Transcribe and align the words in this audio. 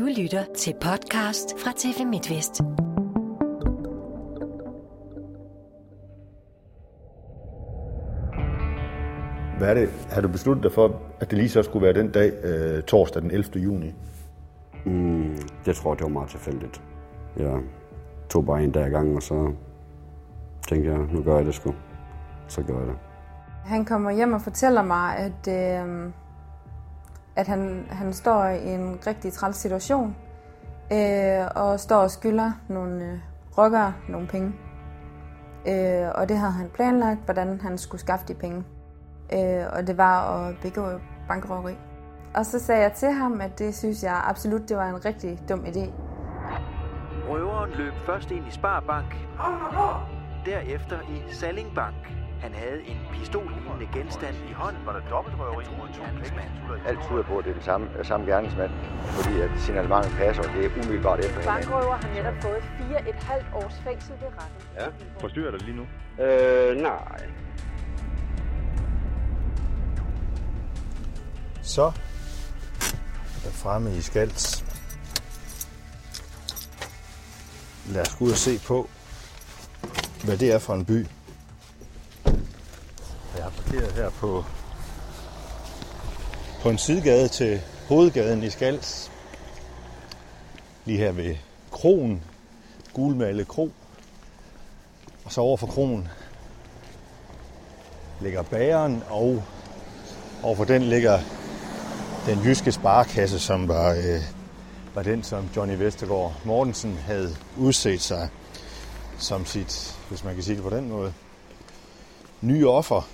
Du 0.00 0.04
lytter 0.04 0.44
til 0.56 0.74
podcast 0.80 1.54
fra 1.58 1.72
TV 1.76 2.06
MidtVest. 2.06 2.60
Hvad 9.58 9.68
er 9.68 9.74
det? 9.74 9.88
Har 10.10 10.20
du 10.20 10.28
besluttet 10.28 10.64
dig 10.64 10.72
for, 10.72 11.02
at 11.20 11.30
det 11.30 11.38
lige 11.38 11.48
så 11.48 11.62
skulle 11.62 11.84
være 11.84 11.94
den 11.94 12.10
dag, 12.10 12.32
øh, 12.44 12.82
torsdag 12.82 13.22
den 13.22 13.30
11. 13.30 13.60
juni? 13.60 13.94
Mm, 14.86 15.36
jeg 15.66 15.74
tror, 15.74 15.94
det 15.94 16.02
var 16.02 16.08
meget 16.08 16.30
tilfældigt. 16.30 16.82
Jeg 17.36 17.60
tog 18.28 18.46
bare 18.46 18.64
en 18.64 18.72
dag 18.72 18.84
ad 18.84 18.90
gangen, 18.90 19.16
og 19.16 19.22
så 19.22 19.52
tænkte 20.68 20.90
jeg, 20.90 20.98
nu 20.98 21.22
gør 21.22 21.36
jeg 21.36 21.46
det 21.46 21.54
sgu. 21.54 21.74
Så 22.48 22.62
gør 22.62 22.78
jeg 22.78 22.86
det. 22.86 22.96
Han 23.64 23.84
kommer 23.84 24.10
hjem 24.10 24.32
og 24.32 24.40
fortæller 24.40 24.82
mig, 24.82 25.16
at, 25.16 25.48
øh, 25.48 26.12
at 27.36 27.48
han, 27.48 27.86
han 27.90 28.12
står 28.12 28.44
i 28.44 28.68
en 28.68 28.98
rigtig 29.06 29.32
træls 29.32 29.56
situation, 29.56 30.16
øh, 30.92 31.46
og 31.56 31.80
står 31.80 31.96
og 31.96 32.10
skylder 32.10 32.52
nogle 32.68 33.04
øh, 33.04 33.18
rockere 33.58 33.94
nogle 34.08 34.26
penge. 34.26 34.52
Øh, 35.68 36.08
og 36.14 36.28
det 36.28 36.36
havde 36.38 36.52
han 36.52 36.70
planlagt, 36.74 37.20
hvordan 37.24 37.60
han 37.60 37.78
skulle 37.78 38.00
skaffe 38.00 38.26
de 38.28 38.34
penge. 38.34 38.64
Øh, 39.32 39.64
og 39.72 39.86
det 39.86 39.98
var 39.98 40.38
at 40.38 40.56
begå 40.62 40.82
bankrøveri. 41.28 41.74
Og 42.34 42.46
så 42.46 42.58
sagde 42.58 42.82
jeg 42.82 42.92
til 42.92 43.12
ham, 43.12 43.40
at 43.40 43.58
det 43.58 43.76
synes 43.76 44.02
jeg 44.02 44.22
absolut, 44.24 44.68
det 44.68 44.76
var 44.76 44.88
en 44.88 45.04
rigtig 45.04 45.38
dum 45.48 45.64
idé. 45.64 45.90
Røveren 47.28 47.70
løb 47.70 47.92
først 48.06 48.30
ind 48.30 48.46
i 48.48 48.50
Sparbank, 48.50 49.16
derefter 50.46 51.00
i 51.00 51.32
Sallingbank. 51.32 52.19
Han 52.40 52.54
havde 52.54 52.80
en 52.90 52.98
pistollignende 53.12 53.86
genstand 53.94 54.36
i 54.50 54.52
hånden. 54.52 54.86
Var 54.86 54.92
der 54.92 55.08
dobbeltrøveri 55.10 55.64
mod 55.78 55.88
to 55.96 56.02
Alt 56.86 57.00
tyder 57.06 57.22
på, 57.22 57.38
at 57.38 57.44
det 57.44 57.50
er 57.50 57.54
den 57.54 57.62
samme, 57.62 57.88
samme 58.02 58.26
gerningsmand, 58.26 58.70
fordi 59.16 59.40
at 59.40 59.50
signalementet 59.58 60.12
passer, 60.18 60.42
og 60.42 60.48
det 60.54 60.64
er 60.64 60.70
umiddelbart 60.70 61.18
efter 61.18 61.40
hinanden. 61.40 61.68
Bankrøver 61.70 61.96
har 61.96 62.14
netop 62.14 62.34
fået 62.42 62.62
4,5 62.62 63.56
års 63.56 63.74
fængsel 63.84 64.12
ved 64.20 64.28
retten. 64.38 64.60
Ja, 64.78 64.86
forstyrrer 65.20 65.50
dig 65.50 65.62
lige 65.62 65.76
nu? 65.76 65.86
Øh, 66.24 66.76
nej. 66.76 67.22
Så 71.62 71.92
er 73.46 73.50
fremme 73.50 73.96
i 73.96 74.00
Skals. 74.00 74.64
Lad 77.88 78.02
os 78.02 78.14
gå 78.14 78.24
ud 78.24 78.30
og 78.30 78.36
se 78.36 78.60
på, 78.66 78.88
hvad 80.24 80.36
det 80.36 80.52
er 80.52 80.58
for 80.58 80.74
en 80.74 80.84
by. 80.84 81.06
Jeg 83.50 83.56
har 83.56 83.62
parkeret 83.62 83.92
her 83.92 84.10
på, 84.10 84.44
på 86.62 86.70
en 86.70 86.78
sidegade 86.78 87.28
til 87.28 87.60
hovedgaden 87.88 88.42
i 88.42 88.50
Skals. 88.50 89.10
Lige 90.84 90.98
her 90.98 91.12
ved 91.12 91.36
kronen, 91.70 92.24
gulmalet 92.92 93.48
kro. 93.48 93.72
Og 95.24 95.32
så 95.32 95.40
over 95.40 95.56
for 95.56 95.66
kronen 95.66 96.08
ligger 98.20 98.42
bageren, 98.42 99.02
og 99.08 99.42
overfor 100.42 100.64
den 100.64 100.82
ligger 100.82 101.20
den 102.26 102.38
jyske 102.44 102.72
sparekasse, 102.72 103.38
som 103.38 103.68
var, 103.68 103.90
øh, 103.90 104.22
var 104.94 105.02
den, 105.02 105.22
som 105.22 105.48
Johnny 105.56 105.74
Vestergaard 105.74 106.34
Mortensen 106.44 106.96
havde 106.96 107.36
udset 107.58 108.00
sig 108.00 108.28
som 109.18 109.46
sit, 109.46 109.96
hvis 110.08 110.24
man 110.24 110.34
kan 110.34 110.42
sige 110.42 110.56
det 110.56 110.64
på 110.64 110.70
den 110.70 110.88
måde, 110.88 111.12
nye 112.40 112.68
offer. 112.68 113.08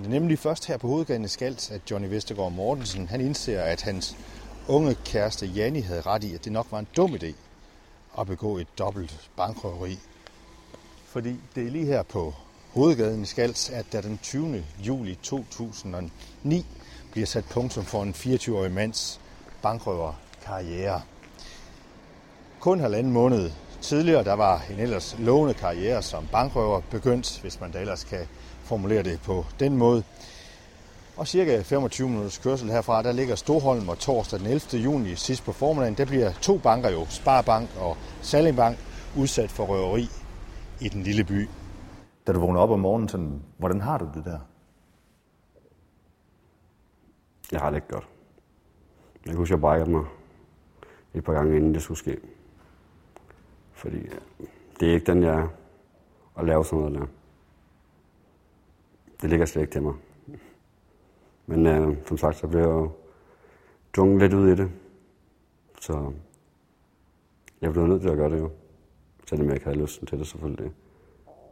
Det 0.00 0.06
er 0.06 0.10
nemlig 0.10 0.38
først 0.38 0.66
her 0.66 0.76
på 0.76 0.88
hovedgaden 0.88 1.24
i 1.24 1.28
Skals, 1.28 1.70
at 1.70 1.80
Johnny 1.90 2.08
Vestergaard 2.08 2.52
Mortensen 2.52 3.08
han 3.08 3.20
indser, 3.20 3.62
at 3.62 3.82
hans 3.82 4.16
unge 4.68 4.94
kæreste 5.04 5.46
Janni 5.46 5.80
havde 5.80 6.00
ret 6.00 6.24
i, 6.24 6.34
at 6.34 6.44
det 6.44 6.52
nok 6.52 6.66
var 6.70 6.78
en 6.78 6.86
dum 6.96 7.14
idé 7.14 7.32
at 8.20 8.26
begå 8.26 8.58
et 8.58 8.78
dobbelt 8.78 9.30
bankrøveri. 9.36 9.98
Fordi 11.06 11.36
det 11.54 11.66
er 11.66 11.70
lige 11.70 11.86
her 11.86 12.02
på 12.02 12.34
hovedgaden 12.70 13.22
i 13.22 13.26
Skals, 13.26 13.70
at 13.70 13.86
der 13.92 14.00
den 14.00 14.18
20. 14.22 14.64
juli 14.86 15.18
2009 15.22 16.66
bliver 17.12 17.26
sat 17.26 17.44
punktum 17.44 17.84
for 17.84 18.02
en 18.02 18.14
24-årig 18.16 18.72
mands 18.72 19.20
bankrøverkarriere. 19.62 21.02
Kun 22.60 22.80
halvanden 22.80 23.12
måned 23.12 23.50
tidligere, 23.80 24.24
der 24.24 24.34
var 24.34 24.64
en 24.70 24.78
ellers 24.78 25.16
lovende 25.18 25.54
karriere 25.54 26.02
som 26.02 26.26
bankrøver 26.32 26.80
begyndt, 26.90 27.40
hvis 27.40 27.60
man 27.60 27.70
da 27.70 27.78
ellers 27.78 28.04
kan 28.04 28.26
formulere 28.70 29.02
det 29.02 29.20
på 29.24 29.44
den 29.60 29.76
måde. 29.76 30.02
Og 31.16 31.26
cirka 31.26 31.62
25 31.62 32.08
minutters 32.08 32.38
kørsel 32.38 32.70
herfra, 32.70 33.02
der 33.02 33.12
ligger 33.12 33.34
Storholm 33.34 33.88
og 33.88 33.98
torsdag 33.98 34.38
den 34.38 34.46
11. 34.46 34.82
juni 34.84 35.14
sidst 35.14 35.44
på 35.44 35.52
formiddagen, 35.52 35.94
der 35.94 36.04
bliver 36.04 36.32
to 36.42 36.58
banker 36.58 36.90
jo, 36.90 37.06
Sparbank 37.06 37.68
og 37.80 37.96
Sallingbank, 38.22 38.76
udsat 39.16 39.50
for 39.50 39.64
røveri 39.64 40.08
i 40.80 40.88
den 40.88 41.02
lille 41.02 41.24
by. 41.24 41.48
Da 42.26 42.32
du 42.32 42.40
vågner 42.40 42.60
op 42.60 42.70
om 42.70 42.80
morgenen, 42.80 43.08
sådan, 43.08 43.42
hvordan 43.58 43.80
har 43.80 43.98
du 43.98 44.08
det 44.14 44.24
der? 44.24 44.38
Jeg 47.52 47.60
har 47.60 47.70
det 47.70 47.76
ikke 47.76 47.88
godt. 47.88 48.08
Jeg 49.24 49.30
kan 49.30 49.36
huske, 49.36 49.52
jeg 49.52 49.60
brækkede 49.60 49.90
mig 49.90 50.04
et 51.14 51.24
par 51.24 51.32
gange, 51.32 51.56
inden 51.56 51.74
det 51.74 51.82
skulle 51.82 51.98
ske. 51.98 52.16
Fordi 53.72 53.96
øh, 53.96 54.20
det 54.80 54.88
er 54.88 54.94
ikke 54.94 55.12
den, 55.12 55.22
jeg 55.22 55.34
er 55.34 55.48
at 56.36 56.44
lave 56.46 56.64
sådan 56.64 56.78
noget 56.78 56.98
der. 56.98 57.06
Det 59.22 59.30
ligger 59.30 59.46
slet 59.46 59.62
ikke 59.62 59.72
til 59.72 59.82
mig. 59.82 59.94
Men 61.46 61.66
øh, 61.66 61.96
som 62.06 62.18
sagt, 62.18 62.36
så 62.36 62.46
blev 62.46 62.60
jeg 62.60 62.68
jo 62.68 62.92
tvunget 63.92 64.20
lidt 64.22 64.34
ud 64.34 64.48
i 64.48 64.54
det. 64.56 64.70
Så 65.80 66.12
jeg 67.60 67.72
blev 67.72 67.86
nødt 67.86 68.02
til 68.02 68.08
at 68.08 68.16
gøre 68.16 68.30
det 68.30 68.38
jo. 68.38 68.50
Selvom 69.28 69.46
jeg 69.46 69.54
ikke 69.54 69.66
havde 69.66 69.78
lysten 69.78 70.06
til 70.06 70.18
det 70.18 70.26
selvfølgelig. 70.26 70.72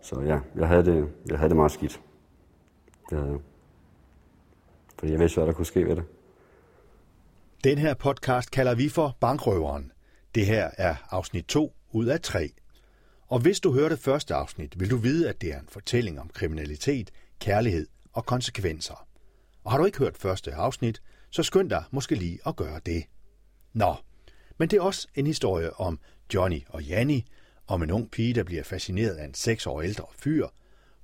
Så 0.02 0.20
ja, 0.20 0.38
jeg 0.56 0.68
havde 0.68 0.84
det, 0.84 1.08
jeg 1.30 1.38
havde 1.38 1.48
det 1.48 1.56
meget 1.56 1.72
skidt. 1.72 2.00
Det 3.10 3.18
havde 3.18 3.30
jeg. 3.30 3.40
Fordi 4.98 5.12
jeg 5.12 5.20
vidste, 5.20 5.38
hvad 5.38 5.46
der 5.46 5.52
kunne 5.52 5.66
ske 5.66 5.86
ved 5.86 5.96
det. 5.96 6.04
Den 7.64 7.78
her 7.78 7.94
podcast 7.94 8.50
kalder 8.50 8.74
vi 8.74 8.88
for 8.88 9.16
Bankrøveren. 9.20 9.92
Det 10.34 10.46
her 10.46 10.70
er 10.78 10.94
afsnit 11.10 11.44
2 11.44 11.72
ud 11.92 12.06
af 12.06 12.20
3. 12.20 12.50
Og 13.26 13.40
hvis 13.40 13.60
du 13.60 13.72
hørte 13.72 13.96
første 13.96 14.34
afsnit, 14.34 14.80
vil 14.80 14.90
du 14.90 14.96
vide, 14.96 15.28
at 15.28 15.40
det 15.40 15.52
er 15.52 15.60
en 15.60 15.68
fortælling 15.68 16.20
om 16.20 16.30
kriminalitet, 16.34 17.10
kærlighed 17.38 17.86
og 18.12 18.26
konsekvenser. 18.26 19.06
Og 19.64 19.70
har 19.70 19.78
du 19.78 19.84
ikke 19.84 19.98
hørt 19.98 20.16
første 20.16 20.54
afsnit, 20.54 21.02
så 21.30 21.42
skynd 21.42 21.70
dig 21.70 21.84
måske 21.90 22.14
lige 22.14 22.38
at 22.46 22.56
gøre 22.56 22.80
det. 22.86 23.04
Nå, 23.72 23.94
men 24.58 24.68
det 24.68 24.76
er 24.76 24.82
også 24.82 25.08
en 25.14 25.26
historie 25.26 25.80
om 25.80 25.98
Johnny 26.34 26.62
og 26.68 26.82
Janni, 26.82 27.26
om 27.66 27.82
en 27.82 27.90
ung 27.90 28.10
pige, 28.10 28.34
der 28.34 28.44
bliver 28.44 28.62
fascineret 28.62 29.14
af 29.14 29.24
en 29.24 29.34
seks 29.34 29.66
år 29.66 29.82
ældre 29.82 30.04
fyr. 30.16 30.46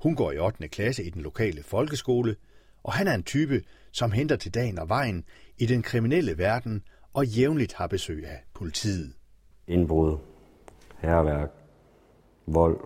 Hun 0.03 0.17
går 0.17 0.33
i 0.33 0.39
8. 0.39 0.69
klasse 0.69 1.05
i 1.05 1.11
den 1.11 1.23
lokale 1.23 1.63
folkeskole, 1.63 2.37
og 2.83 2.93
han 2.93 3.07
er 3.07 3.15
en 3.15 3.23
type, 3.23 3.63
som 3.93 4.13
henter 4.13 4.37
til 4.37 4.55
dagen 4.55 4.79
og 4.79 4.89
vejen 4.89 5.25
i 5.59 5.67
den 5.67 5.83
kriminelle 5.83 6.39
verden 6.39 6.83
og 7.13 7.27
jævnligt 7.27 7.73
har 7.73 7.87
besøg 7.87 8.27
af 8.27 8.45
politiet. 8.55 9.15
Indbrud, 9.69 10.19
herværk, 10.99 11.51
vold, 12.47 12.81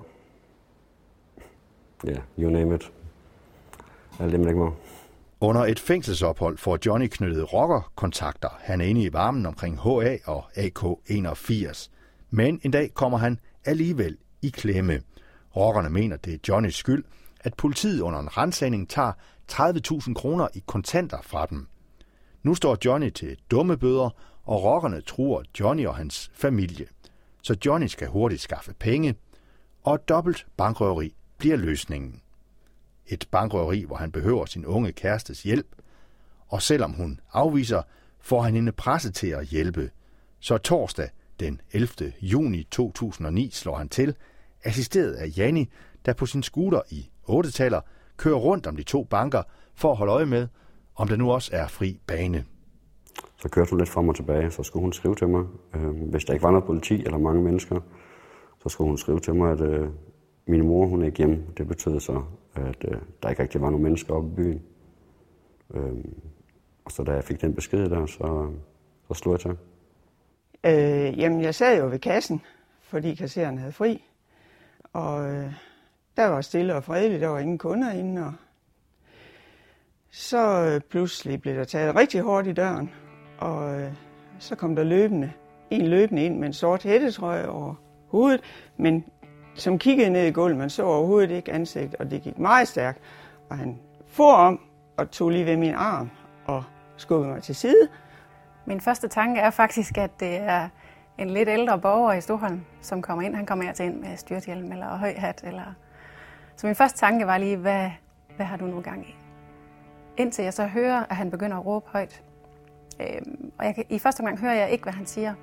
ja, 2.05 2.11
yeah, 2.11 2.23
you 2.39 2.51
name 2.51 2.75
it. 2.75 2.93
Alt 4.19 4.33
det, 4.33 4.41
man 4.41 4.49
ikke 4.49 4.61
må. 4.61 4.75
Under 5.41 5.65
et 5.65 5.81
fængselsophold 5.81 6.59
får 6.59 6.79
Johnny 6.87 7.07
knyttet 7.07 7.53
rockerkontakter. 7.53 8.49
Han 8.61 8.81
er 8.81 8.85
inde 8.85 9.03
i 9.03 9.13
varmen 9.13 9.47
omkring 9.47 9.81
HA 9.81 10.17
og 10.25 10.45
AK81. 10.57 11.89
Men 12.31 12.61
en 12.63 12.71
dag 12.71 12.95
kommer 12.95 13.19
han 13.19 13.39
alligevel 13.65 14.17
i 14.43 14.49
klemme. 14.49 15.01
Rockerne 15.57 15.91
mener, 15.91 16.17
det 16.17 16.35
er 16.35 16.39
Johnnys 16.49 16.75
skyld, 16.75 17.05
at 17.41 17.55
politiet 17.55 18.01
under 18.01 18.21
en 18.21 18.37
rensagning 18.37 18.89
tager 18.89 19.13
30.000 19.53 20.15
kroner 20.15 20.49
i 20.55 20.63
kontanter 20.67 21.19
fra 21.23 21.47
dem. 21.47 21.67
Nu 22.43 22.55
står 22.55 22.77
Johnny 22.85 23.11
til 23.11 23.37
dumme 23.51 23.77
bøder, 23.77 24.11
og 24.45 24.65
rockerne 24.65 25.01
truer 25.01 25.43
Johnny 25.61 25.87
og 25.87 25.97
hans 25.97 26.31
familie. 26.35 26.87
Så 27.43 27.57
Johnny 27.67 27.87
skal 27.87 28.09
hurtigt 28.09 28.41
skaffe 28.41 28.75
penge, 28.79 29.15
og 29.85 30.09
dobbelt 30.09 30.47
bankrøveri 30.57 31.15
bliver 31.39 31.57
løsningen. 31.57 32.21
Et 33.09 33.29
bankrøveri, 33.31 33.85
hvor 33.85 33.97
han 33.97 34.13
behøver 34.13 34.47
sin 34.47 34.67
unge 34.67 34.93
kærestes 34.93 35.43
hjælp, 35.43 35.67
og 36.49 36.63
selvom 36.63 36.93
hun 36.93 37.21
afviser, 37.33 37.83
får 38.21 38.43
han 38.43 38.55
hende 38.55 38.73
presset 38.73 39.15
til 39.15 39.27
at 39.27 39.47
hjælpe. 39.47 39.91
Så 40.41 40.59
torsdag 40.59 41.09
den 41.41 41.61
11. 41.73 42.13
juni 42.21 42.63
2009 42.71 43.51
slår 43.51 43.77
han 43.77 43.89
til, 43.89 44.15
assisteret 44.65 45.13
af 45.13 45.33
Janni, 45.37 45.69
der 46.07 46.13
på 46.13 46.27
sin 46.27 46.43
scooter 46.43 46.81
i 46.91 47.11
8-taller 47.29 47.81
kører 48.17 48.37
rundt 48.37 48.67
om 48.67 48.77
de 48.77 48.83
to 48.83 49.05
banker 49.05 49.43
for 49.75 49.91
at 49.91 49.97
holde 49.97 50.13
øje 50.13 50.27
med, 50.27 50.49
om 50.97 51.09
der 51.09 51.17
nu 51.17 51.33
også 51.33 51.51
er 51.55 51.69
fri 51.69 52.01
bane. 52.07 52.45
Så 53.37 53.49
kørte 53.49 53.71
hun 53.71 53.79
lidt 53.79 53.89
frem 53.89 54.09
og 54.09 54.17
tilbage, 54.17 54.51
så 54.51 54.63
skulle 54.63 54.83
hun 54.83 54.93
skrive 54.93 55.15
til 55.15 55.29
mig. 55.29 55.45
Øh, 55.75 56.11
hvis 56.11 56.25
der 56.25 56.33
ikke 56.33 56.43
var 56.43 56.51
noget 56.51 56.65
politi 56.65 57.05
eller 57.05 57.19
mange 57.19 57.43
mennesker, 57.43 57.81
så 58.63 58.69
skulle 58.69 58.89
hun 58.89 58.99
skrive 58.99 59.21
til 59.21 59.35
mig, 59.35 59.53
at 59.53 59.61
øh, 59.61 59.89
min 60.49 60.67
mor 60.67 60.87
hun 60.87 61.03
er 61.03 61.07
ikke 61.07 61.19
hjemme. 61.19 61.45
Det 61.59 61.69
betød 61.69 62.01
så, 62.01 62.23
at 62.55 62.85
øh, 62.85 62.99
der 63.23 63.31
ikke 63.31 63.43
rigtig 63.43 63.61
var 63.61 63.71
nogen 63.71 63.83
mennesker 63.83 64.15
oppe 64.15 64.31
i 64.31 64.35
byen. 64.35 64.63
Øh, 65.75 66.05
og 66.85 66.93
så 66.93 67.03
da 67.03 67.13
jeg 67.13 67.25
fik 67.25 67.41
den 67.41 67.55
besked 67.55 67.91
der, 67.91 68.07
så, 68.07 68.51
så 69.09 69.15
slog 69.15 69.33
jeg 69.33 69.41
til. 69.41 69.57
Øh, 70.65 71.19
jamen, 71.19 71.41
jeg 71.41 71.55
sad 71.55 71.79
jo 71.79 71.87
ved 71.87 71.99
kassen, 71.99 72.41
fordi 72.83 73.15
kasseren 73.15 73.59
havde 73.59 73.73
fri. 73.73 74.05
Og 74.93 75.31
øh, 75.31 75.53
der 76.17 76.27
var 76.27 76.41
stille 76.41 76.75
og 76.75 76.85
fredeligt, 76.85 77.21
der 77.21 77.29
var 77.29 77.39
ingen 77.39 77.59
kunder 77.59 77.93
inde. 77.93 78.27
Og 78.27 78.33
så 80.11 80.65
øh, 80.65 80.81
pludselig 80.81 81.41
blev 81.41 81.55
der 81.55 81.65
taget 81.65 81.97
rigtig 81.97 82.21
hårdt 82.21 82.47
i 82.47 82.53
døren, 82.53 82.91
og 83.39 83.81
øh, 83.81 83.93
så 84.39 84.57
kom 84.57 84.77
der 84.77 84.85
løbende, 84.85 85.33
en 85.71 85.87
løbende 85.87 86.25
ind 86.25 86.39
med 86.39 86.47
en 86.47 86.53
sort 86.53 86.83
hættetrøje 86.83 87.49
over 87.49 87.75
hovedet, 88.07 88.41
men 88.77 89.05
som 89.61 89.79
kiggede 89.79 90.11
ned 90.11 90.27
i 90.27 90.31
gulvet, 90.31 90.59
man 90.59 90.71
så 90.71 90.83
overhovedet 90.83 91.31
ikke 91.31 91.53
ansigt, 91.53 91.95
og 91.95 92.11
det 92.11 92.23
gik 92.23 92.39
meget 92.39 92.69
stærkt. 92.69 92.99
Og 93.51 93.59
han 93.59 93.79
for 94.07 94.33
om 94.33 94.61
og 94.97 95.11
tog 95.11 95.31
lige 95.31 95.47
ved 95.47 95.57
min 95.57 95.75
arm 95.75 96.11
og 96.47 96.65
skubbede 96.97 97.33
mig 97.33 97.43
til 97.43 97.55
side. 97.55 97.89
Min 98.67 98.81
første 98.81 99.09
tanke 99.09 99.41
er 99.41 99.51
faktisk, 99.51 99.99
at 99.99 100.21
det 100.21 100.37
er 100.37 100.69
en 101.19 101.31
lidt 101.31 101.49
ældre 101.49 101.79
borger 101.79 102.13
i 102.13 102.21
Stoholm, 102.21 102.65
som 102.81 103.03
kommer 103.03 103.23
ind. 103.25 103.35
Han 103.35 103.47
kommer 103.47 103.65
her 103.65 103.73
til 103.73 103.85
ind 103.85 104.01
med 104.01 104.17
styrthjelm 104.17 104.73
eller 104.73 104.97
høj 104.97 105.15
hat. 105.17 105.41
Eller... 105.45 105.75
Så 106.57 106.67
min 106.67 106.77
første 106.77 106.99
tanke 106.99 107.27
var 107.27 107.39
lige, 107.39 107.57
hvad, 107.57 107.91
hvad 108.37 108.47
har 108.47 108.57
du 108.57 108.65
nu 108.65 108.81
gang 108.81 109.09
i? 109.09 109.17
Indtil 110.17 110.45
jeg 110.45 110.55
så 110.55 110.67
hører, 110.67 111.05
at 111.11 111.17
han 111.17 111.31
begynder 111.31 111.57
at 111.57 111.67
råbe 111.67 111.87
højt. 111.89 112.23
Øhm, 113.01 113.53
og 113.59 113.65
jeg 113.65 113.75
kan, 113.75 113.85
i 113.89 113.99
første 113.99 114.21
omgang 114.21 114.39
hører 114.39 114.55
jeg 114.55 114.71
ikke, 114.71 114.83
hvad 114.83 114.93
han 114.93 115.07
siger. 115.07 115.35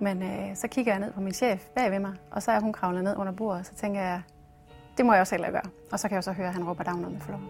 Men 0.00 0.22
øh, 0.22 0.56
så 0.56 0.68
kigger 0.68 0.92
jeg 0.92 1.00
ned 1.00 1.12
på 1.12 1.20
min 1.20 1.32
chef 1.32 1.64
bag 1.74 1.90
ved 1.90 1.98
mig, 1.98 2.12
og 2.30 2.42
så 2.42 2.50
er 2.50 2.60
hun 2.60 2.72
kravlet 2.72 3.04
ned 3.04 3.16
under 3.16 3.32
bordet, 3.32 3.60
og 3.60 3.66
så 3.66 3.74
tænker 3.74 4.00
jeg, 4.00 4.22
det 4.96 5.06
må 5.06 5.12
jeg 5.12 5.20
også 5.20 5.34
heller 5.34 5.50
gøre. 5.50 5.70
Og 5.92 5.98
så 6.00 6.08
kan 6.08 6.14
jeg 6.14 6.24
så 6.24 6.32
høre, 6.32 6.46
at 6.48 6.54
han 6.54 6.64
råber 6.64 6.84
down 6.84 7.02
the 7.02 7.20
floor. 7.20 7.40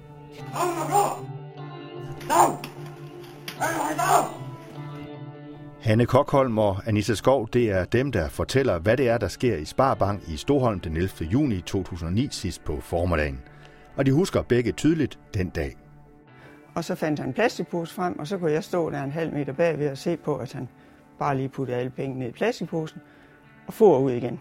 Hanne 5.80 6.06
Kokholm 6.06 6.58
og 6.58 6.76
Anissa 6.86 7.14
Skov, 7.14 7.48
det 7.52 7.70
er 7.70 7.84
dem, 7.84 8.12
der 8.12 8.28
fortæller, 8.28 8.78
hvad 8.78 8.96
det 8.96 9.08
er, 9.08 9.18
der 9.18 9.28
sker 9.28 9.56
i 9.56 9.64
Sparbank 9.64 10.28
i 10.28 10.36
Stoholm 10.36 10.80
den 10.80 10.96
11. 10.96 11.08
juni 11.20 11.60
2009 11.60 12.28
sidst 12.30 12.64
på 12.64 12.80
formiddagen. 12.80 13.40
Og 13.96 14.06
de 14.06 14.12
husker 14.12 14.42
begge 14.42 14.72
tydeligt 14.72 15.18
den 15.34 15.48
dag. 15.48 15.76
Og 16.74 16.84
så 16.84 16.94
fandt 16.94 17.18
han 17.18 17.28
en 17.28 17.34
plastikpose 17.34 17.94
frem, 17.94 18.18
og 18.18 18.26
så 18.26 18.38
kunne 18.38 18.52
jeg 18.52 18.64
stå 18.64 18.90
der 18.90 19.02
en 19.02 19.12
halv 19.12 19.32
meter 19.32 19.52
bagved 19.52 19.90
og 19.90 19.98
se 19.98 20.16
på, 20.16 20.36
at 20.36 20.52
han 20.52 20.68
bare 21.19 21.37
lige 21.37 21.49
puttede 21.49 21.79
alle 21.79 21.91
pengene 21.91 22.19
ned 22.19 22.29
i 22.29 22.32
plastikposen 22.32 23.00
og 23.67 23.73
for 23.73 23.99
ud 23.99 24.12
igen. 24.12 24.41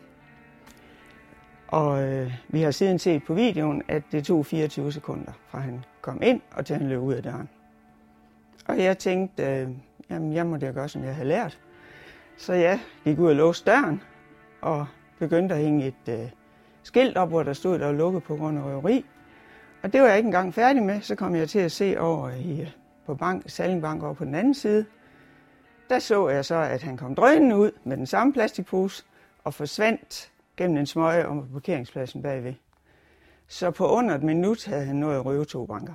Og 1.67 2.03
øh, 2.03 2.33
vi 2.47 2.61
har 2.61 2.71
siden 2.71 2.99
set 2.99 3.23
på 3.23 3.33
videoen, 3.33 3.83
at 3.87 4.03
det 4.11 4.23
tog 4.23 4.45
24 4.45 4.91
sekunder 4.91 5.31
fra 5.47 5.59
han 5.59 5.85
kom 6.01 6.21
ind 6.23 6.41
og 6.51 6.65
til 6.65 6.75
han 6.75 6.89
løb 6.89 7.01
ud 7.01 7.13
af 7.13 7.23
døren. 7.23 7.49
Og 8.67 8.77
jeg 8.77 8.97
tænkte, 8.97 9.43
øh, 9.43 9.69
jamen 10.09 10.33
jeg 10.33 10.45
må 10.45 10.57
da 10.57 10.71
gøre, 10.71 10.89
som 10.89 11.03
jeg 11.03 11.15
havde 11.15 11.27
lært. 11.27 11.59
Så 12.37 12.53
jeg 12.53 12.79
gik 13.03 13.19
ud 13.19 13.29
og 13.29 13.35
låste 13.35 13.71
døren 13.71 14.01
og 14.61 14.87
begyndte 15.19 15.55
at 15.55 15.61
hænge 15.61 15.87
et 15.87 16.09
øh, 16.09 16.29
skilt 16.83 17.17
op, 17.17 17.29
hvor 17.29 17.43
der 17.43 17.53
stod, 17.53 17.79
der 17.79 17.85
var 17.85 17.93
lukket 17.93 18.23
på 18.23 18.35
grund 18.35 18.57
af 18.57 18.63
røveri. 18.63 19.05
Og 19.83 19.93
det 19.93 20.01
var 20.01 20.07
jeg 20.07 20.17
ikke 20.17 20.27
engang 20.27 20.53
færdig 20.53 20.83
med. 20.83 21.01
Så 21.01 21.15
kom 21.15 21.35
jeg 21.35 21.49
til 21.49 21.59
at 21.59 21.71
se 21.71 21.99
over 21.99 22.29
i, 22.29 22.61
øh, 22.61 22.71
på 23.05 23.15
bank, 23.15 23.43
Salingbank 23.49 24.03
over 24.03 24.13
på 24.13 24.25
den 24.25 24.35
anden 24.35 24.53
side. 24.53 24.85
Der 25.89 25.99
så 25.99 26.29
jeg 26.29 26.45
så, 26.45 26.55
at 26.55 26.83
han 26.83 26.97
kom 26.97 27.15
drønende 27.15 27.57
ud 27.57 27.71
med 27.83 27.97
den 27.97 28.05
samme 28.05 28.33
plastikpose 28.33 29.03
og 29.43 29.53
forsvandt 29.53 30.31
gennem 30.57 30.77
en 30.77 30.85
smøge 30.85 31.27
om 31.27 31.41
på 31.41 31.53
parkeringspladsen 31.53 32.21
bagved. 32.21 32.53
Så 33.47 33.71
på 33.71 33.87
under 33.87 34.15
et 34.15 34.23
minut 34.23 34.65
havde 34.65 34.85
han 34.85 34.95
nået 34.95 35.15
at 35.15 35.25
røve 35.25 35.45
to 35.45 35.65
banker. 35.65 35.93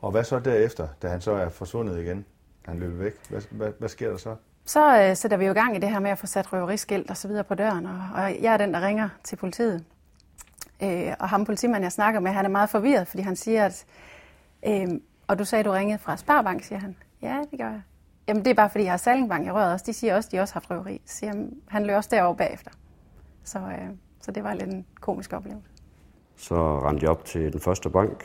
Og 0.00 0.10
hvad 0.10 0.24
så 0.24 0.38
derefter, 0.38 0.88
da 1.02 1.08
han 1.08 1.20
så 1.20 1.32
er 1.32 1.48
forsvundet 1.48 1.98
igen? 1.98 2.24
Han 2.64 2.78
løber 2.78 2.96
væk. 2.96 3.28
Hvad, 3.30 3.42
hvad, 3.50 3.72
hvad 3.78 3.88
sker 3.88 4.10
der 4.10 4.16
så? 4.16 4.36
Så 4.64 5.02
øh, 5.02 5.16
sætter 5.16 5.36
vi 5.36 5.44
jo 5.44 5.50
i 5.50 5.54
gang 5.54 5.76
i 5.76 5.78
det 5.78 5.90
her 5.90 5.98
med 5.98 6.10
at 6.10 6.18
få 6.18 6.26
sat 6.26 6.52
røveriskilt 6.52 7.10
og 7.10 7.16
så 7.16 7.28
videre 7.28 7.44
på 7.44 7.54
døren, 7.54 7.86
og, 7.86 8.00
og 8.14 8.42
jeg 8.42 8.52
er 8.52 8.56
den, 8.56 8.74
der 8.74 8.86
ringer 8.86 9.08
til 9.24 9.36
politiet. 9.36 9.84
Øh, 10.82 11.14
og 11.20 11.28
ham 11.28 11.44
politimanden, 11.44 11.82
jeg 11.82 11.92
snakker 11.92 12.20
med, 12.20 12.30
han 12.30 12.44
er 12.44 12.48
meget 12.48 12.70
forvirret, 12.70 13.08
fordi 13.08 13.22
han 13.22 13.36
siger, 13.36 13.66
at 13.66 13.86
øh, 14.66 14.88
og 15.28 15.38
du 15.38 15.44
sagde, 15.44 15.64
du 15.64 15.70
ringede 15.70 15.98
fra 15.98 16.16
Sparbank, 16.16 16.62
siger 16.62 16.78
han. 16.78 16.96
Ja, 17.22 17.42
det 17.50 17.58
gør 17.58 17.70
jeg. 17.70 17.82
Jamen, 18.28 18.44
det 18.44 18.50
er 18.50 18.54
bare, 18.54 18.70
fordi 18.70 18.84
jeg 18.84 18.92
har 18.92 18.96
Salingbank 18.96 19.46
i 19.46 19.50
røret 19.50 19.72
også. 19.72 19.84
De 19.86 19.92
siger 19.92 20.16
også, 20.16 20.28
at 20.28 20.32
de 20.32 20.40
også 20.40 20.54
har 20.54 20.60
haft 20.60 20.70
røveri. 20.70 21.00
Så 21.04 21.16
siger 21.16 21.32
han, 21.68 21.86
løber 21.86 21.96
også 21.96 22.10
derover 22.12 22.34
bagefter. 22.34 22.70
Så, 23.44 23.58
øh, 23.58 23.88
så 24.20 24.30
det 24.30 24.44
var 24.44 24.54
lidt 24.54 24.70
en 24.70 24.86
komisk 25.00 25.32
oplevelse. 25.32 25.70
Så 26.36 26.80
rendte 26.80 27.04
jeg 27.04 27.10
op 27.10 27.24
til 27.24 27.52
den 27.52 27.60
første 27.60 27.90
bank, 27.90 28.24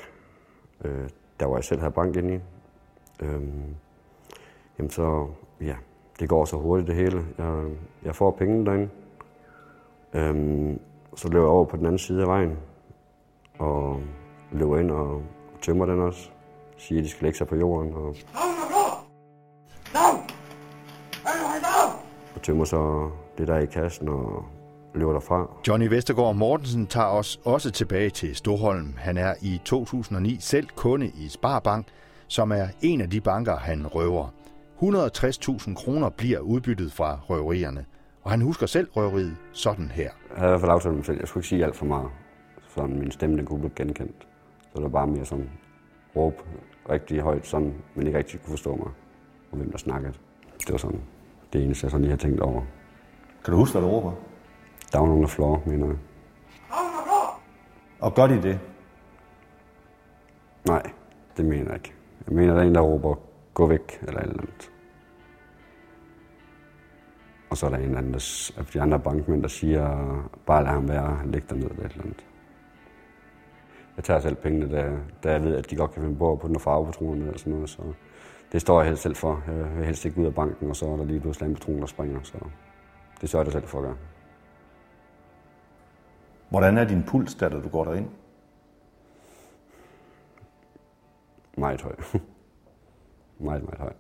øh, 0.86 1.10
der 1.40 1.48
hvor 1.48 1.58
jeg 1.58 1.64
selv 1.64 1.80
havde 1.80 1.94
bank 1.94 2.16
inde 2.16 2.36
i. 2.36 2.40
Øhm, 3.20 3.76
jamen 4.78 4.90
så, 4.90 5.28
ja, 5.62 5.76
det 6.20 6.30
går 6.30 6.46
så 6.46 6.58
hurtigt 6.58 6.88
det 6.88 6.96
hele. 6.96 7.26
Jeg, 7.38 7.64
jeg 8.04 8.16
får 8.16 8.32
penge 8.32 8.66
derinde. 8.66 8.90
Øhm, 10.14 10.80
så 11.16 11.28
løber 11.28 11.46
jeg 11.46 11.52
over 11.52 11.66
på 11.66 11.78
den 11.78 11.86
anden 11.86 12.00
side 12.00 12.22
af 12.22 12.28
vejen, 12.28 12.58
og 13.60 14.02
løber 14.52 14.80
ind 14.80 14.92
og 14.92 15.24
tømmer 15.62 15.86
den 15.86 16.00
også. 16.00 16.30
Siger, 16.78 17.00
at 17.00 17.04
de 17.04 17.10
skal 17.10 17.24
lægge 17.24 17.38
sig 17.38 17.48
på 17.48 17.56
jorden. 17.56 17.94
Og, 17.94 18.16
tømmer 22.44 22.66
så 22.66 23.10
det 23.38 23.48
der 23.48 23.54
er 23.54 23.60
i 23.60 23.66
kassen 23.66 24.08
og 24.08 24.46
løber 24.96 25.14
derfra. 25.14 25.50
Johnny 25.68 25.88
Vestergaard 25.88 26.36
Mortensen 26.36 26.88
tager 26.88 27.08
os 27.08 27.40
også 27.46 27.72
tilbage 27.72 28.10
til 28.10 28.36
Stoholm. 28.36 28.94
Han 28.98 29.18
er 29.18 29.34
i 29.42 29.62
2009 29.66 30.38
selv 30.40 30.68
kunde 30.76 31.08
i 31.08 31.28
Sparbank, 31.30 31.88
som 32.28 32.52
er 32.52 32.68
en 32.82 33.02
af 33.02 33.10
de 33.10 33.22
banker, 33.22 33.56
han 33.56 33.88
røver. 33.88 34.28
160.000 34.82 35.76
kroner 35.76 36.10
bliver 36.10 36.40
udbyttet 36.40 36.92
fra 36.92 37.20
røverierne. 37.30 37.86
Og 38.24 38.32
han 38.32 38.42
husker 38.42 38.66
selv 38.66 38.88
røveriet 38.96 39.36
sådan 39.52 39.92
her. 39.92 40.04
Jeg 40.04 40.38
havde 40.38 40.50
i 40.50 40.52
hvert 40.52 40.62
fald 40.62 40.72
aftalt 40.72 40.96
mig 40.96 41.06
selv. 41.06 41.20
Jeg 41.20 41.28
skulle 41.28 41.42
ikke 41.42 41.50
sige 41.50 41.64
alt 41.66 41.76
for 41.76 41.86
meget, 41.86 42.10
så 42.76 42.86
min 42.86 43.12
stemme 43.12 43.38
den 43.38 43.46
kunne 43.46 43.60
blive 43.60 43.72
genkendt. 43.76 44.28
Så 44.62 44.76
det 44.76 44.84
var 44.84 44.90
bare 44.90 45.08
mere 45.08 45.26
sådan 45.26 45.50
råb 46.16 46.34
rigtig 46.90 47.20
højt, 47.20 47.48
sådan, 47.48 47.74
men 47.96 48.08
ikke 48.08 48.18
rigtig 48.18 48.40
kunne 48.42 48.52
forstå 48.52 48.76
mig, 48.76 48.88
og 49.52 49.58
hvem 49.58 49.72
der 49.72 49.78
snakkede. 49.78 50.14
Det 50.60 50.72
var 50.72 50.78
sådan 50.78 51.00
det 51.54 51.64
eneste, 51.64 51.86
jeg 51.86 51.92
sådan 51.92 52.02
lige 52.02 52.12
har 52.12 52.18
tænkt 52.18 52.42
over. 52.42 52.62
Kan 53.46 53.52
du 53.52 53.58
huske, 53.58 53.80
hvad 53.80 53.90
du 53.90 53.96
råber? 53.96 54.12
Down 54.94 55.10
on 55.10 55.18
the 55.18 55.28
floor, 55.28 55.64
mener 55.66 55.88
jeg. 55.88 55.98
Og 58.00 58.14
gør 58.16 58.28
de 58.28 58.42
det? 58.42 58.60
Nej, 60.68 60.92
det 61.38 61.46
mener 61.46 61.66
jeg 61.66 61.76
ikke. 61.76 61.94
Jeg 62.28 62.36
mener, 62.36 62.54
der 62.54 62.62
er 62.62 62.66
en, 62.66 62.76
der 62.76 62.82
råber, 62.82 63.16
gå 63.54 63.68
væk, 63.68 64.00
eller 64.02 64.20
et 64.20 64.28
eller 64.28 64.42
andet. 64.42 64.72
Og 67.50 67.58
så 67.58 67.66
er 67.66 67.70
der 67.70 67.78
en 67.78 67.98
anden 67.98 68.16
af 68.58 68.66
de 68.74 68.82
andre 68.82 69.00
bankmænd, 69.00 69.42
der 69.42 69.48
siger, 69.48 69.88
bare 70.46 70.64
lad 70.64 70.72
ham 70.72 70.90
være, 70.90 71.20
læg 71.26 71.50
dig 71.50 71.58
ned 71.58 71.70
eller 71.70 71.86
et 71.86 71.92
eller 71.92 72.04
andet. 72.04 72.26
Jeg 73.96 74.04
tager 74.04 74.20
selv 74.20 74.36
pengene, 74.36 74.72
da, 74.72 74.92
da 75.24 75.32
jeg 75.32 75.44
ved, 75.44 75.56
at 75.56 75.70
de 75.70 75.76
godt 75.76 75.92
kan 75.92 76.04
finde 76.04 76.18
på 76.18 76.32
at 76.32 76.40
putte 76.40 76.54
noget 76.54 76.62
farvepatroner 76.62 77.26
eller 77.26 77.38
sådan 77.38 77.54
noget. 77.54 77.70
Så 77.70 77.82
det 78.54 78.62
står 78.62 78.82
jeg 78.82 78.88
helst 78.88 79.04
selv 79.04 79.16
for. 79.16 79.44
Jeg 79.48 79.76
vil 79.78 79.86
helst 79.86 80.06
ikke 80.06 80.22
ud 80.22 80.26
af 80.26 80.36
banken, 80.36 80.70
og 80.70 80.76
så 80.76 80.86
er 80.86 80.98
der 80.98 81.06
lige 81.06 81.20
pludselig 81.20 81.48
en 81.50 81.56
patron, 81.56 81.80
der 81.80 81.86
springer. 81.86 82.20
Så 82.24 82.38
det 83.22 83.30
sørger 83.30 83.46
jeg 83.46 83.54
selv 83.54 83.68
for 83.68 83.78
at 83.78 83.84
gøre. 83.84 83.98
Hvordan 86.50 86.78
er 86.78 86.84
din 86.84 87.04
puls, 87.04 87.36
da 87.36 87.50
du 87.50 87.70
går 87.70 87.84
derind? 87.84 88.10
Meget 91.58 91.82
høj. 91.82 91.96
meget, 93.48 93.64
meget 93.64 93.80
høj. 93.80 93.94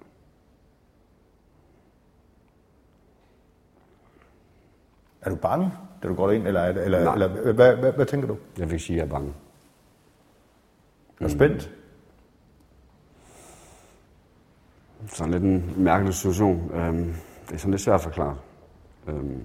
Er 5.22 5.30
du 5.30 5.36
bange, 5.36 5.72
da 6.04 6.08
du 6.08 6.16
går 6.16 6.28
derind, 6.28 6.48
eller, 6.48 6.64
eller, 6.64 7.04
Nej. 7.04 7.14
eller 7.14 7.28
hvad, 7.28 7.54
hvad, 7.54 7.76
hvad, 7.76 7.94
hvad 7.94 8.06
tænker 8.06 8.28
du? 8.28 8.38
Jeg 8.58 8.70
fik 8.70 8.80
sige, 8.80 8.96
at 8.96 8.98
jeg 8.98 9.06
er 9.06 9.20
bange. 9.20 9.34
Er 11.20 11.28
du 11.28 11.30
spændt? 11.30 11.72
Sådan 15.08 15.32
lidt 15.32 15.44
en 15.44 15.74
mærkelig 15.78 16.14
situation. 16.14 16.72
Øhm, 16.74 17.14
det 17.48 17.54
er 17.54 17.58
sådan 17.58 17.72
lidt 17.72 17.82
svært 17.82 17.96
at 17.96 18.02
forklare. 18.02 18.38
Øhm, 19.08 19.42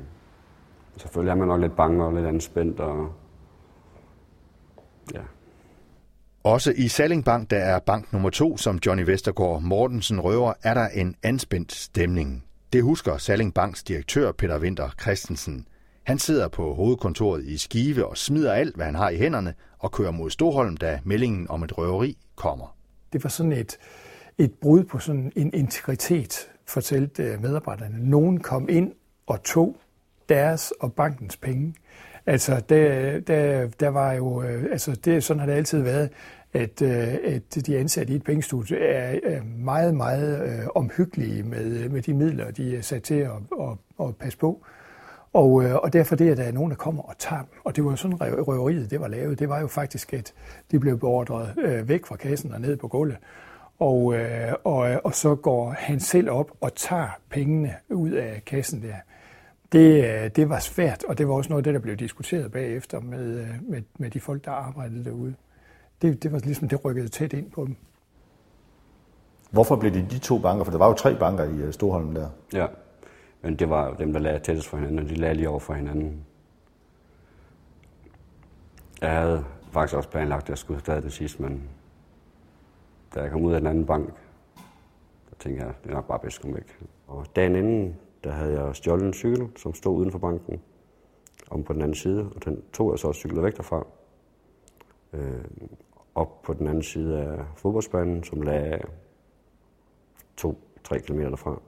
selvfølgelig 0.96 1.30
er 1.30 1.34
man 1.34 1.48
nok 1.48 1.60
lidt 1.60 1.76
bange 1.76 2.04
og 2.04 2.14
lidt 2.14 2.26
anspændt. 2.26 2.80
Og, 2.80 3.12
ja. 5.14 5.20
Også 6.42 6.72
i 6.76 6.88
Salingbank, 6.88 7.50
der 7.50 7.58
er 7.58 7.78
bank 7.78 8.12
nummer 8.12 8.30
to, 8.30 8.56
som 8.56 8.78
Johnny 8.86 9.02
Vestergaard 9.02 9.62
Mortensen 9.62 10.20
røver, 10.20 10.52
er 10.62 10.74
der 10.74 10.88
en 10.88 11.14
anspændt 11.22 11.72
stemning. 11.72 12.44
Det 12.72 12.82
husker 12.82 13.16
Salingbanks 13.16 13.82
direktør 13.82 14.32
Peter 14.32 14.60
Winter 14.60 14.90
Christensen. 15.00 15.66
Han 16.02 16.18
sidder 16.18 16.48
på 16.48 16.74
hovedkontoret 16.74 17.44
i 17.44 17.58
Skive 17.58 18.06
og 18.06 18.16
smider 18.16 18.52
alt, 18.52 18.76
hvad 18.76 18.86
han 18.86 18.94
har 18.94 19.10
i 19.10 19.16
hænderne, 19.16 19.54
og 19.78 19.92
kører 19.92 20.10
mod 20.10 20.30
Stoholm, 20.30 20.76
da 20.76 21.00
meldingen 21.04 21.50
om 21.50 21.62
et 21.62 21.78
røveri 21.78 22.18
kommer. 22.36 22.76
Det 23.12 23.24
var 23.24 23.30
sådan 23.30 23.52
et, 23.52 23.78
et 24.38 24.54
brud 24.54 24.84
på 24.84 24.98
sådan 24.98 25.32
en 25.36 25.50
integritet, 25.54 26.50
fortalte 26.66 27.22
øh, 27.22 27.42
medarbejderne. 27.42 28.10
Nogen 28.10 28.40
kom 28.40 28.68
ind 28.68 28.92
og 29.26 29.42
tog 29.42 29.76
deres 30.28 30.72
og 30.80 30.92
bankens 30.92 31.36
penge. 31.36 31.74
Altså, 32.26 32.62
der, 32.68 33.20
der, 33.20 33.68
der 33.80 33.88
var 33.88 34.12
jo, 34.12 34.42
øh, 34.42 34.64
altså 34.70 35.00
det, 35.04 35.24
sådan 35.24 35.40
har 35.40 35.46
det 35.46 35.52
altid 35.52 35.82
været, 35.82 36.10
at, 36.52 36.82
øh, 36.82 37.14
at 37.24 37.66
de 37.66 37.78
ansatte 37.78 38.12
i 38.12 38.16
et 38.16 38.24
pengestudie 38.24 38.78
er 38.78 39.42
meget, 39.42 39.94
meget 39.94 40.68
omhyggelige 40.74 41.42
med, 41.42 41.88
med 41.88 42.02
de 42.02 42.14
midler, 42.14 42.50
de 42.50 42.76
er 42.76 42.82
sat 42.82 43.02
til 43.02 43.14
at, 43.14 43.30
at, 43.60 44.06
at 44.06 44.16
passe 44.16 44.38
på. 44.38 44.64
Og, 45.32 45.52
og 45.54 45.92
derfor 45.92 46.16
det, 46.16 46.30
at 46.30 46.36
der 46.36 46.42
er 46.44 46.52
nogen, 46.52 46.70
der 46.70 46.76
kommer 46.76 47.02
og 47.02 47.18
tager 47.18 47.42
dem. 47.42 47.50
Og 47.64 47.76
det 47.76 47.84
var 47.84 47.90
jo 47.90 47.96
sådan, 47.96 48.20
røveriet 48.20 48.90
det 48.90 49.00
var 49.00 49.08
lavet. 49.08 49.38
Det 49.38 49.48
var 49.48 49.60
jo 49.60 49.66
faktisk, 49.66 50.12
at 50.12 50.34
de 50.70 50.80
blev 50.80 50.98
beordret 50.98 51.54
væk 51.88 52.06
fra 52.06 52.16
kassen 52.16 52.52
og 52.52 52.60
ned 52.60 52.76
på 52.76 52.88
gulvet. 52.88 53.16
Og, 53.78 54.14
øh, 54.14 54.52
og, 54.64 55.00
og 55.04 55.14
så 55.14 55.34
går 55.34 55.70
han 55.78 56.00
selv 56.00 56.30
op 56.30 56.50
og 56.60 56.74
tager 56.74 57.08
pengene 57.30 57.74
ud 57.90 58.10
af 58.10 58.42
kassen 58.46 58.82
der. 58.82 58.94
Det, 59.72 60.04
øh, 60.04 60.30
det 60.36 60.48
var 60.48 60.58
svært, 60.58 61.04
og 61.04 61.18
det 61.18 61.28
var 61.28 61.34
også 61.34 61.50
noget 61.50 61.60
af 61.60 61.64
det, 61.64 61.74
der 61.74 61.80
blev 61.80 61.96
diskuteret 61.96 62.52
bagefter 62.52 63.00
med, 63.00 63.40
øh, 63.40 63.48
med, 63.62 63.82
med 63.98 64.10
de 64.10 64.20
folk, 64.20 64.44
der 64.44 64.50
arbejdede 64.50 65.04
derude. 65.04 65.34
Det, 66.02 66.22
det 66.22 66.32
var 66.32 66.38
ligesom, 66.38 66.68
det 66.68 66.84
rykkede 66.84 67.08
tæt 67.08 67.32
ind 67.32 67.50
på 67.50 67.64
dem. 67.64 67.76
Hvorfor 69.50 69.76
blev 69.76 69.92
det 69.94 70.10
de 70.10 70.18
to 70.18 70.38
banker? 70.38 70.64
For 70.64 70.70
der 70.70 70.78
var 70.78 70.88
jo 70.88 70.94
tre 70.94 71.14
banker 71.18 71.44
i 71.44 71.56
øh, 71.56 71.72
Storholm 71.72 72.14
der. 72.14 72.28
Ja, 72.52 72.66
men 73.42 73.56
det 73.56 73.70
var 73.70 73.94
dem, 73.94 74.12
der 74.12 74.20
lagde 74.20 74.38
tættest 74.38 74.68
for 74.68 74.76
hinanden, 74.76 74.98
og 74.98 75.08
de 75.08 75.14
lagde 75.14 75.34
lige 75.34 75.48
over 75.48 75.60
for 75.60 75.74
hinanden. 75.74 76.24
Jeg 79.00 79.10
havde 79.10 79.44
faktisk 79.70 79.96
også 79.96 80.08
planlagt, 80.08 80.42
at 80.42 80.48
jeg 80.48 80.58
skulle 80.58 80.80
stadig 80.80 81.02
det 81.02 81.12
sidste, 81.12 81.42
men 81.42 81.62
da 83.18 83.22
jeg 83.22 83.32
kom 83.32 83.44
ud 83.44 83.52
af 83.52 83.60
den 83.60 83.66
anden 83.66 83.86
bank, 83.86 84.14
der 85.30 85.36
tænkte 85.38 85.64
jeg, 85.64 85.74
det 85.84 85.90
er 85.90 85.94
nok 85.94 86.06
bare 86.06 86.18
bedst 86.18 86.38
at 86.38 86.42
komme 86.42 86.56
væk. 86.56 86.78
Og 87.06 87.26
dagen 87.36 87.56
inden, 87.56 87.96
der 88.24 88.30
havde 88.30 88.60
jeg 88.60 88.76
stjålet 88.76 89.06
en 89.06 89.12
cykel, 89.12 89.48
som 89.56 89.74
stod 89.74 89.96
uden 89.96 90.10
for 90.10 90.18
banken, 90.18 90.60
om 91.50 91.64
på 91.64 91.72
den 91.72 91.82
anden 91.82 91.94
side, 91.94 92.30
og 92.34 92.44
den 92.44 92.62
tog 92.72 92.90
jeg 92.90 92.98
så 92.98 93.08
og 93.08 93.14
cyklede 93.14 93.42
væk 93.42 93.56
derfra. 93.56 93.86
Øh, 95.12 95.44
op 96.14 96.42
på 96.42 96.52
den 96.52 96.66
anden 96.66 96.82
side 96.82 97.18
af 97.18 97.44
fodboldsbanen, 97.56 98.24
som 98.24 98.42
lagde 98.42 98.78
to-tre 100.36 101.00
kilometer 101.00 101.28
derfra. 101.28 101.60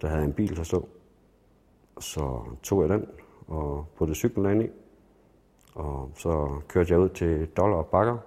Der 0.00 0.08
havde 0.08 0.20
jeg 0.20 0.26
en 0.28 0.34
bil, 0.34 0.56
der 0.56 0.62
stod. 0.62 0.82
Så 2.00 2.42
tog 2.62 2.82
jeg 2.82 2.88
den 2.88 3.06
og 3.46 3.86
puttede 3.96 4.18
cyklen 4.18 4.50
ind 4.50 4.62
i. 4.62 4.68
Og 5.74 6.10
så 6.14 6.60
kørte 6.68 6.92
jeg 6.92 7.00
ud 7.00 7.08
til 7.08 7.46
Dollar 7.46 7.76
og 7.76 7.86
Bakker. 7.86 8.18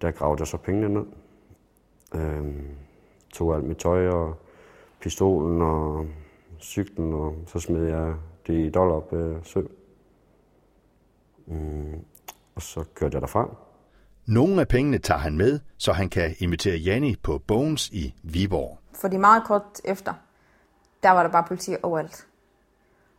Der 0.00 0.10
gravede 0.10 0.40
jeg 0.40 0.46
så 0.46 0.56
pengene 0.56 0.88
ned. 0.88 1.06
Øhm, 2.14 2.76
tog 3.32 3.54
alt 3.54 3.64
mit 3.64 3.76
tøj 3.76 4.08
og 4.08 4.36
pistolen 5.00 5.62
og 5.62 6.06
cyklen, 6.60 7.14
og 7.14 7.34
så 7.46 7.60
smed 7.60 7.84
jeg 7.84 8.14
det 8.46 8.66
i 8.66 8.70
dollar 8.70 8.94
op 8.94 9.12
øh, 9.12 9.36
sø. 9.44 9.60
Mm, 11.46 12.04
og 12.54 12.62
så 12.62 12.84
kørte 12.94 13.14
jeg 13.14 13.20
derfra. 13.20 13.56
Nogle 14.26 14.60
af 14.60 14.68
pengene 14.68 14.98
tager 14.98 15.18
han 15.18 15.36
med, 15.36 15.60
så 15.78 15.92
han 15.92 16.08
kan 16.08 16.34
invitere 16.38 16.76
Janni 16.76 17.16
på 17.22 17.38
Bones 17.38 17.88
i 17.90 18.14
Viborg. 18.22 18.78
Fordi 18.92 19.16
meget 19.16 19.44
kort 19.44 19.80
efter, 19.84 20.14
der 21.02 21.10
var 21.10 21.22
der 21.22 21.30
bare 21.30 21.44
politi 21.48 21.76
overalt. 21.82 22.26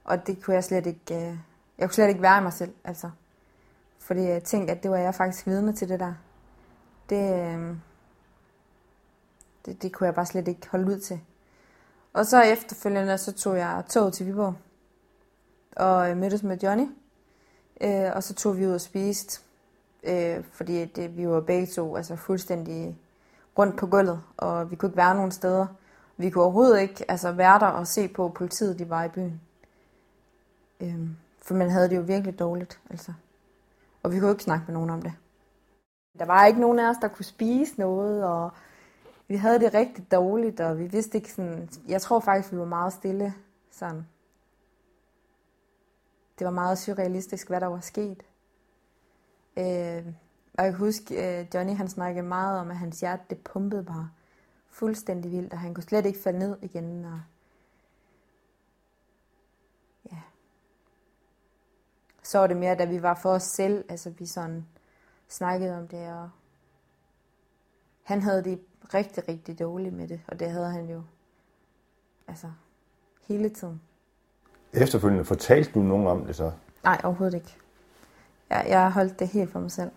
Og 0.03 0.27
det 0.27 0.43
kunne 0.43 0.53
jeg 0.53 0.63
slet 0.63 0.85
ikke, 0.85 1.15
øh, 1.15 1.37
jeg 1.77 1.87
kunne 1.87 1.93
slet 1.93 2.09
ikke 2.09 2.21
være 2.21 2.39
i 2.39 2.43
mig 2.43 2.53
selv, 2.53 2.73
altså. 2.83 3.09
Fordi 3.99 4.21
jeg 4.21 4.43
tænkte, 4.43 4.73
at 4.73 4.83
det 4.83 4.91
var 4.91 4.97
jeg 4.97 5.15
faktisk 5.15 5.47
vidne 5.47 5.73
til 5.73 5.89
det 5.89 5.99
der. 5.99 6.13
Det, 7.09 7.53
øhm, 7.53 7.79
det, 9.65 9.81
det 9.81 9.93
kunne 9.93 10.07
jeg 10.07 10.15
bare 10.15 10.25
slet 10.25 10.47
ikke 10.47 10.69
holde 10.69 10.87
ud 10.87 10.99
til. 10.99 11.19
Og 12.13 12.25
så 12.25 12.41
efterfølgende, 12.41 13.17
så 13.17 13.33
tog 13.33 13.57
jeg 13.57 13.83
tog 13.89 14.13
til 14.13 14.25
Viborg 14.25 14.55
og 15.75 16.09
øh, 16.09 16.17
mødtes 16.17 16.43
med 16.43 16.57
Johnny. 16.57 16.87
Øh, 17.81 18.11
og 18.15 18.23
så 18.23 18.33
tog 18.33 18.57
vi 18.57 18.67
ud 18.67 18.71
og 18.73 18.81
spiste, 18.81 19.41
øh, 20.03 20.43
fordi 20.51 20.85
det, 20.85 21.09
øh, 21.09 21.17
vi 21.17 21.27
var 21.27 21.41
begge 21.41 21.67
to 21.67 21.95
altså 21.95 22.15
fuldstændig 22.15 22.97
rundt 23.57 23.77
på 23.77 23.87
gulvet, 23.87 24.21
og 24.37 24.71
vi 24.71 24.75
kunne 24.75 24.89
ikke 24.89 24.97
være 24.97 25.15
nogen 25.15 25.31
steder. 25.31 25.67
Vi 26.17 26.29
kunne 26.29 26.43
overhovedet 26.43 26.81
ikke 26.81 27.11
altså, 27.11 27.31
være 27.31 27.59
der 27.59 27.65
og 27.65 27.87
se 27.87 28.07
på 28.07 28.29
politiet, 28.29 28.79
de 28.79 28.89
var 28.89 29.03
i 29.03 29.09
byen. 29.09 29.41
Øh, 30.79 31.09
for 31.41 31.53
man 31.53 31.69
havde 31.69 31.89
det 31.89 31.95
jo 31.95 32.01
virkelig 32.01 32.39
dårligt, 32.39 32.79
altså. 32.89 33.13
Og 34.03 34.11
vi 34.11 34.19
kunne 34.19 34.31
ikke 34.31 34.43
snakke 34.43 34.65
med 34.67 34.73
nogen 34.73 34.89
om 34.89 35.01
det. 35.01 35.13
Der 36.19 36.25
var 36.25 36.45
ikke 36.45 36.59
nogen 36.59 36.79
af 36.79 36.89
os, 36.89 36.97
der 37.01 37.07
kunne 37.07 37.25
spise 37.25 37.79
noget, 37.79 38.25
og 38.25 38.51
vi 39.27 39.35
havde 39.35 39.59
det 39.59 39.73
rigtig 39.73 40.11
dårligt, 40.11 40.59
og 40.59 40.79
vi 40.79 40.87
vidste 40.87 41.17
ikke 41.17 41.33
sådan... 41.33 41.69
Jeg 41.87 42.01
tror 42.01 42.19
faktisk, 42.19 42.53
vi 42.53 42.57
var 42.57 42.65
meget 42.65 42.93
stille 42.93 43.33
sådan. 43.71 44.07
Det 46.39 46.45
var 46.45 46.51
meget 46.51 46.77
surrealistisk, 46.77 47.47
hvad 47.47 47.61
der 47.61 47.67
var 47.67 47.79
sket. 47.79 48.23
Øh, 49.57 50.05
og 50.57 50.63
jeg 50.63 50.71
kan 50.73 50.79
huske, 50.79 51.39
øh, 51.39 51.45
Johnny 51.53 51.75
han 51.75 51.87
snakkede 51.87 52.27
meget 52.27 52.59
om, 52.59 52.71
at 52.71 52.77
hans 52.77 52.99
hjerte 52.99 53.23
det 53.29 53.37
pumpede 53.37 53.83
bare 53.83 54.09
fuldstændig 54.69 55.31
vildt, 55.31 55.53
og 55.53 55.59
han 55.59 55.73
kunne 55.73 55.83
slet 55.83 56.05
ikke 56.05 56.19
falde 56.19 56.39
ned 56.39 56.57
igen. 56.61 57.05
Og 57.05 57.21
ja. 60.11 60.17
Så 62.23 62.39
var 62.39 62.47
det 62.47 62.57
mere, 62.57 62.75
da 62.75 62.85
vi 62.85 63.01
var 63.01 63.15
for 63.15 63.29
os 63.29 63.43
selv, 63.43 63.85
altså 63.89 64.09
vi 64.09 64.25
sådan 64.25 64.65
snakkede 65.29 65.77
om 65.77 65.87
det, 65.87 66.13
og 66.13 66.29
han 68.03 68.21
havde 68.21 68.43
det 68.43 68.59
rigtig, 68.93 69.27
rigtig 69.29 69.59
dårligt 69.59 69.95
med 69.95 70.07
det, 70.07 70.21
og 70.27 70.39
det 70.39 70.51
havde 70.51 70.71
han 70.71 70.89
jo 70.89 71.03
altså 72.27 72.51
hele 73.27 73.49
tiden. 73.49 73.81
Efterfølgende 74.73 75.25
fortalte 75.25 75.71
du 75.73 75.79
nogen 75.79 76.07
om 76.07 76.25
det 76.25 76.35
så? 76.35 76.51
Nej, 76.83 77.01
overhovedet 77.03 77.35
ikke. 77.35 77.57
Jeg, 78.49 78.65
jeg 78.69 78.91
holdt 78.91 79.19
det 79.19 79.27
helt 79.27 79.51
for 79.51 79.59
mig 79.59 79.71
selv. 79.71 79.91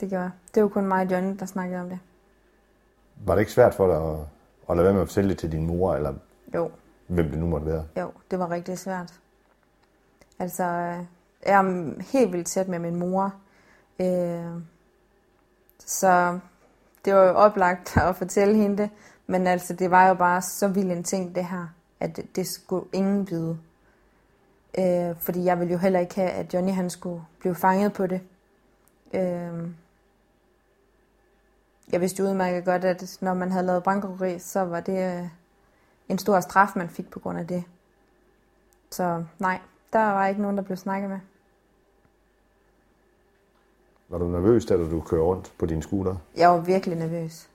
Det 0.00 0.08
gjorde 0.08 0.22
jeg. 0.22 0.30
Det 0.54 0.62
var 0.62 0.68
kun 0.68 0.86
mig 0.86 1.06
og 1.06 1.12
Johnny, 1.12 1.36
der 1.38 1.46
snakkede 1.46 1.80
om 1.80 1.88
det. 1.88 1.98
Var 3.16 3.34
det 3.34 3.40
ikke 3.40 3.52
svært 3.52 3.74
for 3.74 3.86
dig 3.86 4.12
at, 4.12 4.26
at 4.70 4.76
lade 4.76 4.84
være 4.84 4.92
med 4.94 5.02
at 5.02 5.08
fortælle 5.08 5.30
det 5.30 5.38
til 5.38 5.52
din 5.52 5.66
mor, 5.66 5.94
eller 5.94 6.14
jo. 6.54 6.70
hvem 7.06 7.30
det 7.30 7.38
nu 7.38 7.46
måtte 7.46 7.66
være? 7.66 7.86
Jo, 7.98 8.12
det 8.30 8.38
var 8.38 8.50
rigtig 8.50 8.78
svært. 8.78 9.20
Altså, 10.38 10.96
jeg 11.46 11.58
er 11.58 11.62
mm, 11.62 12.00
helt 12.12 12.32
vildt 12.32 12.46
tæt 12.46 12.68
med 12.68 12.78
min 12.78 12.96
mor. 12.96 13.34
Øh, 14.00 14.62
så 15.78 16.38
det 17.04 17.14
var 17.14 17.24
jo 17.24 17.34
oplagt 17.34 17.96
at 18.08 18.16
fortælle 18.16 18.56
hende 18.56 18.78
det, 18.78 18.90
men 19.26 19.46
altså, 19.46 19.74
det 19.74 19.90
var 19.90 20.08
jo 20.08 20.14
bare 20.14 20.42
så 20.42 20.68
vild 20.68 20.90
en 20.90 21.04
ting, 21.04 21.34
det 21.34 21.44
her, 21.44 21.66
at 22.00 22.16
det, 22.16 22.36
det 22.36 22.46
skulle 22.46 22.86
ingen 22.92 23.30
vide. 23.30 23.58
Øh, 24.78 25.16
fordi 25.20 25.44
jeg 25.44 25.58
ville 25.58 25.72
jo 25.72 25.78
heller 25.78 26.00
ikke 26.00 26.14
have, 26.14 26.30
at 26.30 26.54
Johnny 26.54 26.72
han 26.72 26.90
skulle 26.90 27.24
blive 27.40 27.54
fanget 27.54 27.92
på 27.92 28.06
det. 28.06 28.20
Øh, 29.14 29.70
jeg 31.92 32.00
vidste 32.00 32.22
jo 32.22 32.28
udmærket 32.28 32.64
godt, 32.64 32.84
at 32.84 33.18
når 33.20 33.34
man 33.34 33.52
havde 33.52 33.66
lavet 33.66 33.82
bankrøveri, 33.82 34.38
så 34.38 34.60
var 34.60 34.80
det 34.80 35.18
øh, 35.18 35.28
en 36.08 36.18
stor 36.18 36.40
straf, 36.40 36.68
man 36.76 36.88
fik 36.88 37.10
på 37.10 37.18
grund 37.18 37.38
af 37.38 37.46
det. 37.46 37.64
Så 38.90 39.24
nej, 39.38 39.58
der 39.92 39.98
var 39.98 40.26
ikke 40.26 40.42
nogen, 40.42 40.56
der 40.56 40.62
blev 40.62 40.76
snakket 40.76 41.10
med. 41.10 41.18
Var 44.08 44.18
du 44.18 44.28
nervøs, 44.28 44.66
da 44.66 44.76
du 44.76 45.00
kørte 45.00 45.22
rundt 45.22 45.52
på 45.58 45.66
din 45.66 45.82
scooter? 45.82 46.16
Jeg 46.36 46.50
var 46.50 46.60
virkelig 46.60 46.98
nervøs. 46.98 47.48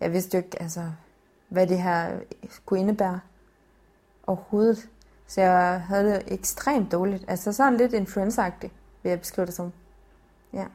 Jeg 0.00 0.12
vidste 0.12 0.38
jo 0.38 0.44
ikke, 0.44 0.62
altså, 0.62 0.92
hvad 1.48 1.66
det 1.66 1.82
her 1.82 2.18
kunne 2.66 2.80
indebære 2.80 3.20
overhovedet. 4.26 4.88
Så 5.26 5.40
jeg 5.40 5.80
havde 5.80 6.10
det 6.10 6.22
ekstremt 6.26 6.92
dårligt. 6.92 7.24
Altså 7.28 7.52
sådan 7.52 7.76
lidt 7.76 7.92
influenza-agtigt, 7.92 8.72
vil 9.02 9.10
jeg 9.10 9.20
beskrive 9.20 9.46
det 9.46 9.54
som. 9.54 9.72
Ja. 10.52 10.66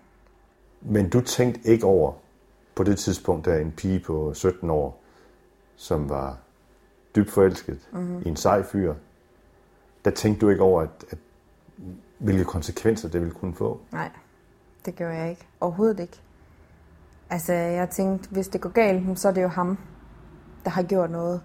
Men 0.81 1.09
du 1.09 1.21
tænkte 1.21 1.69
ikke 1.69 1.85
over 1.85 2.13
på 2.75 2.83
det 2.83 2.97
tidspunkt, 2.97 3.45
da 3.45 3.59
en 3.59 3.71
pige 3.71 3.99
på 3.99 4.33
17 4.33 4.69
år, 4.69 5.01
som 5.75 6.09
var 6.09 6.37
dybt 7.15 7.31
forelsket 7.31 7.89
mm-hmm. 7.91 8.21
i 8.25 8.27
en 8.29 8.35
sej 8.35 8.63
fyr, 8.63 8.93
der 10.05 10.11
tænkte 10.11 10.41
du 10.45 10.49
ikke 10.49 10.63
over, 10.63 10.81
at, 10.81 11.05
at 11.09 11.17
hvilke 12.17 12.43
konsekvenser 12.43 13.09
det 13.09 13.21
ville 13.21 13.33
kunne 13.33 13.55
få? 13.55 13.81
Nej 13.91 14.09
det 14.85 14.95
gør 14.95 15.11
jeg 15.11 15.29
ikke. 15.29 15.47
Overhovedet 15.59 15.99
ikke. 15.99 16.21
Altså, 17.29 17.53
jeg 17.53 17.89
tænkte, 17.89 18.29
hvis 18.29 18.47
det 18.47 18.61
går 18.61 18.69
galt, 18.69 19.19
så 19.19 19.27
er 19.27 19.31
det 19.33 19.41
jo 19.41 19.47
ham, 19.47 19.77
der 20.63 20.69
har 20.69 20.83
gjort 20.83 21.11
noget. 21.11 21.41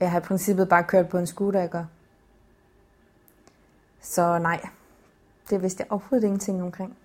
Jeg 0.00 0.10
har 0.10 0.20
i 0.20 0.22
princippet 0.22 0.68
bare 0.68 0.84
kørt 0.84 1.08
på 1.08 1.18
en 1.18 1.26
scooter, 1.26 1.62
ikke? 1.62 1.84
Så 4.00 4.38
nej, 4.38 4.68
det 5.50 5.62
vidste 5.62 5.80
jeg 5.80 5.92
overhovedet 5.92 6.26
ingenting 6.26 6.62
omkring. 6.62 6.96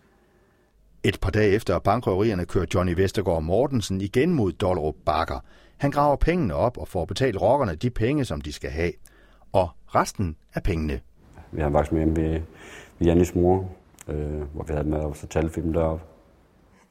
Et 1.04 1.20
par 1.22 1.32
dage 1.32 1.52
efter 1.52 1.80
bankrøverierne 1.80 2.46
kører 2.46 2.66
Johnny 2.74 2.94
Vestergaard 2.94 3.44
Mortensen 3.44 4.02
igen 4.02 4.34
mod 4.34 4.52
Dollerup 4.52 4.96
Bakker. 5.06 5.40
Han 5.78 5.92
graver 5.92 6.16
pengene 6.16 6.54
op 6.54 6.78
og 6.78 6.88
får 6.88 7.06
betalt 7.06 7.42
rockerne 7.42 7.76
de 7.76 7.90
penge, 7.90 8.26
som 8.26 8.42
de 8.42 8.54
skal 8.54 8.70
have. 8.70 8.92
Og 9.56 9.70
resten 9.88 10.36
af 10.54 10.64
pengene. 10.64 11.02
Vi 11.52 11.62
har 11.62 11.72
faktisk 11.72 11.92
med 11.92 12.00
hjemme 12.00 12.16
ved, 12.16 12.42
ved 13.00 13.08
Jannis 13.08 13.36
mor, 13.36 13.70
øh, 14.08 14.42
hvor 14.42 14.64
vi 14.64 14.74
havde 14.74 14.90
med 14.90 15.06
at 15.06 15.16
fortælle 15.16 15.50
filmen 15.50 15.74
deroppe. 15.74 16.06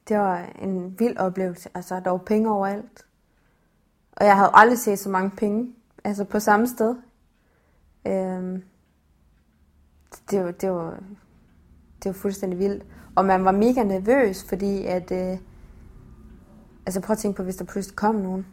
Det 0.08 0.18
var 0.18 0.38
en 0.62 0.98
vild 0.98 1.16
oplevelse. 1.16 1.68
Altså, 1.74 2.00
der 2.00 2.10
var 2.10 2.18
penge 2.18 2.50
overalt. 2.50 3.06
Og 4.12 4.26
jeg 4.26 4.36
havde 4.36 4.50
aldrig 4.54 4.78
set 4.78 4.98
så 4.98 5.08
mange 5.08 5.30
penge. 5.30 5.74
Altså 6.04 6.24
på 6.24 6.40
samme 6.40 6.66
sted. 6.66 6.96
Øhm, 8.06 8.62
det, 10.30 10.44
var, 10.44 10.50
det, 10.50 10.70
var, 10.70 10.90
det 12.02 12.04
var 12.04 12.12
fuldstændig 12.12 12.58
vildt. 12.58 12.86
Og 13.14 13.24
man 13.24 13.44
var 13.44 13.52
mega 13.52 13.82
nervøs, 13.82 14.48
fordi 14.48 14.84
at... 14.84 15.10
Øh, 15.10 15.38
altså 16.86 17.00
prøv 17.00 17.12
at 17.12 17.18
tænke 17.18 17.36
på, 17.36 17.42
hvis 17.42 17.56
der 17.56 17.64
pludselig 17.64 17.96
kom 17.96 18.14
nogen. 18.14 18.46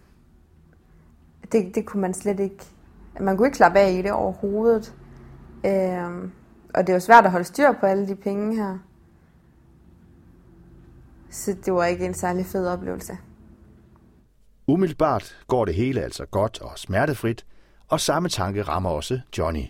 Det, 1.51 1.75
det 1.75 1.86
kunne 1.86 2.01
man 2.01 2.13
slet 2.13 2.39
ikke... 2.39 2.65
Man 3.20 3.38
kunne 3.38 3.48
ikke 3.48 3.56
klappe 3.56 3.80
af 3.80 3.91
i 3.91 4.01
det 4.01 4.12
overhovedet. 4.12 4.96
Øh, 5.65 6.30
og 6.75 6.82
det 6.82 6.89
er 6.89 6.94
jo 6.94 7.00
svært 7.00 7.25
at 7.25 7.32
holde 7.32 7.46
styr 7.46 7.72
på 7.80 7.86
alle 7.86 8.08
de 8.08 8.15
penge 8.15 8.56
her. 8.56 8.77
Så 11.30 11.56
det 11.65 11.74
var 11.74 11.86
ikke 11.86 12.06
en 12.06 12.13
særlig 12.13 12.46
fed 12.46 12.68
oplevelse. 12.68 13.18
Umiddelbart 14.68 15.44
går 15.48 15.65
det 15.65 15.75
hele 15.75 16.01
altså 16.01 16.25
godt 16.25 16.62
og 16.62 16.80
smertefrit, 16.80 17.46
og 17.88 18.00
samme 18.00 18.30
tanke 18.30 18.63
rammer 18.63 18.89
også 18.89 19.20
Johnny. 19.38 19.63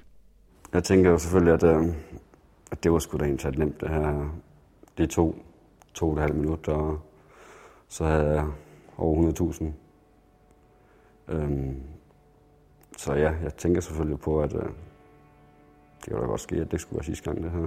Jeg 0.74 0.84
tænker 0.84 1.10
jo 1.10 1.18
selvfølgelig, 1.18 1.54
at, 1.54 1.64
øh, 1.64 1.96
at 2.72 2.84
det 2.84 2.92
var 2.92 3.00
sgu 3.00 3.18
da 3.18 3.26
egentlig 3.26 3.58
nemt, 3.58 3.82
det 3.82 3.90
her. 3.90 4.30
Det 4.98 5.10
to, 5.10 5.36
to 5.94 6.10
og 6.10 6.14
et 6.14 6.22
halvt 6.22 6.36
minut, 6.36 6.68
og 6.68 7.00
så 7.88 8.06
havde 8.06 8.30
jeg 8.30 8.46
over 8.98 9.32
100.000. 9.32 9.66
Øhm, 11.28 11.82
så 13.02 13.14
ja, 13.14 13.34
jeg 13.44 13.54
tænker 13.56 13.82
selvfølgelig 13.82 14.20
på, 14.20 14.42
at 14.42 14.56
øh, 14.56 14.62
det 14.62 16.10
kan 16.10 16.16
da 16.16 16.26
godt 16.26 16.42
ske, 16.42 16.56
at 16.56 16.72
det 16.72 16.82
skulle 16.82 16.98
være 16.98 17.04
sidste 17.04 17.24
gang, 17.24 17.44
det 17.44 17.52
her. 17.52 17.60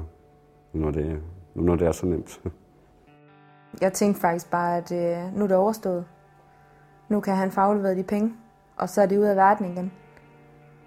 Nu 0.73 0.81
når 0.81 0.91
det, 0.91 1.23
nu 1.55 1.63
når 1.63 1.77
det 1.77 1.87
er 1.87 1.93
så 1.93 2.07
nemt. 2.07 2.41
Jeg 3.81 3.93
tænkte 3.93 4.21
faktisk 4.21 4.51
bare, 4.51 4.77
at 4.77 4.93
øh, 4.93 5.37
nu 5.37 5.45
er 5.45 5.49
det 5.49 5.57
overstået. 5.57 6.05
Nu 7.09 7.21
kan 7.21 7.37
han 7.37 7.51
få 7.51 7.61
afleveret 7.61 7.97
de 7.97 8.03
penge, 8.03 8.35
og 8.77 8.89
så 8.89 9.03
er 9.03 9.07
det 9.07 9.19
ud 9.19 9.25
af 9.25 9.37
verden 9.37 9.73
igen. 9.73 9.93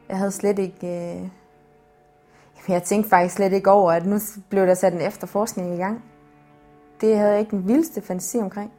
Jeg 0.09 0.17
havde 0.17 0.31
slet 0.31 0.59
ikke... 0.59 0.87
Øh... 0.87 1.29
Jeg 2.67 2.83
tænkte 2.83 3.09
faktisk 3.09 3.35
slet 3.35 3.53
ikke 3.53 3.71
over, 3.71 3.91
at 3.91 4.05
nu 4.05 4.17
blev 4.49 4.67
der 4.67 4.73
sat 4.73 4.93
en 4.93 5.01
efterforskning 5.01 5.75
i 5.75 5.77
gang. 5.77 6.03
Det 7.01 7.17
havde 7.17 7.31
jeg 7.31 7.39
ikke 7.39 7.51
den 7.51 7.67
vildeste 7.67 8.01
fantasi 8.01 8.37
omkring. 8.37 8.71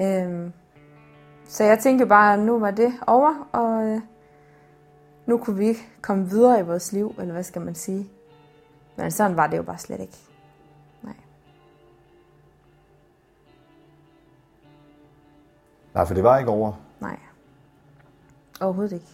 Øhm, 0.00 0.52
så 1.48 1.64
jeg 1.64 1.78
tænkte 1.78 2.06
bare, 2.06 2.34
at 2.34 2.40
nu 2.40 2.58
var 2.58 2.70
det 2.70 2.92
over, 3.06 3.48
og 3.52 3.84
øh, 3.84 4.00
nu 5.26 5.38
kunne 5.38 5.56
vi 5.56 5.74
komme 6.00 6.28
videre 6.28 6.60
i 6.60 6.62
vores 6.62 6.92
liv, 6.92 7.14
eller 7.18 7.32
hvad 7.32 7.42
skal 7.42 7.62
man 7.62 7.74
sige. 7.74 8.08
Men 8.96 9.10
sådan 9.10 9.36
var 9.36 9.46
det 9.46 9.56
jo 9.56 9.62
bare 9.62 9.78
slet 9.78 10.00
ikke. 10.00 10.18
Nej. 11.02 11.14
Nej, 15.94 16.06
for 16.06 16.14
det 16.14 16.24
var 16.24 16.38
ikke 16.38 16.50
over. 16.50 16.72
Nej. 17.00 17.18
Overhovedet 18.60 18.92
ikke. 18.92 19.06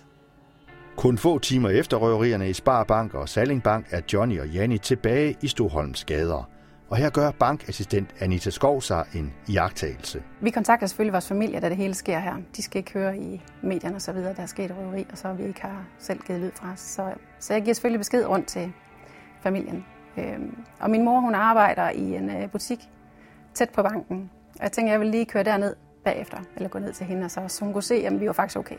Kun 0.96 1.18
få 1.18 1.38
timer 1.38 1.68
efter 1.68 1.96
røverierne 1.96 2.50
i 2.50 2.52
Sparbank 2.52 3.14
og 3.14 3.28
Salingbank 3.28 3.86
er 3.90 4.00
Johnny 4.12 4.40
og 4.40 4.48
Janni 4.48 4.78
tilbage 4.78 5.36
i 5.40 5.48
Stoholms 5.48 6.04
gader. 6.04 6.48
Og 6.90 6.96
her 6.96 7.10
gør 7.10 7.30
bankassistent 7.30 8.14
Anita 8.20 8.50
Skov 8.50 8.82
sig 8.82 9.06
en 9.14 9.32
iagtagelse. 9.48 10.22
Vi 10.40 10.50
kontakter 10.50 10.86
selvfølgelig 10.86 11.12
vores 11.12 11.28
familie, 11.28 11.60
da 11.60 11.68
det 11.68 11.76
hele 11.76 11.94
sker 11.94 12.18
her. 12.18 12.36
De 12.56 12.62
skal 12.62 12.78
ikke 12.78 12.92
høre 12.92 13.18
i 13.18 13.42
medierne 13.62 13.96
og 13.96 14.02
så 14.02 14.12
videre, 14.12 14.34
der 14.34 14.42
er 14.42 14.46
sket 14.46 14.70
røveri, 14.78 15.06
og 15.12 15.18
så 15.18 15.32
vi 15.32 15.44
ikke 15.44 15.60
har 15.60 15.86
selv 15.98 16.20
givet 16.20 16.40
lyd 16.40 16.50
fra 16.54 16.72
os. 16.72 16.80
Så, 16.80 17.14
så 17.38 17.52
jeg 17.52 17.62
giver 17.62 17.74
selvfølgelig 17.74 18.00
besked 18.00 18.26
rundt 18.26 18.46
til 18.46 18.72
familien. 19.42 19.84
Øhm, 20.16 20.64
og 20.80 20.90
min 20.90 21.04
mor, 21.04 21.20
hun 21.20 21.34
arbejder 21.34 21.90
i 21.90 22.14
en 22.16 22.30
øh, 22.30 22.50
butik 22.50 22.78
tæt 23.54 23.70
på 23.70 23.82
banken. 23.82 24.30
Og 24.54 24.62
jeg 24.62 24.72
tænker, 24.72 24.92
jeg 24.92 25.00
vil 25.00 25.08
lige 25.08 25.24
køre 25.24 25.44
derned 25.44 25.76
bagefter, 26.04 26.38
eller 26.56 26.68
gå 26.68 26.78
ned 26.78 26.92
til 26.92 27.06
hende, 27.06 27.24
og 27.24 27.30
så, 27.30 27.48
så 27.48 27.64
hun 27.64 27.72
kunne 27.72 27.82
se, 27.82 27.94
at 27.94 28.20
vi 28.20 28.26
var 28.26 28.32
faktisk 28.32 28.58
okay. 28.58 28.78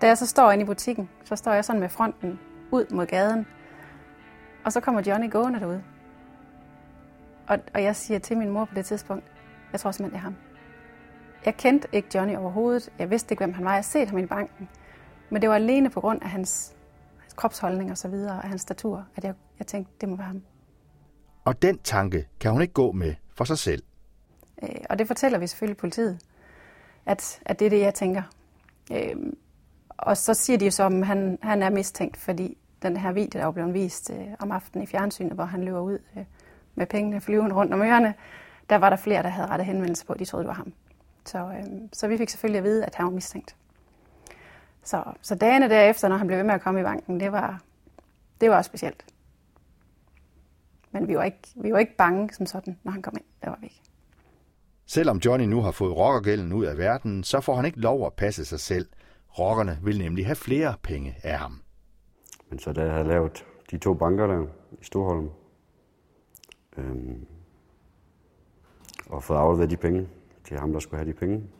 Da 0.00 0.06
jeg 0.06 0.18
så 0.18 0.26
står 0.26 0.50
inde 0.50 0.62
i 0.62 0.66
butikken, 0.66 1.08
så 1.24 1.36
står 1.36 1.52
jeg 1.52 1.64
sådan 1.64 1.80
med 1.80 1.88
fronten 1.88 2.38
ud 2.70 2.84
mod 2.94 3.06
gaden, 3.06 3.46
og 4.64 4.72
så 4.72 4.80
kommer 4.80 5.02
Johnny 5.06 5.30
gående 5.30 5.60
derude. 5.60 5.82
Og, 7.48 7.58
og 7.74 7.82
jeg 7.82 7.96
siger 7.96 8.18
til 8.18 8.36
min 8.36 8.50
mor 8.50 8.64
på 8.64 8.74
det 8.74 8.86
tidspunkt, 8.86 9.24
jeg 9.72 9.80
tror 9.80 9.90
simpelthen, 9.90 10.20
det 10.20 10.26
er 10.26 10.30
ham. 10.30 10.36
Jeg 11.44 11.56
kendte 11.56 11.88
ikke 11.92 12.08
Johnny 12.14 12.36
overhovedet. 12.36 12.90
Jeg 12.98 13.10
vidste 13.10 13.32
ikke, 13.32 13.44
hvem 13.44 13.54
han 13.54 13.64
var. 13.64 13.74
Jeg 13.74 13.84
set 13.84 14.08
ham 14.08 14.18
i 14.18 14.26
banken. 14.26 14.68
Men 15.30 15.42
det 15.42 15.48
var 15.48 15.54
alene 15.54 15.90
på 15.90 16.00
grund 16.00 16.22
af 16.22 16.30
hans, 16.30 16.74
hans 17.20 17.34
kropsholdning 17.34 17.90
og 17.90 17.98
så 17.98 18.08
videre, 18.08 18.36
og 18.36 18.48
hans 18.48 18.62
statur, 18.62 19.06
at 19.16 19.24
jeg, 19.24 19.34
jeg 19.58 19.66
tænkte, 19.66 19.92
det 20.00 20.08
må 20.08 20.16
være 20.16 20.26
ham. 20.26 20.42
Og 21.44 21.62
den 21.62 21.78
tanke 21.78 22.28
kan 22.40 22.50
hun 22.50 22.62
ikke 22.62 22.74
gå 22.74 22.92
med 22.92 23.14
for 23.36 23.44
sig 23.44 23.58
selv. 23.58 23.82
Øh, 24.62 24.68
og 24.90 24.98
det 24.98 25.06
fortæller 25.06 25.38
vi 25.38 25.46
selvfølgelig 25.46 25.76
politiet, 25.76 26.18
at, 27.06 27.40
at 27.46 27.58
det 27.58 27.66
er 27.66 27.70
det, 27.70 27.80
jeg 27.80 27.94
tænker. 27.94 28.22
Øh, 28.92 29.16
og 29.88 30.16
så 30.16 30.34
siger 30.34 30.58
de 30.58 30.64
jo 30.64 30.70
så, 30.70 30.86
at 30.86 31.06
han, 31.06 31.38
han 31.42 31.62
er 31.62 31.70
mistænkt, 31.70 32.16
fordi 32.16 32.58
den 32.82 32.96
her 32.96 33.12
video, 33.12 33.40
der 33.40 33.46
er 33.46 33.50
blevet 33.50 33.74
vist 33.74 34.10
øh, 34.10 34.26
om 34.38 34.52
aftenen 34.52 34.82
i 34.82 34.86
fjernsynet, 34.86 35.32
hvor 35.32 35.44
han 35.44 35.64
løber 35.64 35.80
ud 35.80 35.98
øh, 36.16 36.24
med 36.74 36.86
pengene 36.86 37.20
flyvende 37.20 37.54
rundt 37.54 37.74
om 37.74 37.82
ørerne, 37.82 38.14
der 38.70 38.76
var 38.76 38.90
der 38.90 38.96
flere, 38.96 39.22
der 39.22 39.28
havde 39.28 39.48
rettet 39.48 39.66
henvendelse 39.66 40.06
på, 40.06 40.12
at 40.12 40.18
de 40.18 40.24
troede, 40.24 40.44
det 40.44 40.48
var 40.48 40.54
ham. 40.54 40.72
Så, 41.24 41.38
øh, 41.38 41.64
så 41.92 42.08
vi 42.08 42.18
fik 42.18 42.28
selvfølgelig 42.28 42.58
at 42.58 42.64
vide, 42.64 42.84
at 42.84 42.94
han 42.94 43.06
var 43.06 43.12
mistænkt. 43.12 43.56
Så, 44.82 45.04
så 45.22 45.34
dagene 45.34 45.68
derefter, 45.68 46.08
når 46.08 46.16
han 46.16 46.26
blev 46.26 46.36
ved 46.36 46.44
med 46.44 46.54
at 46.54 46.60
komme 46.60 46.80
i 46.80 46.82
banken, 46.82 47.20
det 47.20 47.32
var, 47.32 47.62
det 48.40 48.50
var 48.50 48.56
også 48.56 48.68
specielt. 48.68 49.04
Men 50.90 51.08
vi 51.08 51.16
var, 51.16 51.22
ikke, 51.24 51.38
vi 51.56 51.72
var 51.72 51.78
ikke 51.78 51.96
bange 51.96 52.30
som 52.32 52.46
sådan, 52.46 52.78
når 52.82 52.92
han 52.92 53.02
kom 53.02 53.14
ind. 53.16 53.24
Det 53.40 53.50
var 53.50 53.58
vi 53.60 53.66
ikke. 53.66 53.80
Selvom 54.86 55.18
Johnny 55.18 55.44
nu 55.44 55.60
har 55.60 55.70
fået 55.70 55.96
rockergælden 55.96 56.52
ud 56.52 56.64
af 56.64 56.78
verden, 56.78 57.24
så 57.24 57.40
får 57.40 57.54
han 57.54 57.64
ikke 57.64 57.80
lov 57.80 58.06
at 58.06 58.12
passe 58.12 58.44
sig 58.44 58.60
selv. 58.60 58.88
Rockerne 59.38 59.78
vil 59.82 59.98
nemlig 59.98 60.26
have 60.26 60.36
flere 60.36 60.74
penge 60.82 61.16
af 61.22 61.38
ham. 61.38 61.60
Men 62.50 62.58
så 62.58 62.72
da 62.72 62.82
jeg 62.82 62.92
havde 62.92 63.08
lavet 63.08 63.44
de 63.70 63.78
to 63.78 63.94
banker 63.94 64.26
der 64.26 64.46
i 64.80 64.84
Storholm, 64.84 65.30
øhm, 66.76 67.26
og 69.06 69.22
fået 69.22 69.38
afleveret 69.38 69.70
de 69.70 69.76
penge 69.76 70.08
til 70.44 70.58
ham, 70.58 70.72
der 70.72 70.80
skulle 70.80 70.98
have 70.98 71.12
de 71.12 71.18
penge, 71.18 71.50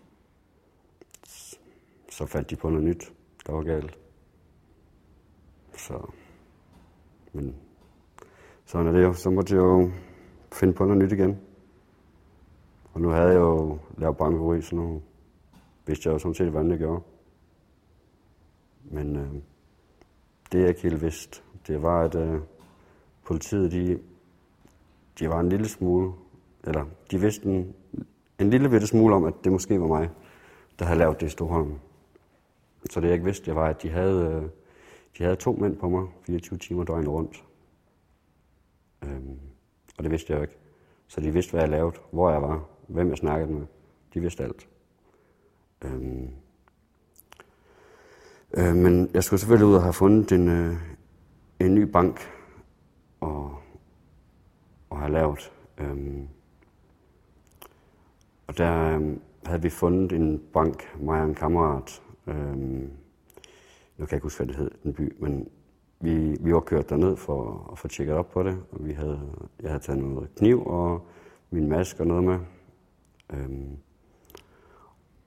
så 2.11 2.27
fandt 2.27 2.51
de 2.51 2.57
på 2.57 2.71
noget 2.71 2.85
nyt, 2.85 3.13
der 3.47 3.53
var 3.53 3.63
galt. 3.63 3.99
Så, 5.77 6.11
men 7.33 7.57
sådan 8.65 8.87
er 8.87 8.93
det 8.93 9.03
jo. 9.03 9.13
Så 9.13 9.31
måtte 9.31 9.55
jeg 9.55 9.61
jo 9.61 9.91
finde 10.53 10.75
på 10.75 10.85
noget 10.85 11.03
nyt 11.03 11.13
igen. 11.13 11.41
Og 12.93 13.01
nu 13.01 13.09
havde 13.09 13.29
jeg 13.29 13.37
jo 13.37 13.79
lavet 13.99 14.17
bankeri, 14.17 14.63
så 14.63 14.77
nu 14.77 15.03
vidste 15.87 16.09
jeg 16.09 16.15
jo 16.15 16.19
sådan 16.19 16.35
set, 16.35 16.51
hvordan 16.51 16.71
det 16.71 16.79
gjorde. 16.79 17.03
Men 18.85 19.17
øh, 19.17 19.35
det 20.53 20.61
jeg 20.61 20.69
ikke 20.69 20.83
helt 20.83 21.03
vidste, 21.03 21.43
det 21.67 21.83
var, 21.83 22.05
at 22.05 22.15
øh, 22.15 22.41
politiet, 23.25 23.73
de, 23.73 23.99
de 25.19 25.29
var 25.29 25.41
en 25.41 25.49
lille 25.49 25.69
smule, 25.69 26.13
eller 26.65 26.85
de 27.11 27.21
vidste 27.21 27.47
en, 27.47 27.75
en 28.39 28.51
lille 28.51 28.69
bitte 28.69 28.87
smule 28.87 29.15
om, 29.15 29.25
at 29.25 29.35
det 29.45 29.53
måske 29.53 29.81
var 29.81 29.87
mig, 29.87 30.11
der 30.79 30.85
havde 30.85 30.99
lavet 30.99 31.21
det 31.21 31.27
i 31.27 31.31
Storholm. 31.31 31.75
Så 32.91 33.01
det 33.01 33.07
jeg 33.07 33.15
ikke 33.15 33.25
vidste, 33.25 33.47
det 33.47 33.55
var, 33.55 33.69
at 33.69 33.83
de 33.83 33.91
havde, 33.91 34.25
øh, 34.25 34.43
de 35.19 35.25
havde 35.25 35.37
to 35.37 35.53
mænd 35.53 35.77
på 35.77 35.89
mig, 35.89 36.07
24 36.27 36.59
timer 36.59 36.85
døgnet 36.85 37.09
rundt. 37.09 37.45
Øhm, 39.03 39.39
og 39.99 40.05
det 40.05 40.11
vidste 40.11 40.33
jeg 40.33 40.39
jo 40.39 40.43
ikke. 40.43 40.59
Så 41.09 41.21
de 41.21 41.31
vidste, 41.31 41.51
hvad 41.51 41.61
jeg 41.61 41.71
lavede, 41.71 41.97
hvor 42.11 42.31
jeg 42.31 42.43
var, 42.43 42.65
hvem 42.89 43.09
jeg 43.09 43.17
snakkede 43.17 43.53
med. 43.53 43.67
De 44.15 44.21
vidste 44.21 44.45
alt. 44.45 44.69
Øhm, 45.85 46.31
øh, 48.55 48.75
men 48.75 49.11
jeg 49.15 49.25
skulle 49.25 49.41
selvfølgelig 49.41 49.67
ud 49.67 49.75
og 49.75 49.83
have 49.83 49.93
fundet 49.93 50.33
en, 50.33 50.49
øh, 50.49 50.77
en 51.61 51.75
ny 51.75 51.83
bank 51.83 52.21
og, 53.21 53.59
og 54.95 55.01
have 55.01 55.13
lavet. 55.13 55.53
Øhm, 55.79 56.29
og 58.47 58.59
der 58.59 58.95
øhm, 58.95 59.21
havde 59.47 59.63
vi 59.63 59.71
fundet 59.71 60.13
en 60.13 60.43
bank, 60.53 60.97
mig 61.01 61.21
og 61.21 61.29
en 61.29 61.35
kammerat. 61.35 62.03
Øhm, 62.27 62.91
nu 63.97 64.07
kan 64.07 64.09
jeg 64.11 64.13
ikke 64.13 64.23
huske, 64.25 64.45
hvad 64.45 64.47
det 64.47 64.57
hed, 64.57 64.71
den 64.83 64.95
by, 64.95 65.17
men 65.19 65.49
vi, 66.01 66.37
vi 66.41 66.55
var 66.55 66.61
kørt 66.61 66.91
derned 66.91 67.17
for 67.17 67.69
at 67.73 67.79
få 67.79 67.89
tjekket 67.89 68.15
op 68.15 68.31
på 68.31 68.43
det, 68.43 68.63
og 68.73 68.87
vi 68.87 68.93
havde, 68.93 69.21
jeg 69.63 69.71
havde 69.71 69.83
taget 69.83 70.03
noget 70.03 70.35
kniv 70.37 70.67
og 70.67 71.07
min 71.51 71.69
maske 71.69 72.01
og 72.01 72.07
noget 72.07 72.25
med. 72.25 72.39
Øhm, 73.33 73.77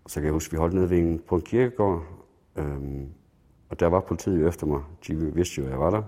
så 0.08 0.20
kan 0.20 0.24
jeg 0.26 0.34
huske, 0.34 0.50
at 0.50 0.52
vi 0.52 0.58
holdt 0.58 0.76
nede 0.76 0.90
ved 0.90 0.98
en, 0.98 1.20
på 1.20 1.36
en 1.36 1.42
kirkegård, 1.42 2.04
øhm, 2.56 3.10
og 3.70 3.80
der 3.80 3.88
var 3.88 4.00
politiet 4.00 4.48
efter 4.48 4.68
mig. 4.68 4.84
De 5.08 5.16
vidste 5.16 5.62
jo, 5.62 5.66
at 5.66 5.72
jeg 5.72 5.80
var 5.80 5.90
der, 5.90 6.04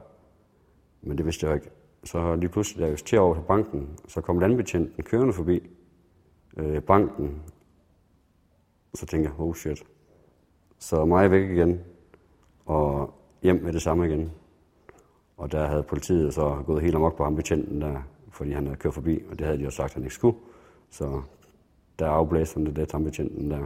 men 1.02 1.18
det 1.18 1.26
vidste 1.26 1.48
jeg 1.48 1.56
ikke. 1.56 1.70
Så 2.04 2.36
lige 2.36 2.50
pludselig, 2.50 2.82
da 2.82 2.90
jeg 2.90 2.98
til 2.98 3.20
over 3.20 3.36
til 3.36 3.42
banken, 3.48 3.90
så 4.08 4.22
kom 4.22 4.40
landbetjenten 4.40 5.04
kørende 5.04 5.34
forbi 5.34 5.70
øh, 6.58 6.82
banken. 6.82 7.42
Så 8.94 9.06
tænkte 9.06 9.30
jeg, 9.30 9.40
oh 9.40 9.56
shit. 9.56 9.84
Så 10.80 11.06
mig 11.06 11.32
væk 11.32 11.50
igen, 11.50 11.80
og 12.66 13.14
hjem 13.44 13.56
med 13.64 13.74
det 13.74 13.82
samme 13.82 14.08
igen. 14.08 14.32
Og 15.38 15.52
der 15.52 15.68
havde 15.68 15.84
politiet 15.84 16.34
så 16.34 16.64
gået 16.66 16.82
helt 16.82 16.96
amok 16.96 17.18
på 17.18 17.24
ham 17.24 17.36
betjenten 17.36 17.82
der, 17.82 18.02
fordi 18.32 18.52
han 18.52 18.66
havde 18.66 18.78
kørt 18.78 18.94
forbi, 18.94 19.24
og 19.32 19.40
det 19.40 19.46
havde 19.46 19.60
de 19.60 19.64
jo 19.64 19.70
sagt, 19.70 19.86
at 19.86 19.94
han 19.94 20.04
ikke 20.04 20.16
skulle. 20.16 20.38
Så 20.90 21.22
der 22.00 22.08
afblæste 22.10 22.54
han 22.54 22.66
det 22.66 22.76
der 22.76 23.00
betjenten 23.00 23.52
der 23.52 23.66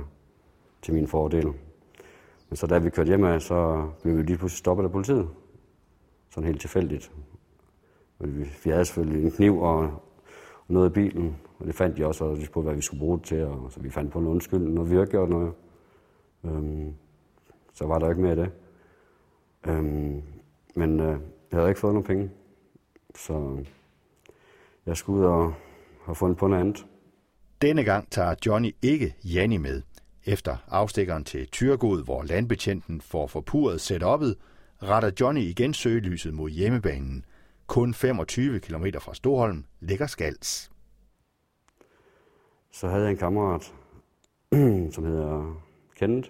til 0.82 0.94
min 0.94 1.08
fordel. 1.08 1.46
Men 2.50 2.56
så 2.58 2.68
da 2.68 2.78
vi 2.78 2.90
kørte 2.90 3.08
hjem 3.08 3.24
af, 3.24 3.42
så 3.42 3.90
blev 4.02 4.18
vi 4.18 4.24
lige 4.24 4.38
pludselig 4.38 4.58
stoppet 4.58 4.84
af 4.84 4.92
politiet. 4.92 5.30
Sådan 6.30 6.48
helt 6.48 6.62
tilfældigt. 6.62 7.12
Vi, 8.28 8.70
havde 8.70 8.86
selvfølgelig 8.86 9.24
en 9.24 9.32
kniv 9.32 9.62
og, 9.62 9.78
og 10.68 10.68
noget 10.68 10.90
i 10.90 10.94
bilen, 10.94 11.38
og 11.60 11.68
det 11.68 11.76
fandt 11.76 11.98
de 11.98 12.06
også, 12.06 12.26
og 12.26 12.38
de 12.38 12.46
spurgte, 12.46 12.66
hvad 12.66 12.76
vi 12.76 12.82
skulle 12.82 13.00
bruge 13.00 13.18
det 13.18 13.26
til, 13.26 13.46
og 13.46 13.72
så 13.72 13.80
vi 13.80 13.90
fandt 13.90 14.12
på 14.12 14.20
en 14.20 14.28
undskyldning, 14.28 14.74
når 14.74 14.84
vi 14.84 14.96
havde 14.96 15.08
gjort 15.08 15.30
noget. 15.30 15.54
Øhm, 16.46 16.94
så 17.74 17.86
var 17.86 18.00
der 18.00 18.10
ikke 18.10 18.22
mere 18.22 18.32
af 18.32 18.36
det. 18.36 18.52
Øhm, 19.68 20.22
men 20.76 21.00
øh, 21.00 21.20
jeg 21.52 21.60
havde 21.60 21.70
ikke 21.70 21.80
fået 21.80 21.94
nogen 21.94 22.08
penge, 22.08 22.32
så 23.16 23.66
jeg 24.86 24.98
skulle 24.98 25.20
ud 25.20 25.26
og 25.26 25.54
have 26.06 26.16
fundet 26.16 26.38
på 26.38 26.48
noget 26.48 26.62
andet. 26.62 26.86
Denne 27.62 27.84
gang 27.84 28.12
tager 28.12 28.36
Johnny 28.46 28.76
ikke 28.82 29.16
Janni 29.24 29.58
med. 29.58 29.82
Efter 30.26 30.58
afstikkeren 30.68 31.24
til 31.24 31.48
Tyrgod, 31.48 32.04
hvor 32.04 32.24
landbetjenten 32.24 33.02
får 33.02 33.28
forpuret 33.28 33.92
setup'et, 33.92 34.36
retter 34.84 35.12
Johnny 35.20 35.42
igen 35.42 35.74
søgelyset 35.74 36.34
mod 36.34 36.50
hjemmebanen. 36.50 37.26
Kun 37.68 37.94
25 37.94 38.60
km 38.60 38.86
fra 39.00 39.14
Storholm 39.14 39.66
ligger 39.80 40.08
Skals. 40.08 40.72
Så 42.72 42.88
havde 42.88 43.04
jeg 43.04 43.12
en 43.12 43.18
kammerat, 43.18 43.74
som 44.96 45.04
hedder 45.04 45.62
Kenneth, 45.96 46.30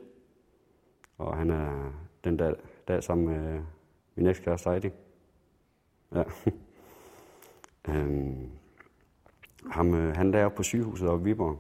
og 1.18 1.38
han 1.38 1.50
er 1.50 1.92
den 2.24 2.38
dag, 2.38 2.56
dag 2.88 3.04
sammen 3.04 3.28
med 3.28 3.64
min 4.16 4.28
ekskæreste 4.28 4.70
Heidi. 4.70 4.90
Ja. 6.16 6.24
øhm, 7.90 8.50
ham, 9.72 9.94
øh, 9.96 10.16
han 10.16 10.34
er 10.34 10.50
på 10.50 10.64
sygehuset 10.64 11.10
oppe 11.10 11.22
i 11.22 11.32
Viborg. 11.32 11.60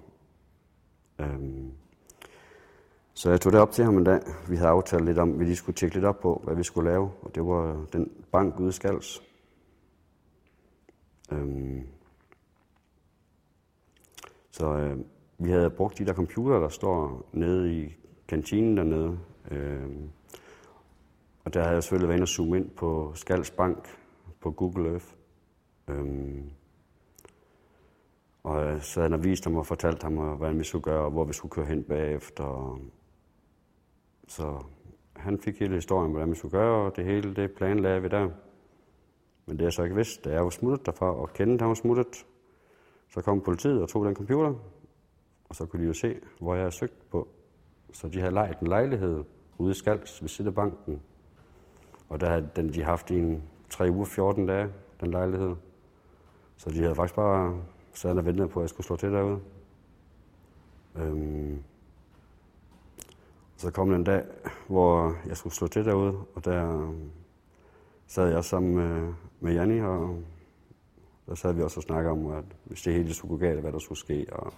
Øhm, 1.19 1.71
så 3.13 3.29
jeg 3.29 3.41
tog 3.41 3.51
det 3.51 3.61
op 3.61 3.71
til 3.71 3.85
ham 3.85 3.97
en 3.97 4.03
dag. 4.03 4.21
Vi 4.49 4.55
havde 4.55 4.69
aftalt 4.69 5.05
lidt 5.05 5.17
om, 5.17 5.33
at 5.33 5.39
vi 5.39 5.43
lige 5.43 5.55
skulle 5.55 5.75
tjekke 5.75 5.95
lidt 5.95 6.05
op 6.05 6.19
på, 6.19 6.41
hvad 6.43 6.55
vi 6.55 6.63
skulle 6.63 6.89
lave. 6.89 7.11
Og 7.21 7.35
det 7.35 7.45
var 7.45 7.85
den 7.93 8.11
bank 8.31 8.59
ude 8.59 8.69
i 8.69 8.71
Skals. 8.71 9.21
Øhm, 11.33 11.87
så 14.51 14.77
øh, 14.77 14.97
vi 15.37 15.51
havde 15.51 15.69
brugt 15.69 15.97
de 15.97 16.05
der 16.05 16.13
computer, 16.13 16.59
der 16.59 16.69
står 16.69 17.29
nede 17.33 17.83
i 17.83 17.95
kantinen 18.27 18.77
dernede. 18.77 19.19
Øhm, 19.51 20.09
og 21.45 21.53
der 21.53 21.61
havde 21.61 21.73
jeg 21.73 21.83
selvfølgelig 21.83 22.07
været 22.07 22.17
inde 22.17 22.23
og 22.23 22.27
zoome 22.27 22.57
ind 22.57 22.69
på 22.69 23.11
Skals 23.15 23.51
Bank 23.51 23.87
på 24.41 24.51
Google 24.51 24.89
Earth. 24.89 25.05
Øhm, 25.87 26.49
og 28.43 28.63
øh, 28.65 28.81
så 28.81 28.99
havde 28.99 29.11
han 29.11 29.23
vist 29.23 29.43
ham 29.43 29.55
og 29.55 29.65
fortalt 29.65 30.03
ham, 30.03 30.13
hvad 30.13 30.53
vi 30.53 30.63
skulle 30.63 30.83
gøre, 30.83 31.05
og 31.05 31.11
hvor 31.11 31.23
vi 31.23 31.33
skulle 31.33 31.51
køre 31.51 31.65
hen 31.65 31.83
bagefter. 31.83 32.79
Så 34.27 34.63
han 35.15 35.39
fik 35.39 35.59
hele 35.59 35.75
historien, 35.75 36.11
hvordan 36.11 36.29
vi 36.29 36.35
skulle 36.35 36.51
gøre, 36.51 36.85
og 36.85 36.95
det 36.95 37.05
hele 37.05 37.35
det 37.35 37.51
planlagde 37.51 38.01
vi 38.01 38.07
der. 38.07 38.29
Men 39.45 39.59
det 39.59 39.65
er 39.65 39.69
så 39.69 39.83
ikke 39.83 39.95
vidst, 39.95 40.25
da 40.25 40.29
jeg 40.29 40.43
var 40.43 40.49
smuttet 40.49 40.85
derfra, 40.85 41.05
og 41.05 41.33
kendte 41.33 41.63
han 41.63 41.69
var 41.69 41.75
smuttet, 41.75 42.25
så 43.09 43.21
kom 43.21 43.41
politiet 43.41 43.81
og 43.81 43.89
tog 43.89 44.05
den 44.05 44.15
computer, 44.15 44.53
og 45.49 45.55
så 45.55 45.65
kunne 45.65 45.81
de 45.81 45.87
jo 45.87 45.93
se, 45.93 46.19
hvor 46.39 46.53
jeg 46.53 46.61
havde 46.61 46.71
søgt 46.71 47.09
på. 47.09 47.27
Så 47.93 48.07
de 48.07 48.19
havde 48.19 48.33
lejet 48.33 48.59
en 48.59 48.67
lejlighed 48.67 49.23
ude 49.57 49.71
i 49.71 49.73
Skals 49.73 50.21
ved 50.21 50.29
siden 50.29 50.47
af 50.47 50.55
banken. 50.55 51.01
Og 52.09 52.19
der 52.19 52.29
havde 52.29 52.49
den, 52.55 52.73
de 52.73 52.83
haft 52.83 53.11
i 53.11 53.19
en 53.19 53.43
3 53.69 53.91
uger 53.91 54.05
14 54.05 54.47
dage, 54.47 54.69
den 55.01 55.11
lejlighed. 55.11 55.55
Så 56.57 56.69
de 56.69 56.81
havde 56.81 56.95
faktisk 56.95 57.15
bare 57.15 57.61
sad 57.93 58.17
og 58.17 58.25
ventede 58.25 58.47
på, 58.47 58.59
at 58.59 58.61
jeg 58.61 58.69
skulle 58.69 58.87
slå 58.87 58.95
til 58.95 59.11
derude. 59.11 59.39
Øhm, 60.95 61.63
så 63.57 63.71
kom 63.71 63.89
den 63.89 64.03
dag, 64.03 64.23
hvor 64.67 65.15
jeg 65.27 65.37
skulle 65.37 65.53
slå 65.53 65.67
til 65.67 65.85
derude, 65.85 66.17
og 66.35 66.45
der 66.45 66.93
sad 68.13 68.29
jeg 68.29 68.45
sammen 68.45 68.75
med, 68.75 69.13
med 69.39 69.53
Janni, 69.53 69.81
og 69.81 70.17
der 71.27 71.35
sad 71.35 71.53
vi 71.53 71.61
også 71.61 71.79
og 71.79 71.83
snakkede 71.83 72.11
om, 72.11 72.27
at 72.27 72.45
hvis 72.63 72.81
det 72.81 72.93
hele 72.93 73.13
skulle 73.13 73.29
gå 73.29 73.37
galt, 73.37 73.61
hvad 73.61 73.71
der 73.71 73.79
skulle 73.79 73.99
ske. 73.99 74.27
Og, 74.31 74.53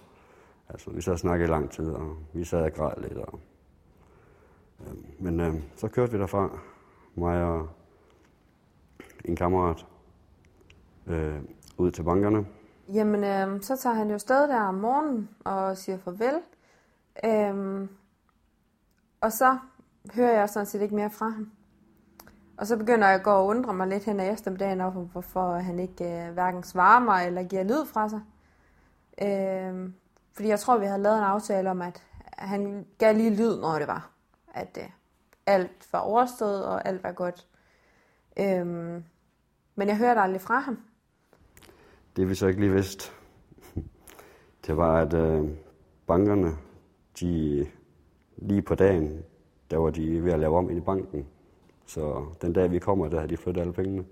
altså, 0.68 0.90
vi 0.90 1.00
sad 1.00 1.12
og 1.12 1.18
snakkede 1.18 1.48
i 1.48 1.50
lang 1.50 1.70
tid, 1.70 1.90
og 1.90 2.16
vi 2.32 2.44
sad 2.44 2.62
og 2.62 2.72
græd 2.72 3.02
lidt. 3.02 3.18
Og, 3.18 3.40
øh, 4.80 4.94
men 5.18 5.40
øh, 5.40 5.54
så 5.76 5.88
kørte 5.88 6.12
vi 6.12 6.18
derfra, 6.18 6.58
mig 7.14 7.44
og 7.44 7.68
en 9.24 9.36
kammerat, 9.36 9.86
øh, 11.06 11.40
ud 11.78 11.90
til 11.90 12.02
bankerne. 12.02 12.46
Jamen, 12.92 13.24
øh, 13.24 13.62
så 13.62 13.76
tager 13.76 13.96
han 13.96 14.10
jo 14.10 14.18
sted 14.18 14.48
der 14.48 14.60
om 14.60 14.74
morgenen 14.74 15.28
og 15.44 15.76
siger 15.76 15.98
farvel. 15.98 16.34
Øh, 17.24 17.88
og 19.20 19.32
så 19.32 19.58
hører 20.14 20.38
jeg 20.38 20.48
sådan 20.48 20.66
set 20.66 20.82
ikke 20.82 20.94
mere 20.94 21.10
fra 21.10 21.28
ham. 21.28 21.50
Og 22.58 22.66
så 22.66 22.76
begynder 22.76 23.06
jeg 23.06 23.16
at 23.16 23.22
gå 23.22 23.30
og 23.30 23.46
undre 23.46 23.74
mig 23.74 23.88
lidt 23.88 24.04
hen 24.04 24.20
ad 24.20 24.32
eftermiddagen 24.32 24.80
over, 24.80 24.90
hvorfor 24.90 25.52
han 25.52 25.78
ikke 25.78 26.26
øh, 26.26 26.32
hverken 26.32 26.62
svarer 26.62 27.00
mig 27.00 27.26
eller 27.26 27.42
giver 27.42 27.62
lyd 27.62 27.86
fra 27.86 28.08
sig. 28.08 28.20
Øh, 29.22 29.90
fordi 30.32 30.48
jeg 30.48 30.60
tror, 30.60 30.78
vi 30.78 30.86
havde 30.86 31.02
lavet 31.02 31.18
en 31.18 31.24
aftale 31.24 31.70
om, 31.70 31.82
at 31.82 32.02
han 32.24 32.86
gav 32.98 33.14
lige 33.14 33.36
lyd, 33.36 33.60
når 33.60 33.78
det 33.78 33.88
var. 33.88 34.10
At 34.54 34.78
øh, 34.80 34.90
alt 35.46 35.92
var 35.92 35.98
overstået, 35.98 36.64
og 36.64 36.88
alt 36.88 37.02
var 37.02 37.12
godt. 37.12 37.46
Øh, 38.36 38.66
men 39.74 39.88
jeg 39.88 39.96
hørte 39.96 40.20
aldrig 40.20 40.40
fra 40.40 40.58
ham. 40.58 40.78
Det 42.16 42.28
vi 42.28 42.34
så 42.34 42.46
ikke 42.46 42.60
lige 42.60 42.72
vidste, 42.72 43.12
det 44.66 44.76
var, 44.76 45.00
at 45.00 45.14
øh, 45.14 45.50
bankerne, 46.06 46.56
de 47.20 47.66
lige 48.36 48.62
på 48.62 48.74
dagen, 48.74 49.24
der 49.70 49.76
var 49.76 49.90
de 49.90 50.24
ved 50.24 50.32
at 50.32 50.38
lave 50.38 50.58
om 50.58 50.70
i 50.70 50.80
banken. 50.80 51.26
Så 51.86 52.24
den 52.42 52.52
dag 52.52 52.70
vi 52.70 52.78
kommer, 52.78 53.08
der 53.08 53.20
har 53.20 53.26
de 53.26 53.36
flyttet 53.36 53.60
alle 53.60 53.72
pengene. 53.72 54.04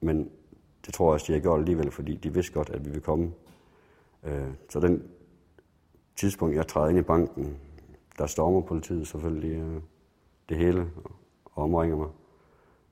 Men 0.00 0.30
det 0.86 0.94
tror 0.94 1.06
jeg 1.06 1.12
også, 1.12 1.26
de 1.28 1.32
har 1.32 1.40
gjort 1.40 1.60
alligevel, 1.60 1.90
fordi 1.90 2.16
de 2.16 2.34
vidste 2.34 2.52
godt, 2.52 2.70
at 2.70 2.84
vi 2.84 2.88
ville 2.90 3.02
komme. 3.02 3.32
Øh, 4.24 4.48
så 4.68 4.80
den 4.80 5.02
tidspunkt, 6.16 6.56
jeg 6.56 6.66
træder 6.66 6.88
ind 6.88 6.98
i 6.98 7.02
banken, 7.02 7.56
der 8.18 8.26
stormer 8.26 8.60
politiet 8.60 9.06
selvfølgelig 9.06 9.56
øh, 9.56 9.82
det 10.48 10.56
hele 10.56 10.90
og 11.44 11.62
omringer 11.62 11.96
mig. 11.96 12.08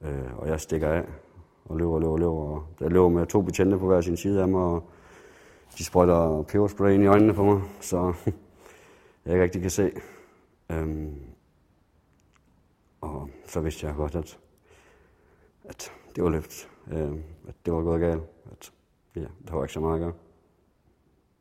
Øh, 0.01 0.38
og 0.38 0.49
jeg 0.49 0.61
stikker 0.61 0.88
af 0.88 1.05
og 1.64 1.77
løber 1.77 1.99
løber 1.99 2.19
løber. 2.19 2.31
Og 2.31 2.67
jeg 2.81 2.91
løber 2.91 3.09
med 3.09 3.27
to 3.27 3.43
betjente 3.43 3.79
på 3.79 3.87
hver 3.87 4.01
sin 4.01 4.17
side 4.17 4.43
af 4.43 4.49
mig, 4.49 4.61
og 4.61 4.83
de 5.79 5.85
sprøjter 5.85 6.43
peberspray 6.43 6.95
ind 6.95 7.03
i 7.03 7.07
øjnene 7.07 7.35
på 7.35 7.45
mig, 7.45 7.62
så 7.81 7.97
jeg 9.25 9.33
ikke 9.33 9.45
rigtig 9.45 9.62
kan 9.62 9.71
se. 9.71 9.91
Øhm, 10.71 11.14
og 13.00 13.30
så 13.46 13.61
vidste 13.61 13.87
jeg 13.87 13.94
godt, 13.94 14.14
at, 14.14 14.38
at 15.64 15.92
det 16.16 16.24
var 16.24 16.30
løft, 16.30 16.70
øh, 16.90 17.12
at 17.48 17.54
det 17.64 17.72
var 17.72 17.82
gået 17.82 18.00
galt, 18.00 18.22
at 18.52 18.72
ja, 19.16 19.26
der 19.48 19.54
var 19.54 19.62
ikke 19.62 19.74
så 19.74 19.80
meget 19.80 19.94
at 19.94 20.00
gøre. 20.00 20.14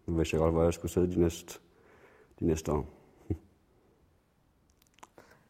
Nu 0.05 0.13
vidste 0.13 0.35
jeg 0.35 0.41
godt, 0.41 0.53
hvor 0.53 0.63
jeg 0.63 0.73
skulle 0.73 0.91
sidde 0.91 1.11
de 1.11 1.19
næste, 1.19 1.59
de 2.39 2.45
næste 2.45 2.71
år. 2.71 2.85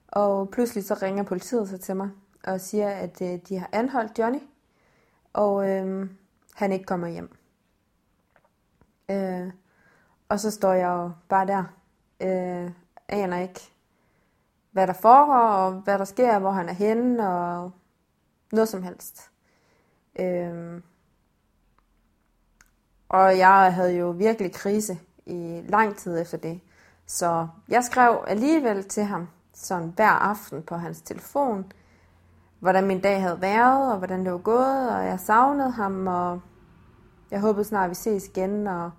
Og 0.08 0.50
pludselig 0.50 0.84
så 0.84 0.94
ringer 1.02 1.24
politiet 1.24 1.70
så 1.70 1.78
til 1.78 1.96
mig 1.96 2.10
og 2.44 2.62
siger, 2.62 2.90
at 2.90 3.22
øh, 3.22 3.40
de 3.50 3.58
har 3.58 3.70
anholdt 3.72 4.20
Johnny, 4.20 4.40
og 5.34 5.70
øh, 5.70 6.10
han 6.56 6.72
ikke 6.72 6.86
kommer 6.86 7.08
hjem. 7.08 7.36
Øh, 9.12 9.52
og 10.30 10.40
så 10.40 10.52
står 10.52 10.74
jeg 10.74 10.88
jo 10.88 11.12
bare 11.30 11.48
der, 11.48 11.64
øh, 12.22 12.72
aner 13.08 13.38
ikke, 13.38 13.72
hvad 14.78 14.88
der 14.88 14.94
foregår, 14.94 15.34
og 15.34 15.74
hvad 15.74 16.00
der 16.00 16.06
sker, 16.06 16.40
hvor 16.40 16.52
han 16.52 16.70
er 16.70 16.74
henne, 16.74 17.30
og 17.30 17.72
noget 18.52 18.70
som 18.70 18.84
helst. 18.84 19.32
Øhm. 20.20 20.84
og 23.10 23.38
jeg 23.38 23.74
havde 23.74 23.98
jo 23.98 24.10
virkelig 24.10 24.54
krise 24.54 25.00
i 25.26 25.62
lang 25.70 25.96
tid 25.96 26.22
efter 26.22 26.38
det. 26.38 26.62
Så 27.06 27.48
jeg 27.70 27.84
skrev 27.84 28.24
alligevel 28.28 28.84
til 28.84 29.04
ham, 29.04 29.28
sådan 29.54 29.94
hver 29.96 30.10
aften 30.10 30.64
på 30.64 30.76
hans 30.76 31.02
telefon, 31.02 31.72
hvordan 32.60 32.88
min 32.88 33.02
dag 33.02 33.22
havde 33.22 33.42
været, 33.42 33.92
og 33.92 33.98
hvordan 33.98 34.26
det 34.26 34.32
var 34.32 34.38
gået, 34.38 34.90
og 34.90 35.06
jeg 35.06 35.20
savnede 35.20 35.72
ham, 35.72 36.08
og 36.08 36.42
jeg 37.32 37.40
håbede 37.40 37.66
snart, 37.66 37.84
at 37.84 37.90
vi 37.90 37.96
ses 37.96 38.28
igen, 38.28 38.68
og 38.68 38.92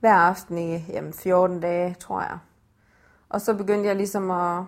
hver 0.00 0.14
aften 0.14 0.58
i 0.58 0.76
jamen, 0.76 1.12
14 1.12 1.60
dage, 1.60 1.94
tror 1.94 2.20
jeg. 2.20 2.38
Og 3.28 3.40
så 3.40 3.54
begyndte 3.54 3.88
jeg 3.88 3.96
ligesom 3.96 4.30
at 4.30 4.64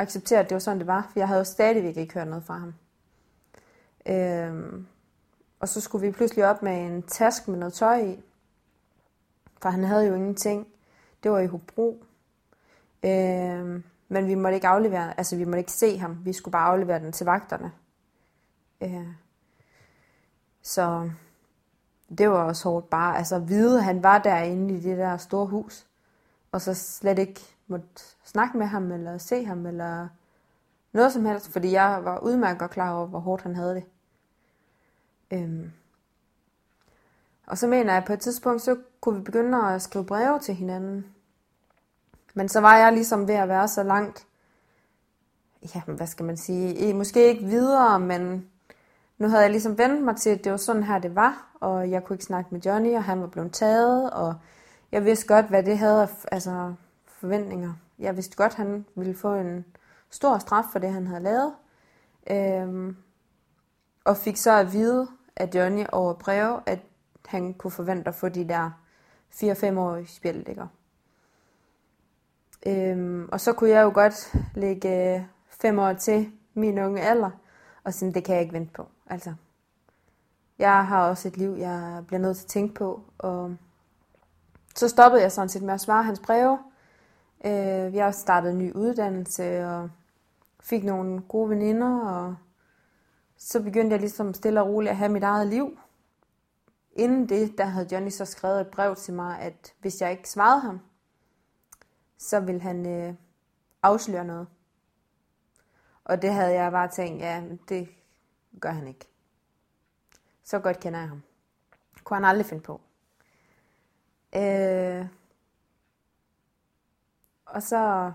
acceptere, 0.00 0.38
at 0.38 0.48
det 0.48 0.54
var 0.54 0.58
sådan, 0.58 0.78
det 0.78 0.86
var, 0.86 1.08
for 1.12 1.20
jeg 1.20 1.28
havde 1.28 1.38
jo 1.38 1.44
stadigvæk 1.44 1.96
ikke 1.96 2.14
hørt 2.14 2.28
noget 2.28 2.44
fra 2.44 2.58
ham. 2.58 2.74
Øhm, 4.06 4.86
og 5.60 5.68
så 5.68 5.80
skulle 5.80 6.06
vi 6.06 6.12
pludselig 6.12 6.46
op 6.46 6.62
med 6.62 6.86
en 6.86 7.02
task 7.02 7.48
med 7.48 7.58
noget 7.58 7.74
tøj 7.74 8.00
i, 8.00 8.22
for 9.62 9.68
han 9.68 9.84
havde 9.84 10.06
jo 10.06 10.14
ingenting. 10.14 10.66
Det 11.22 11.30
var 11.30 11.38
i 11.38 11.46
Hobro. 11.46 12.04
Øhm, 13.04 13.84
men 14.08 14.26
vi 14.26 14.34
måtte 14.34 14.54
ikke 14.54 14.68
aflevere, 14.68 15.18
altså 15.18 15.36
vi 15.36 15.44
måtte 15.44 15.58
ikke 15.58 15.72
se 15.72 15.98
ham. 15.98 16.24
Vi 16.24 16.32
skulle 16.32 16.52
bare 16.52 16.68
aflevere 16.68 16.98
den 16.98 17.12
til 17.12 17.26
vagterne. 17.26 17.72
Øh, 18.80 19.06
så 20.62 21.10
det 22.18 22.30
var 22.30 22.44
også 22.44 22.68
hårdt 22.68 22.90
bare, 22.90 23.18
altså 23.18 23.36
at 23.36 23.48
vide, 23.48 23.78
at 23.78 23.84
han 23.84 24.02
var 24.02 24.18
derinde 24.18 24.74
i 24.74 24.80
det 24.80 24.98
der 24.98 25.16
store 25.16 25.46
hus, 25.46 25.86
og 26.52 26.60
så 26.60 26.74
slet 26.74 27.18
ikke 27.18 27.40
måtte 27.66 27.86
snakke 28.30 28.58
med 28.58 28.66
ham, 28.66 28.92
eller 28.92 29.18
se 29.18 29.44
ham, 29.44 29.66
eller 29.66 30.08
noget 30.92 31.12
som 31.12 31.24
helst, 31.24 31.52
fordi 31.52 31.72
jeg 31.72 32.00
var 32.04 32.18
udmærket 32.18 32.62
og 32.62 32.70
klar 32.70 32.92
over, 32.92 33.06
hvor 33.06 33.18
hårdt 33.18 33.42
han 33.42 33.56
havde 33.56 33.74
det. 33.74 33.84
Øhm. 35.30 35.72
Og 37.46 37.58
så 37.58 37.66
mener 37.66 37.92
jeg, 37.92 38.02
at 38.02 38.06
på 38.06 38.12
et 38.12 38.20
tidspunkt, 38.20 38.62
så 38.62 38.76
kunne 39.00 39.16
vi 39.16 39.22
begynde 39.22 39.58
at 39.58 39.82
skrive 39.82 40.04
breve 40.04 40.38
til 40.38 40.54
hinanden. 40.54 41.06
Men 42.34 42.48
så 42.48 42.60
var 42.60 42.76
jeg 42.76 42.92
ligesom 42.92 43.28
ved 43.28 43.34
at 43.34 43.48
være 43.48 43.68
så 43.68 43.82
langt, 43.82 44.26
ja, 45.74 45.80
hvad 45.86 46.06
skal 46.06 46.24
man 46.24 46.36
sige, 46.36 46.94
måske 46.94 47.28
ikke 47.28 47.44
videre, 47.44 48.00
men 48.00 48.50
nu 49.18 49.28
havde 49.28 49.42
jeg 49.42 49.50
ligesom 49.50 49.78
vendt 49.78 50.04
mig 50.04 50.16
til, 50.16 50.30
at 50.30 50.44
det 50.44 50.52
var 50.52 50.58
sådan 50.58 50.82
her, 50.82 50.98
det 50.98 51.14
var, 51.14 51.50
og 51.60 51.90
jeg 51.90 52.04
kunne 52.04 52.14
ikke 52.14 52.24
snakke 52.24 52.48
med 52.50 52.60
Johnny, 52.60 52.94
og 52.94 53.04
han 53.04 53.20
var 53.20 53.26
blevet 53.26 53.52
taget, 53.52 54.10
og 54.10 54.34
jeg 54.92 55.04
vidste 55.04 55.26
godt, 55.26 55.46
hvad 55.46 55.62
det 55.62 55.78
havde 55.78 56.08
altså, 56.32 56.74
forventninger. 57.20 57.74
Jeg 57.98 58.16
vidste 58.16 58.36
godt, 58.36 58.52
at 58.52 58.56
han 58.56 58.86
ville 58.94 59.14
få 59.14 59.34
en 59.34 59.64
stor 60.10 60.38
straf 60.38 60.64
for 60.72 60.78
det, 60.78 60.92
han 60.92 61.06
havde 61.06 61.22
lavet. 61.22 61.54
Øhm, 62.30 62.96
og 64.04 64.16
fik 64.16 64.36
så 64.36 64.52
at 64.52 64.72
vide 64.72 65.08
af 65.36 65.50
Johnny 65.54 65.84
over 65.92 66.12
breve, 66.12 66.60
at 66.66 66.78
han 67.26 67.54
kunne 67.54 67.70
forvente 67.70 68.08
at 68.08 68.14
få 68.14 68.28
de 68.28 68.48
der 68.48 68.70
4-5 69.30 69.78
år 69.78 69.96
i 69.96 70.06
spil. 70.06 70.58
Øhm, 72.66 73.28
og 73.32 73.40
så 73.40 73.52
kunne 73.52 73.70
jeg 73.70 73.82
jo 73.82 73.90
godt 73.94 74.34
lægge 74.54 75.16
øh, 75.16 75.22
5 75.48 75.78
år 75.78 75.92
til 75.92 76.32
min 76.54 76.78
unge 76.78 77.00
alder, 77.00 77.30
og 77.84 77.94
sige, 77.94 78.12
det 78.12 78.24
kan 78.24 78.34
jeg 78.34 78.42
ikke 78.42 78.54
vente 78.54 78.72
på. 78.72 78.86
Altså, 79.06 79.34
jeg 80.58 80.86
har 80.86 81.08
også 81.08 81.28
et 81.28 81.36
liv, 81.36 81.50
jeg 81.58 82.04
bliver 82.06 82.20
nødt 82.20 82.36
til 82.36 82.44
at 82.44 82.48
tænke 82.48 82.74
på, 82.74 83.02
og 83.18 83.56
så 84.76 84.88
stoppede 84.88 85.22
jeg 85.22 85.32
sådan 85.32 85.48
set 85.48 85.62
med 85.62 85.74
at 85.74 85.80
svare 85.80 86.02
hans 86.02 86.20
breve. 86.20 86.58
Øh, 87.44 87.94
jeg 87.94 88.14
startet 88.14 88.50
en 88.50 88.58
ny 88.58 88.72
uddannelse, 88.72 89.66
og 89.66 89.90
fik 90.60 90.84
nogle 90.84 91.22
gode 91.22 91.50
veninder, 91.50 92.00
og 92.00 92.36
så 93.36 93.62
begyndte 93.62 93.94
jeg 93.94 94.00
ligesom 94.00 94.34
stille 94.34 94.62
og 94.62 94.68
roligt 94.68 94.90
at 94.90 94.96
have 94.96 95.12
mit 95.12 95.22
eget 95.22 95.46
liv. 95.46 95.78
Inden 96.92 97.28
det, 97.28 97.58
der 97.58 97.64
havde 97.64 97.88
Johnny 97.92 98.10
så 98.10 98.24
skrevet 98.24 98.60
et 98.60 98.68
brev 98.68 98.96
til 98.96 99.14
mig, 99.14 99.40
at 99.40 99.74
hvis 99.80 100.00
jeg 100.00 100.10
ikke 100.10 100.30
svarede 100.30 100.60
ham, 100.60 100.80
så 102.18 102.40
ville 102.40 102.60
han 102.60 102.86
øh, 102.86 103.14
afsløre 103.82 104.24
noget. 104.24 104.46
Og 106.04 106.22
det 106.22 106.32
havde 106.32 106.52
jeg 106.52 106.72
bare 106.72 106.88
tænkt, 106.88 107.22
ja, 107.22 107.42
det 107.68 107.88
gør 108.60 108.70
han 108.70 108.88
ikke. 108.88 109.06
Så 110.44 110.58
godt 110.58 110.80
kender 110.80 110.98
jeg 110.98 111.08
ham. 111.08 111.22
Kunne 112.04 112.16
han 112.16 112.24
aldrig 112.24 112.46
finde 112.46 112.62
på. 112.62 112.80
Øh, 114.36 115.06
og 117.54 117.62
så 117.62 118.12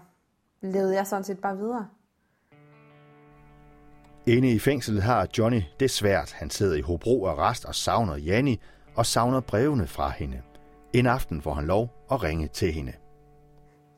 levede 0.62 0.96
jeg 0.96 1.08
sådan 1.08 1.24
set 1.24 1.40
bare 1.40 1.58
videre. 1.58 1.88
Inde 4.28 4.52
i 4.52 4.60
fængslet 4.60 5.04
har 5.04 5.28
Johnny 5.38 5.62
det 5.80 5.92
svært. 5.92 6.32
Han 6.34 6.50
sidder 6.50 6.76
i 6.76 6.82
Hobro 6.82 7.26
arrest 7.26 7.66
og 7.66 7.76
savner 7.76 8.16
Janni 8.16 8.62
og 8.96 9.06
savner 9.06 9.40
brevene 9.40 9.88
fra 9.88 10.10
hende. 10.10 10.42
En 10.94 11.06
aften 11.06 11.42
får 11.42 11.54
han 11.54 11.66
lov 11.66 11.90
at 12.12 12.24
ringe 12.24 12.48
til 12.48 12.72
hende. 12.72 12.94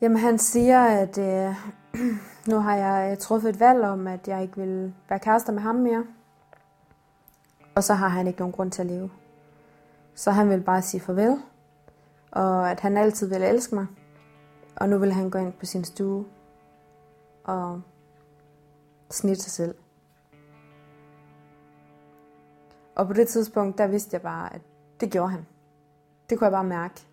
Jamen 0.02 0.18
han 0.18 0.38
siger, 0.38 0.86
at 0.86 1.18
øh, 1.18 1.56
nu 2.52 2.60
har 2.60 2.76
jeg 2.76 3.20
truffet 3.20 3.50
et 3.50 3.60
valg 3.60 3.84
om, 3.84 4.08
at 4.08 4.28
jeg 4.28 4.42
ikke 4.42 4.58
vil 4.58 4.94
være 5.10 5.20
kærester 5.20 5.54
med 5.54 5.62
ham 5.62 5.76
mere. 5.76 6.04
Og 7.76 7.84
så 7.84 7.94
har 7.94 8.08
han 8.08 8.28
ikke 8.28 8.40
nogen 8.40 8.54
grund 8.54 8.72
til 8.72 8.82
at 8.82 8.88
leve. 8.88 9.10
Så 10.16 10.32
han 10.32 10.50
vil 10.50 10.62
bare 10.62 10.82
sige 10.82 11.02
farvel. 11.02 11.38
Og 12.32 12.72
at 12.72 12.80
han 12.80 12.98
altid 12.98 13.30
vil 13.30 13.44
elske 13.44 13.76
mig. 13.76 13.86
Og 14.78 14.90
nu 14.90 14.98
vil 14.98 15.14
han 15.14 15.30
gå 15.30 15.38
ind 15.38 15.54
på 15.54 15.66
sin 15.66 15.84
stue 15.84 16.26
og 17.44 17.82
snitte 19.10 19.42
sig 19.42 19.52
selv. 19.52 19.76
Og 22.96 23.08
på 23.08 23.14
det 23.14 23.28
tidspunkt, 23.28 23.78
der 23.78 23.88
vidste 23.88 24.14
jeg 24.14 24.22
bare, 24.22 24.54
at 24.54 24.62
det 25.00 25.12
gjorde 25.12 25.30
han. 25.30 25.46
Det 26.30 26.38
kunne 26.38 26.46
jeg 26.46 26.52
bare 26.52 26.64
mærke. 26.64 27.08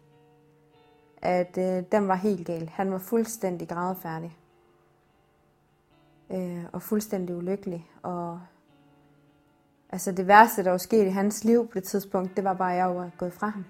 At 1.22 1.58
øh, 1.58 1.84
den 1.92 2.08
var 2.08 2.14
helt 2.14 2.46
gal. 2.46 2.68
Han 2.68 2.92
var 2.92 2.98
fuldstændig 2.98 3.68
grædefærdig. 3.68 4.38
Øh, 6.30 6.64
og 6.72 6.82
fuldstændig 6.82 7.36
ulykkelig. 7.36 7.90
Og 8.02 8.40
altså 9.90 10.12
det 10.12 10.26
værste, 10.26 10.64
der 10.64 10.70
var 10.70 10.78
sket 10.78 11.06
i 11.06 11.10
hans 11.10 11.44
liv 11.44 11.68
på 11.68 11.74
det 11.74 11.84
tidspunkt, 11.84 12.36
det 12.36 12.44
var 12.44 12.54
bare, 12.54 12.72
at 12.72 12.78
jeg 12.78 12.96
var 12.96 13.10
gået 13.18 13.32
fra 13.32 13.48
ham. 13.48 13.64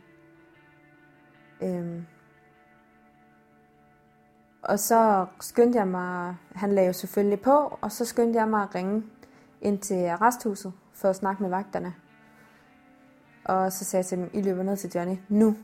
Øh, 1.62 2.02
og 4.64 4.78
så 4.78 5.26
skyndte 5.40 5.78
jeg 5.78 5.88
mig, 5.88 6.36
han 6.54 6.72
lagde 6.72 6.86
jo 6.86 6.92
selvfølgelig 6.92 7.40
på, 7.40 7.78
og 7.80 7.92
så 7.92 8.04
skyndte 8.04 8.38
jeg 8.38 8.48
mig 8.48 8.62
at 8.62 8.74
ringe 8.74 9.02
ind 9.60 9.78
til 9.78 9.96
resthuset 9.96 10.72
for 10.92 11.08
at 11.08 11.16
snakke 11.16 11.42
med 11.42 11.50
vagterne. 11.50 11.94
Og 13.44 13.72
så 13.72 13.84
sagde 13.84 14.00
jeg 14.00 14.06
til 14.06 14.18
dem, 14.18 14.30
I 14.32 14.42
løber 14.42 14.62
ned 14.62 14.76
til 14.76 14.90
Johnny 14.94 15.16
nu, 15.28 15.56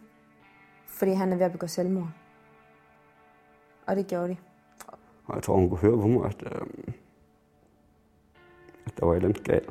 fordi 0.87 1.13
han 1.13 1.33
er 1.33 1.37
ved 1.37 1.45
at 1.45 1.53
begå 1.53 1.67
selvmord. 1.67 2.09
Og 3.87 3.97
det 3.97 4.07
gjorde 4.07 4.29
de. 4.29 4.37
Og 5.27 5.35
jeg 5.35 5.43
tror, 5.43 5.57
hun 5.57 5.69
kunne 5.69 5.79
høre 5.79 6.01
på 6.01 6.07
mig, 6.07 6.25
at, 6.25 6.43
øh, 6.43 6.95
at 8.87 8.93
der 8.97 9.07
var 9.07 9.13
et 9.13 9.17
eller 9.17 9.29
andet 9.29 9.45
galt. 9.45 9.71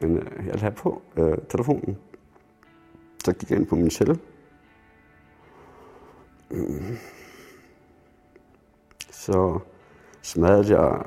Men 0.00 0.18
øh, 0.18 0.46
jeg 0.46 0.60
havde 0.60 0.74
på 0.74 1.02
øh, 1.16 1.38
telefonen. 1.48 1.98
Så 3.24 3.32
gik 3.32 3.50
jeg 3.50 3.58
ind 3.58 3.66
på 3.66 3.76
min 3.76 3.90
celle. 3.90 4.18
Så 9.24 9.58
smadrede 10.22 10.80
jeg 10.80 11.06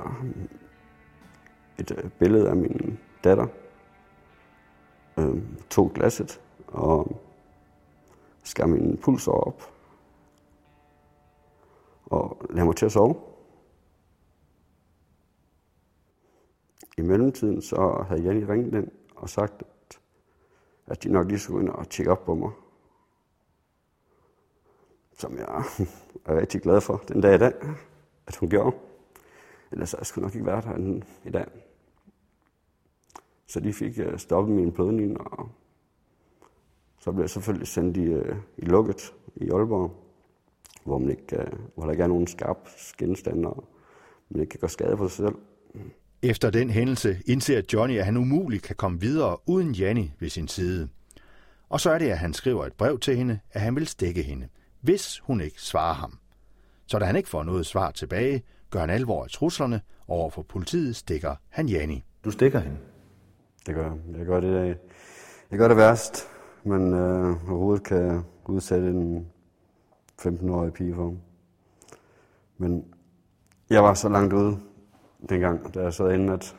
et 1.79 1.91
øh, 1.91 2.09
billede 2.11 2.49
af 2.49 2.55
min 2.55 2.99
datter. 3.23 3.47
Øh, 5.19 5.43
tog 5.69 5.91
glasset 5.93 6.41
og 6.67 7.21
skar 8.43 8.65
min 8.65 8.97
puls 8.97 9.27
op 9.27 9.61
og 12.05 12.41
lagde 12.49 12.65
mig 12.65 12.75
til 12.75 12.85
at 12.85 12.91
sove. 12.91 13.15
I 16.97 17.01
mellemtiden 17.01 17.61
så 17.61 18.05
havde 18.07 18.21
Janni 18.21 18.45
ringet 18.45 18.73
den 18.73 18.91
og 19.15 19.29
sagt, 19.29 19.53
at, 19.61 19.99
at 20.87 21.03
de 21.03 21.09
nok 21.09 21.27
lige 21.27 21.39
skulle 21.39 21.61
ind 21.61 21.69
og 21.69 21.89
tjekke 21.89 22.11
op 22.11 22.25
på 22.25 22.35
mig. 22.35 22.51
Som 25.13 25.37
jeg 25.37 25.47
er 26.25 26.39
rigtig 26.41 26.61
glad 26.61 26.81
for 26.81 27.03
den 27.07 27.21
dag 27.21 27.35
i 27.35 27.37
dag, 27.37 27.53
at 28.27 28.35
hun 28.35 28.49
gjorde. 28.49 28.75
Ellers 29.71 29.95
jeg 29.97 30.05
skulle 30.05 30.23
nok 30.23 30.35
ikke 30.35 30.45
være 30.45 30.61
der 30.61 31.01
i 31.25 31.29
dag. 31.29 31.45
Så 33.47 33.59
de 33.59 33.73
fik 33.73 33.99
øh, 33.99 34.17
stoppet 34.17 34.55
min 34.55 34.71
blødning, 34.71 35.21
og 35.21 35.49
så 36.99 37.11
blev 37.11 37.23
jeg 37.23 37.29
selvfølgelig 37.29 37.67
sendt 37.67 37.97
i, 37.97 38.03
øh, 38.03 38.35
i 38.57 38.65
lukket 38.65 39.13
i 39.35 39.49
Aalborg, 39.49 39.95
hvor, 40.83 40.97
man 40.97 41.09
ikke, 41.09 41.37
øh, 41.37 41.47
hvor 41.75 41.83
der 41.83 41.91
ikke 41.91 42.03
er 42.03 42.07
nogen 42.07 42.27
skarp 42.27 42.69
genstand, 42.97 43.45
og 43.45 43.67
man 44.29 44.41
ikke 44.41 44.51
kan 44.51 44.59
gøre 44.59 44.69
skade 44.69 44.97
på 44.97 45.07
sig 45.07 45.25
selv. 45.25 45.35
Efter 46.21 46.49
den 46.49 46.69
hændelse 46.69 47.17
indser 47.25 47.61
Johnny, 47.73 47.97
at 47.97 48.05
han 48.05 48.17
umuligt 48.17 48.63
kan 48.63 48.75
komme 48.75 48.99
videre 48.99 49.37
uden 49.45 49.71
Janni 49.71 50.11
ved 50.19 50.29
sin 50.29 50.47
side. 50.47 50.89
Og 51.69 51.79
så 51.79 51.91
er 51.91 51.97
det, 51.97 52.09
at 52.09 52.17
han 52.17 52.33
skriver 52.33 52.65
et 52.65 52.73
brev 52.73 52.99
til 52.99 53.17
hende, 53.17 53.39
at 53.51 53.61
han 53.61 53.75
vil 53.75 53.87
stikke 53.87 54.23
hende, 54.23 54.47
hvis 54.81 55.19
hun 55.19 55.41
ikke 55.41 55.61
svarer 55.61 55.93
ham. 55.93 56.19
Så 56.87 56.99
da 56.99 57.05
han 57.05 57.15
ikke 57.15 57.29
får 57.29 57.43
noget 57.43 57.65
svar 57.65 57.91
tilbage, 57.91 58.43
gør 58.69 58.79
han 58.79 58.89
alvor 58.89 59.23
af 59.23 59.29
truslerne, 59.29 59.81
og 60.07 60.17
over 60.17 60.29
for 60.29 60.41
politiet 60.41 60.95
stikker 60.95 61.35
han 61.49 61.69
Jani. 61.69 62.03
Du 62.25 62.31
stikker 62.31 62.59
hende? 62.59 62.77
Det 63.65 63.75
gør 63.75 63.83
jeg. 63.83 64.17
Jeg 64.17 64.25
gør 64.25 64.39
det, 64.39 64.47
øh, 64.47 64.75
jeg 65.51 65.59
gør 65.59 65.67
det 65.67 65.77
værst, 65.77 66.27
men 66.63 66.93
øh, 66.93 67.49
overhovedet 67.51 67.83
kan 67.83 68.23
udsætte 68.45 68.87
en 68.87 69.27
15-årig 70.21 70.73
pige 70.73 70.95
for. 70.95 71.13
Men 72.57 72.85
jeg 73.69 73.83
var 73.83 73.93
så 73.93 74.09
langt 74.09 74.33
ude 74.33 74.59
dengang, 75.29 75.73
da 75.73 75.81
jeg 75.81 75.93
sad 75.93 76.11
inde, 76.13 76.33
at 76.33 76.55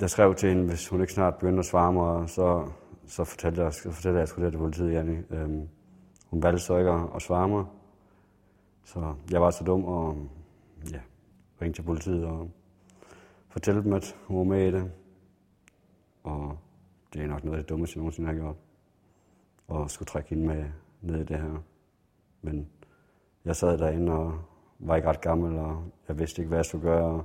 jeg 0.00 0.10
skrev 0.10 0.34
til 0.34 0.48
hende, 0.48 0.64
hvis 0.64 0.88
hun 0.88 1.00
ikke 1.00 1.12
snart 1.12 1.34
begyndte 1.34 1.58
at 1.58 1.66
svare 1.66 1.92
mig, 1.92 2.28
så, 2.28 2.68
så 3.06 3.24
fortalte 3.24 3.62
jeg, 3.62 3.72
så 3.72 3.82
fortalte 3.82 4.08
jeg, 4.08 4.16
at 4.16 4.20
jeg 4.20 4.28
skulle 4.28 4.50
til 4.50 4.58
politiet, 4.58 4.92
Janne. 4.92 5.24
Øhm, 5.30 5.68
hun 6.26 6.42
valgte 6.42 6.62
så 6.62 6.76
ikke 6.78 6.90
at, 6.90 7.00
at 7.14 7.22
svare 7.22 7.48
mig. 7.48 7.64
Så 8.84 9.14
jeg 9.30 9.40
var 9.40 9.50
så 9.50 9.64
dum 9.64 9.84
og 9.84 10.28
ja, 10.92 11.00
ringte 11.62 11.78
til 11.78 11.86
politiet 11.86 12.24
og 12.26 12.50
fortalte 13.48 13.82
dem, 13.82 13.92
at 13.92 14.16
hun 14.26 14.38
var 14.38 14.44
med 14.44 14.68
i 14.68 14.72
det. 14.72 14.92
Og 16.22 16.58
det 17.12 17.22
er 17.22 17.26
nok 17.26 17.44
noget 17.44 17.58
af 17.58 17.62
det 17.62 17.68
dummeste, 17.68 17.96
jeg 17.96 18.00
nogensinde 18.00 18.28
har 18.28 18.34
gjort. 18.34 18.56
Og 19.68 19.90
skulle 19.90 20.06
trække 20.06 20.30
hende 20.30 20.46
med 20.46 20.64
ned 21.00 21.20
i 21.20 21.24
det 21.24 21.40
her. 21.40 21.62
Men 22.42 22.68
jeg 23.44 23.56
sad 23.56 23.78
derinde 23.78 24.12
og 24.12 24.38
var 24.78 24.96
ikke 24.96 25.08
ret 25.08 25.20
gammel, 25.20 25.58
og 25.58 25.84
jeg 26.08 26.18
vidste 26.18 26.42
ikke, 26.42 26.48
hvad 26.48 26.58
jeg 26.58 26.64
skulle 26.64 26.84
gøre. 26.84 27.04
Og 27.04 27.24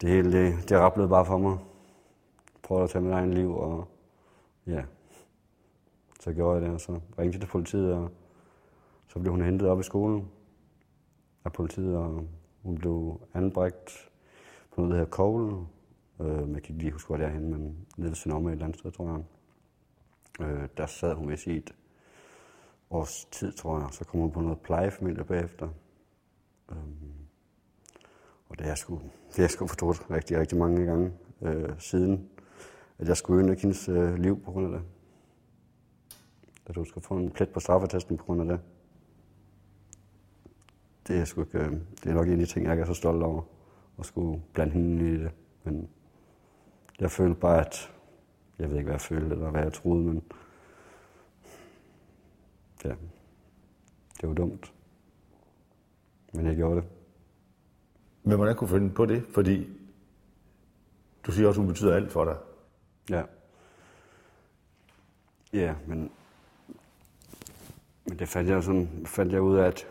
det 0.00 0.08
hele, 0.10 0.32
det, 0.32 0.68
det 0.68 0.78
rablede 0.78 1.08
bare 1.08 1.26
for 1.26 1.38
mig. 1.38 1.58
Prøvede 2.62 2.84
at 2.84 2.90
tage 2.90 3.02
mit 3.02 3.12
egen 3.12 3.34
liv, 3.34 3.56
og 3.56 3.88
ja, 4.66 4.84
så 6.20 6.32
gjorde 6.32 6.54
jeg 6.54 6.62
det, 6.62 6.74
og 6.74 6.80
så 6.80 6.92
ringte 6.92 7.36
jeg 7.36 7.40
til 7.40 7.48
politiet, 7.48 7.94
og 7.94 8.10
så 9.12 9.18
blev 9.18 9.32
hun 9.32 9.42
hentet 9.42 9.68
op 9.68 9.80
i 9.80 9.82
skolen 9.82 10.28
af 11.44 11.52
politiet, 11.52 11.96
og 11.96 12.26
hun 12.62 12.74
blev 12.74 13.20
anbragt 13.34 14.10
på 14.70 14.80
noget, 14.80 14.90
der 14.90 14.96
hedder 14.96 15.10
Kogle, 15.10 15.66
Øh, 16.20 16.26
men 16.26 16.54
jeg 16.54 16.62
kan 16.62 16.74
ikke 16.74 16.82
lige 16.82 16.92
huske, 16.92 17.06
hvor 17.06 17.16
det 17.16 17.26
er 17.26 17.30
henne, 17.30 17.50
men 17.50 17.86
nede 17.96 18.08
ved 18.08 18.16
Sonoma 18.16 18.48
et 18.48 18.52
eller 18.52 18.64
andet 18.64 18.78
sted, 18.78 18.92
tror 18.92 19.06
jeg. 19.06 19.22
Øh, 20.46 20.68
der 20.76 20.86
sad 20.86 21.14
hun 21.14 21.28
vist 21.28 21.46
i 21.46 21.56
et 21.56 21.74
års 22.90 23.24
tid, 23.24 23.52
tror 23.52 23.80
jeg. 23.80 23.88
Så 23.92 24.04
kom 24.04 24.20
hun 24.20 24.30
på 24.30 24.40
noget 24.40 24.60
plejefamilie 24.60 25.24
bagefter. 25.24 25.68
Øh, 26.70 26.76
og 28.48 28.58
det 28.58 28.64
er 28.64 28.68
jeg 28.68 28.78
sgu, 28.78 29.00
det 29.30 29.38
er 29.38 29.42
jeg 29.42 29.50
sgu 29.50 29.66
fortrudt 29.66 30.10
rigtig, 30.10 30.38
rigtig 30.38 30.58
mange 30.58 30.86
gange 30.86 31.12
øh, 31.42 31.72
siden, 31.78 32.30
at 32.98 33.08
jeg 33.08 33.16
skulle 33.16 33.38
ødelægge 33.38 33.62
hendes 33.62 33.88
øh, 33.88 34.14
liv 34.14 34.42
på 34.42 34.52
grund 34.52 34.66
af 34.66 34.72
det. 34.72 34.82
At 36.66 36.74
du 36.74 36.84
skulle 36.84 37.04
få 37.04 37.16
en 37.16 37.30
plet 37.30 37.48
på 37.48 37.60
straffetesten 37.60 38.16
på 38.16 38.24
grund 38.24 38.40
af 38.40 38.46
det. 38.46 38.60
Det 41.08 41.20
er, 41.20 41.24
sgu 41.24 41.40
ikke, 41.40 41.58
øh, 41.58 41.72
det 41.72 42.06
er 42.06 42.14
nok 42.14 42.26
en 42.26 42.32
af 42.32 42.38
de 42.38 42.46
ting, 42.46 42.64
jeg 42.64 42.72
ikke 42.72 42.82
er 42.82 42.86
så 42.86 42.94
stolt 42.94 43.22
over, 43.22 43.42
at 43.98 44.06
skulle 44.06 44.42
blande 44.52 44.72
hende 44.72 45.12
i 45.12 45.16
det. 45.16 45.30
Men 45.64 45.88
jeg 47.00 47.10
følte 47.10 47.40
bare, 47.40 47.60
at 47.66 47.92
jeg 48.58 48.70
ved 48.70 48.76
ikke, 48.76 48.84
hvad 48.84 48.94
jeg 48.94 49.00
følte, 49.00 49.34
eller 49.34 49.50
hvad 49.50 49.62
jeg 49.62 49.72
troede, 49.72 50.04
men 50.04 50.22
ja, 52.84 52.94
det 54.20 54.28
var 54.28 54.34
dumt. 54.34 54.72
Men 56.32 56.46
jeg 56.46 56.56
gjorde 56.56 56.76
det. 56.76 56.84
Men 58.22 58.36
hvordan 58.36 58.56
kunne 58.56 58.68
du 58.68 58.74
finde 58.74 58.90
på 58.94 59.06
det? 59.06 59.24
Fordi 59.34 59.68
du 61.26 61.32
siger 61.32 61.48
også, 61.48 61.60
at 61.60 61.64
hun 61.64 61.72
betyder 61.72 61.96
alt 61.96 62.12
for 62.12 62.24
dig. 62.24 62.36
Ja. 63.10 63.22
Ja, 65.52 65.74
men, 65.86 66.10
men 68.04 68.18
det 68.18 68.28
fandt 68.28 68.50
jeg, 68.50 68.62
sådan, 68.62 69.06
fandt 69.06 69.32
jeg 69.32 69.42
ud 69.42 69.56
af, 69.56 69.66
at 69.66 69.86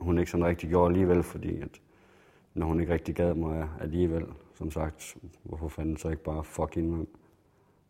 hun 0.00 0.18
ikke 0.18 0.30
sådan 0.30 0.46
rigtig 0.46 0.68
gjorde 0.68 0.88
alligevel, 0.88 1.22
fordi 1.22 1.60
at, 1.60 1.80
når 2.54 2.66
hun 2.66 2.80
ikke 2.80 2.92
rigtig 2.92 3.14
gad 3.14 3.34
mig 3.34 3.68
alligevel, 3.80 4.26
som 4.54 4.70
sagt, 4.70 5.16
hvorfor 5.42 5.68
fanden 5.68 5.96
så 5.96 6.08
ikke 6.08 6.22
bare 6.22 6.44
fuck 6.44 6.74
hende, 6.74 6.90
mand? 6.90 7.06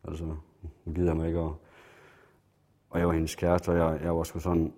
Altså, 0.03 0.25
hun 0.85 0.93
gider 0.93 1.13
mig 1.13 1.27
ikke, 1.27 1.39
og, 1.39 1.55
og 2.89 2.99
jeg 2.99 3.07
var 3.07 3.13
hendes 3.13 3.35
kæreste, 3.35 3.69
og 3.69 3.77
jeg, 3.77 3.99
jeg 4.03 4.17
var 4.17 4.23
sgu 4.23 4.39
sådan 4.39 4.73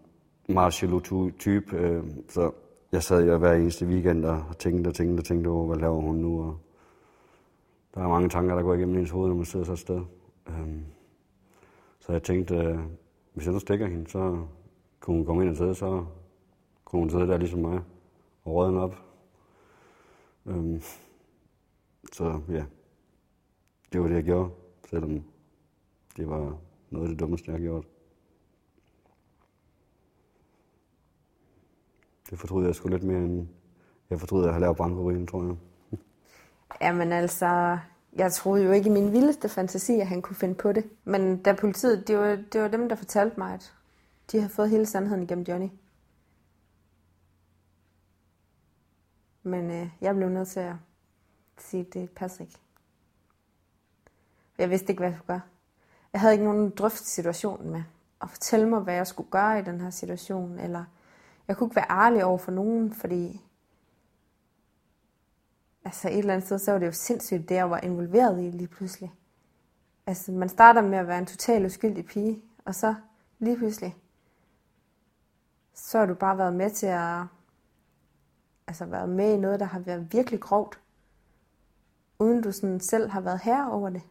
meget 0.50 0.84
jaloux 0.84 1.34
type, 1.40 1.78
øh, 1.78 2.04
så 2.30 2.52
jeg 2.92 3.04
sad 3.04 3.28
jo 3.28 3.38
hver 3.38 3.54
eneste 3.54 3.86
weekend 3.86 4.26
og 4.26 4.58
tænkte 4.60 4.88
og 4.88 4.96
tænkte 4.96 5.22
og 5.22 5.26
tænkte 5.26 5.48
over, 5.48 5.68
hvad 5.68 5.78
laver 5.78 6.02
hun 6.02 6.16
nu, 6.16 6.44
og 6.44 6.58
der 7.96 8.02
er 8.02 8.08
mange 8.08 8.30
tanker, 8.30 8.56
der 8.56 8.64
går 8.64 8.74
igennem 8.74 8.98
ens 8.98 9.10
hoved, 9.10 9.28
når 9.28 9.36
man 9.36 9.46
sidder 9.46 9.66
så 9.66 9.74
et 9.74 9.80
sted. 9.80 10.02
Øh, 10.50 10.82
så 12.00 12.12
jeg 12.12 12.24
tænkte, 12.24 12.56
øh, 12.56 12.80
hvis 13.34 13.46
jeg 13.46 13.54
nu 13.54 13.60
stikker 13.60 13.88
hende, 13.88 14.10
så 14.10 14.46
kunne 15.00 15.18
hun 15.18 15.26
komme 15.26 15.42
ind 15.44 15.52
og 15.52 15.58
sidde, 15.58 15.76
så 15.76 16.06
kunne 16.94 17.02
hun 17.02 17.10
sidde 17.10 17.28
der 17.28 17.38
ligesom 17.38 17.60
mig 17.60 17.82
og 18.44 18.54
rådne 18.54 18.80
op. 18.82 18.96
Øhm, 20.46 20.82
så 22.12 22.42
ja, 22.50 22.66
det 23.94 24.02
var 24.02 24.08
det, 24.08 24.16
jeg 24.16 24.24
gjorde, 24.24 24.50
selvom 24.90 25.24
det 26.18 26.30
var 26.30 26.58
noget 26.90 27.06
af 27.06 27.10
det 27.10 27.20
dummeste, 27.20 27.52
jeg 27.52 27.60
har 27.60 27.64
gjort. 27.64 27.86
Det 32.30 32.40
fortryder 32.40 32.68
jeg 32.68 32.76
sgu 32.76 32.88
lidt 32.88 33.04
mere, 33.04 33.18
end 33.18 33.48
jeg 34.10 34.20
fortryder, 34.20 34.44
at 34.44 34.48
jeg 34.48 34.54
har 34.54 34.60
lavet 34.60 34.78
bankerien, 34.78 35.28
tror 35.28 35.44
jeg. 35.44 35.56
Jamen 36.82 37.12
altså, 37.12 37.78
jeg 38.16 38.32
troede 38.32 38.64
jo 38.64 38.72
ikke 38.72 38.90
i 38.90 38.94
min 38.94 39.12
vildeste 39.12 39.50
fantasi, 39.50 40.00
at 40.00 40.08
han 40.08 40.22
kunne 40.22 40.36
finde 40.36 40.56
på 40.56 40.72
det. 40.72 40.90
Men 41.04 41.44
da 41.44 41.54
politiet, 41.54 42.08
det 42.08 42.18
var, 42.18 42.38
det 42.54 42.62
var 42.62 42.68
dem, 42.68 42.90
der 42.90 42.96
fortalte 42.96 43.40
mig, 43.40 43.54
at 43.54 43.74
de 44.32 44.38
havde 44.38 44.54
fået 44.54 44.70
hele 44.70 44.86
sandheden 44.86 45.24
igennem 45.24 45.46
Johnny. 45.46 45.70
Men 49.44 49.72
øh, 49.72 49.90
jeg 50.02 50.16
blev 50.16 50.30
nødt 50.30 50.48
til 50.48 50.60
at 50.60 50.76
sige, 51.58 51.86
at 51.88 51.94
det 51.94 52.10
passer 52.12 52.42
ikke. 52.42 52.60
Jeg 54.58 54.70
vidste 54.70 54.90
ikke, 54.90 55.00
hvad 55.00 55.10
jeg 55.10 55.18
skulle 55.18 55.28
gøre. 55.28 55.42
Jeg 56.14 56.22
havde 56.22 56.34
ikke 56.34 56.46
nogen 56.46 56.70
drøft 56.70 57.06
situationen 57.06 57.72
med 57.72 57.84
at 58.22 58.30
fortælle 58.30 58.70
mig, 58.70 58.80
hvad 58.80 58.94
jeg 58.94 59.08
skulle 59.08 59.30
gøre 59.30 59.60
i 59.60 59.64
den 59.64 59.82
her 59.82 59.90
situation, 59.90 60.60
eller 60.60 60.84
jeg 61.48 61.58
kunne 61.58 61.68
ikke 61.68 61.76
være 61.76 61.92
ærlig 61.92 62.26
over 62.26 62.38
for 62.38 62.52
nogen, 62.52 62.94
fordi 62.94 63.42
altså 65.86 66.08
et 66.08 66.18
eller 66.18 66.34
andet 66.34 66.46
sted, 66.46 66.60
så 66.60 66.72
var 66.72 66.80
det 66.80 66.86
jo 66.86 66.92
sindssygt, 66.92 67.50
det 67.50 67.56
jeg 67.56 67.70
var 67.70 67.80
involveret 67.80 68.44
i 68.44 68.52
lige 68.52 68.68
pludselig. 68.68 69.14
Altså 70.06 70.32
man 70.32 70.50
starter 70.50 70.82
med 70.82 70.98
at 70.98 71.08
være 71.08 71.18
en 71.20 71.26
total 71.26 71.66
uskyldig 71.66 72.06
pige, 72.06 72.42
og 72.66 72.76
så 72.76 72.96
lige 73.40 73.58
pludselig, 73.58 73.96
så 75.74 76.00
har 76.00 76.06
du 76.06 76.14
bare 76.14 76.38
været 76.38 76.54
med 76.54 76.70
til 76.70 76.88
at 76.88 77.22
altså 78.68 78.86
været 78.86 79.10
med 79.10 79.34
i 79.34 79.38
noget, 79.38 79.60
der 79.60 79.66
har 79.66 79.80
været 79.80 80.14
virkelig 80.14 80.40
grovt, 80.40 80.80
uden 82.20 82.42
du 82.42 82.52
sådan 82.52 82.80
selv 82.80 83.10
har 83.10 83.22
været 83.22 83.40
her 83.40 83.66
over 83.66 83.90
det. 83.90 84.02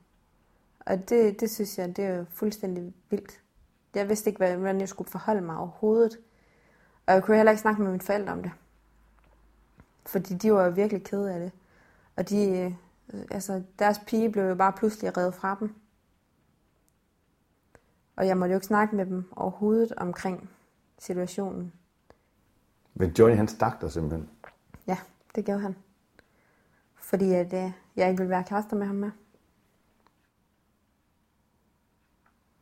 Og 0.81 1.09
det, 1.09 1.41
det 1.41 1.51
synes 1.51 1.79
jeg, 1.79 1.97
det 1.97 2.05
er 2.05 2.17
jo 2.17 2.25
fuldstændig 2.31 2.95
vildt. 3.11 3.41
Jeg 3.95 4.09
vidste 4.09 4.31
ikke, 4.31 4.39
hvordan 4.39 4.81
jeg 4.81 4.89
skulle 4.89 5.11
forholde 5.11 5.41
mig 5.41 5.57
overhovedet. 5.57 6.19
Og 7.07 7.15
jeg 7.15 7.23
kunne 7.23 7.37
heller 7.37 7.53
ikke 7.53 7.63
snakke 7.63 7.83
med 7.83 7.91
mine 7.91 8.03
forældre 8.03 8.33
om 8.33 8.43
det. 8.43 8.53
Fordi 10.07 10.35
de 10.35 10.53
var 10.53 10.65
jo 10.65 10.71
virkelig 10.71 11.05
kede 11.05 11.35
af 11.35 11.41
det. 11.41 11.53
Og 12.17 12.29
de, 12.29 12.73
øh, 13.13 13.25
altså, 13.31 13.63
deres 13.79 14.01
pige 14.07 14.33
blev 14.33 14.45
jo 14.45 14.55
bare 14.55 14.73
pludselig 14.73 15.17
reddet 15.17 15.35
fra 15.35 15.57
dem. 15.61 15.75
Og 18.17 18.27
jeg 18.27 18.37
måtte 18.37 18.53
jo 18.53 18.57
ikke 18.57 18.67
snakke 18.67 18.97
med 18.97 19.07
dem 19.07 19.33
overhovedet 19.37 19.93
omkring 19.93 20.51
situationen. 20.99 21.73
Men 22.95 23.11
Johnny, 23.11 23.37
han 23.37 23.49
stak 23.49 23.81
dig 23.81 23.93
simpelthen. 23.93 24.29
Ja, 24.87 24.99
det 25.35 25.45
gjorde 25.45 25.61
han. 25.61 25.77
Fordi 26.95 27.33
at, 27.33 27.53
øh, 27.53 27.73
jeg 27.97 28.09
ikke 28.09 28.19
ville 28.19 28.31
være 28.31 28.45
kærester 28.45 28.77
med 28.77 28.87
ham 28.87 28.97
med. 28.97 29.11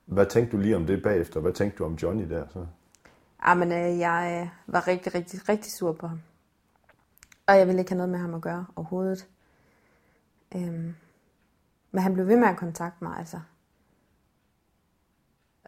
Hvad 0.04 0.26
tænkte 0.26 0.56
du 0.56 0.62
lige 0.62 0.76
om 0.76 0.86
det 0.86 1.02
bagefter? 1.02 1.40
Hvad 1.40 1.52
tænkte 1.52 1.78
du 1.78 1.84
om 1.84 1.94
Johnny 1.94 2.30
der 2.30 2.48
så? 2.48 2.66
Jamen, 3.46 3.72
øh, 3.72 3.98
jeg 3.98 4.40
øh, 4.42 4.72
var 4.72 4.88
rigtig, 4.88 5.14
rigtig, 5.14 5.48
rigtig 5.48 5.72
sur 5.72 5.92
på 5.92 6.06
ham. 6.06 6.20
Og 7.46 7.58
jeg 7.58 7.66
ville 7.66 7.80
ikke 7.80 7.90
have 7.90 7.96
noget 7.96 8.10
med 8.10 8.18
ham 8.18 8.34
at 8.34 8.40
gøre 8.40 8.66
overhovedet. 8.76 9.28
Øhm, 10.54 10.94
men 11.90 12.02
han 12.02 12.14
blev 12.14 12.26
ved 12.26 12.36
med 12.36 12.48
at 12.48 12.56
kontakte 12.56 13.04
mig, 13.04 13.18
altså. 13.18 13.40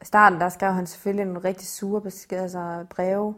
I 0.02 0.04
starten, 0.04 0.40
der 0.40 0.48
skrev 0.48 0.72
han 0.72 0.86
selvfølgelig 0.86 1.26
nogle 1.26 1.48
rigtig 1.48 1.68
sure 1.68 2.00
beskeder, 2.00 2.42
altså 2.42 2.86
breve, 2.90 3.34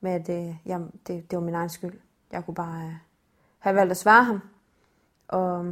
med 0.00 0.12
at 0.12 0.26
det, 0.26 0.58
jamen, 0.66 0.90
det, 1.06 1.30
det 1.30 1.38
var 1.38 1.44
min 1.44 1.54
egen 1.54 1.68
skyld. 1.68 2.00
Jeg 2.32 2.44
kunne 2.44 2.54
bare 2.54 2.86
øh, 2.86 2.94
have 3.58 3.76
valgt 3.76 3.90
at 3.90 3.96
svare 3.96 4.24
ham. 4.24 4.40
Og 5.28 5.64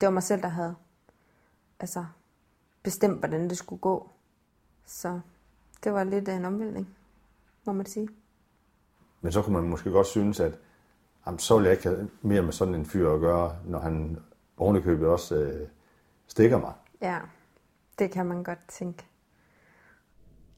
det 0.00 0.06
var 0.06 0.10
mig 0.10 0.22
selv, 0.22 0.42
der 0.42 0.48
havde 0.48 0.74
altså, 1.80 2.04
bestemt, 2.82 3.18
hvordan 3.18 3.48
det 3.48 3.58
skulle 3.58 3.80
gå. 3.80 4.10
Så 4.86 5.20
det 5.84 5.92
var 5.92 6.04
lidt 6.04 6.28
af 6.28 6.34
en 6.34 6.44
omvæltning, 6.44 6.96
må 7.66 7.72
man 7.72 7.86
sige. 7.86 8.08
Men 9.20 9.32
så 9.32 9.42
kunne 9.42 9.56
man 9.56 9.68
måske 9.68 9.90
godt 9.90 10.06
synes, 10.06 10.40
at 10.40 10.52
jamen, 11.26 11.38
så 11.38 11.56
vil 11.56 11.64
jeg 11.64 11.72
ikke 11.72 11.88
have 11.88 12.10
mere 12.22 12.42
med 12.42 12.52
sådan 12.52 12.74
en 12.74 12.86
fyr 12.86 13.10
at 13.10 13.20
gøre, 13.20 13.56
når 13.64 13.78
han 13.78 14.18
ovenikøbet 14.56 15.08
også 15.08 15.34
øh, 15.34 15.68
stikker 16.26 16.58
mig. 16.58 16.72
Ja, 17.00 17.18
det 17.98 18.10
kan 18.10 18.26
man 18.26 18.44
godt 18.44 18.68
tænke. 18.68 19.04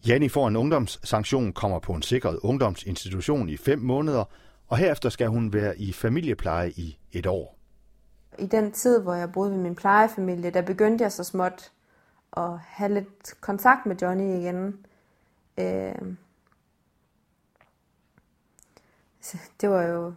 Janni 0.06 0.28
får 0.28 0.48
en 0.48 0.56
ungdomssanktion, 0.56 1.52
kommer 1.52 1.78
på 1.78 1.92
en 1.92 2.02
sikret 2.02 2.38
ungdomsinstitution 2.42 3.48
i 3.48 3.56
fem 3.56 3.78
måneder, 3.78 4.24
og 4.72 4.78
herefter 4.78 5.08
skal 5.08 5.28
hun 5.28 5.52
være 5.52 5.78
i 5.78 5.92
familiepleje 5.92 6.70
i 6.70 6.98
et 7.12 7.26
år. 7.26 7.58
I 8.38 8.46
den 8.46 8.72
tid, 8.72 9.00
hvor 9.00 9.14
jeg 9.14 9.32
boede 9.32 9.50
ved 9.50 9.58
min 9.58 9.74
plejefamilie, 9.74 10.50
der 10.50 10.62
begyndte 10.62 11.02
jeg 11.04 11.12
så 11.12 11.24
småt 11.24 11.72
at 12.36 12.58
have 12.58 12.94
lidt 12.94 13.40
kontakt 13.40 13.86
med 13.86 13.96
Johnny 13.96 14.24
igen. 14.24 14.86
Øh, 15.58 16.14
det 19.60 19.70
var 19.70 19.82
jo 19.82 20.14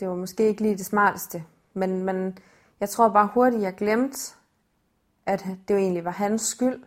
det 0.00 0.08
var 0.08 0.14
måske 0.14 0.48
ikke 0.48 0.62
lige 0.62 0.76
det 0.76 0.86
smarteste, 0.86 1.44
men, 1.74 2.04
men 2.04 2.38
jeg 2.80 2.88
tror 2.88 3.08
bare 3.08 3.30
hurtigt, 3.34 3.62
jeg 3.62 3.74
glemte, 3.74 4.18
at 5.26 5.46
det 5.68 5.74
jo 5.74 5.78
egentlig 5.78 6.04
var 6.04 6.10
hans 6.10 6.42
skyld, 6.42 6.82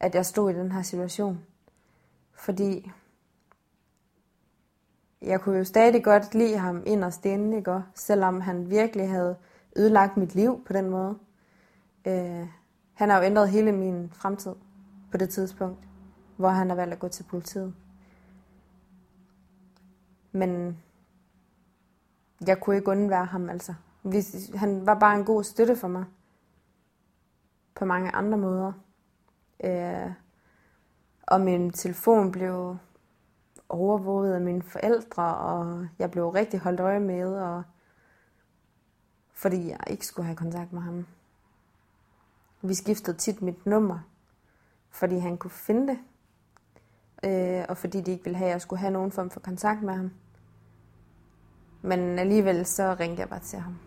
at 0.00 0.14
jeg 0.14 0.26
stod 0.26 0.50
i 0.50 0.54
den 0.54 0.72
her 0.72 0.82
situation. 0.82 1.44
Fordi 2.32 2.90
jeg 5.26 5.40
kunne 5.40 5.58
jo 5.58 5.64
stadig 5.64 6.04
godt 6.04 6.34
lide 6.34 6.58
ham 6.58 6.82
inderst 6.86 7.26
inde, 7.26 7.56
ikke? 7.56 7.82
selvom 7.94 8.40
han 8.40 8.70
virkelig 8.70 9.10
havde 9.10 9.36
ødelagt 9.76 10.16
mit 10.16 10.34
liv 10.34 10.64
på 10.66 10.72
den 10.72 10.90
måde. 10.90 11.18
Øh, 12.06 12.46
han 12.94 13.10
har 13.10 13.16
jo 13.18 13.24
ændret 13.24 13.48
hele 13.48 13.72
min 13.72 14.10
fremtid 14.12 14.52
på 15.10 15.16
det 15.16 15.28
tidspunkt, 15.28 15.88
hvor 16.36 16.48
han 16.48 16.68
har 16.68 16.76
valgt 16.76 16.92
at 16.92 16.98
gå 16.98 17.08
til 17.08 17.22
politiet. 17.22 17.74
Men 20.32 20.78
jeg 22.46 22.60
kunne 22.60 22.76
ikke 22.76 22.90
undvære 22.90 23.24
ham, 23.24 23.50
altså. 23.50 23.74
Hvis, 24.02 24.50
han 24.54 24.86
var 24.86 24.94
bare 24.94 25.18
en 25.18 25.24
god 25.24 25.44
støtte 25.44 25.76
for 25.76 25.88
mig. 25.88 26.04
På 27.74 27.84
mange 27.84 28.10
andre 28.10 28.38
måder. 28.38 28.72
Øh, 29.64 30.10
og 31.22 31.40
min 31.40 31.70
telefon 31.72 32.32
blev 32.32 32.76
overvåget 33.68 34.34
af 34.34 34.40
mine 34.40 34.62
forældre, 34.62 35.36
og 35.36 35.88
jeg 35.98 36.10
blev 36.10 36.28
rigtig 36.28 36.60
holdt 36.60 36.80
øje 36.80 37.00
med, 37.00 37.34
og 37.34 37.62
fordi 39.34 39.68
jeg 39.68 39.80
ikke 39.86 40.06
skulle 40.06 40.26
have 40.26 40.36
kontakt 40.36 40.72
med 40.72 40.82
ham. 40.82 41.06
Vi 42.62 42.74
skiftede 42.74 43.16
tit 43.16 43.42
mit 43.42 43.66
nummer, 43.66 43.98
fordi 44.90 45.18
han 45.18 45.36
kunne 45.36 45.50
finde 45.50 45.86
det, 45.86 45.98
øh, 47.24 47.64
og 47.68 47.76
fordi 47.76 48.00
de 48.00 48.10
ikke 48.10 48.24
ville 48.24 48.38
have, 48.38 48.48
at 48.48 48.52
jeg 48.52 48.60
skulle 48.60 48.80
have 48.80 48.92
nogen 48.92 49.12
form 49.12 49.30
for 49.30 49.40
kontakt 49.40 49.82
med 49.82 49.94
ham. 49.94 50.10
Men 51.82 52.18
alligevel 52.18 52.66
så 52.66 52.96
ringte 53.00 53.20
jeg 53.20 53.28
bare 53.28 53.40
til 53.40 53.58
ham. 53.58 53.78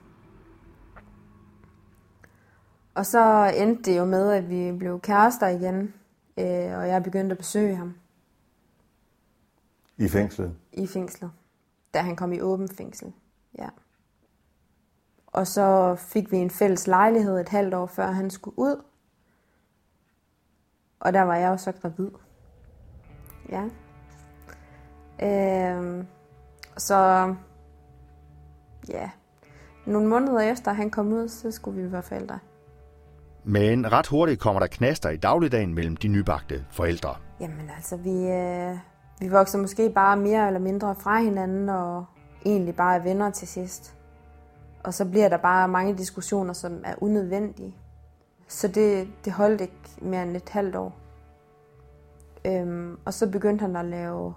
Og 2.93 3.05
så 3.05 3.53
endte 3.57 3.91
det 3.91 3.97
jo 3.97 4.05
med, 4.05 4.31
at 4.31 4.49
vi 4.49 4.71
blev 4.77 4.99
kærester 5.01 5.47
igen, 5.47 5.93
øh, 6.37 6.77
og 6.77 6.87
jeg 6.87 7.03
begyndte 7.03 7.33
at 7.33 7.37
besøge 7.37 7.75
ham. 7.75 7.95
I 9.99 10.07
fængslet? 10.07 10.55
I 10.73 10.87
fængslet, 10.87 11.31
da 11.93 12.01
han 12.01 12.15
kom 12.15 12.33
i 12.33 12.41
åben 12.41 12.67
fængsel, 12.67 13.13
ja. 13.57 13.67
Og 15.27 15.47
så 15.47 15.95
fik 15.95 16.31
vi 16.31 16.37
en 16.37 16.49
fælles 16.49 16.87
lejlighed 16.87 17.39
et 17.39 17.49
halvt 17.49 17.73
år 17.73 17.85
før 17.85 18.11
han 18.11 18.29
skulle 18.29 18.59
ud. 18.59 18.83
Og 20.99 21.13
der 21.13 21.21
var 21.21 21.35
jeg 21.35 21.49
jo 21.49 21.57
så 21.57 21.71
gravid. 21.71 22.09
Ja. 23.49 23.63
Øhm, 25.23 26.07
så 26.77 26.95
ja, 28.89 29.09
nogle 29.85 30.07
måneder 30.07 30.39
efter 30.39 30.73
han 30.73 30.89
kom 30.89 31.13
ud, 31.13 31.27
så 31.27 31.51
skulle 31.51 31.81
vi 31.81 31.91
være 31.91 32.03
forældre. 32.03 32.39
Men 33.43 33.91
ret 33.91 34.07
hurtigt 34.07 34.39
kommer 34.39 34.59
der 34.59 34.67
knaster 34.67 35.09
i 35.09 35.17
dagligdagen 35.17 35.73
mellem 35.73 35.97
de 35.97 36.07
nybagte 36.07 36.65
forældre. 36.71 37.15
Jamen 37.39 37.69
altså, 37.75 37.97
vi, 37.97 38.09
øh, 38.09 38.77
vi 39.19 39.27
vokser 39.27 39.59
måske 39.59 39.89
bare 39.89 40.17
mere 40.17 40.47
eller 40.47 40.59
mindre 40.59 40.95
fra 40.95 41.19
hinanden, 41.19 41.69
og 41.69 42.05
egentlig 42.45 42.75
bare 42.75 42.95
er 42.95 43.03
venner 43.03 43.31
til 43.31 43.47
sidst. 43.47 43.95
Og 44.83 44.93
så 44.93 45.05
bliver 45.05 45.29
der 45.29 45.37
bare 45.37 45.67
mange 45.67 45.97
diskussioner, 45.97 46.53
som 46.53 46.81
er 46.85 46.93
unødvendige. 46.97 47.75
Så 48.47 48.67
det, 48.67 49.07
det 49.25 49.33
holdt 49.33 49.61
ikke 49.61 49.75
mere 50.01 50.23
end 50.23 50.35
et 50.35 50.49
halvt 50.49 50.75
år. 50.75 50.95
Øhm, 52.45 52.97
og 53.05 53.13
så 53.13 53.31
begyndte 53.31 53.61
han 53.61 53.75
at 53.75 53.85
lave 53.85 54.33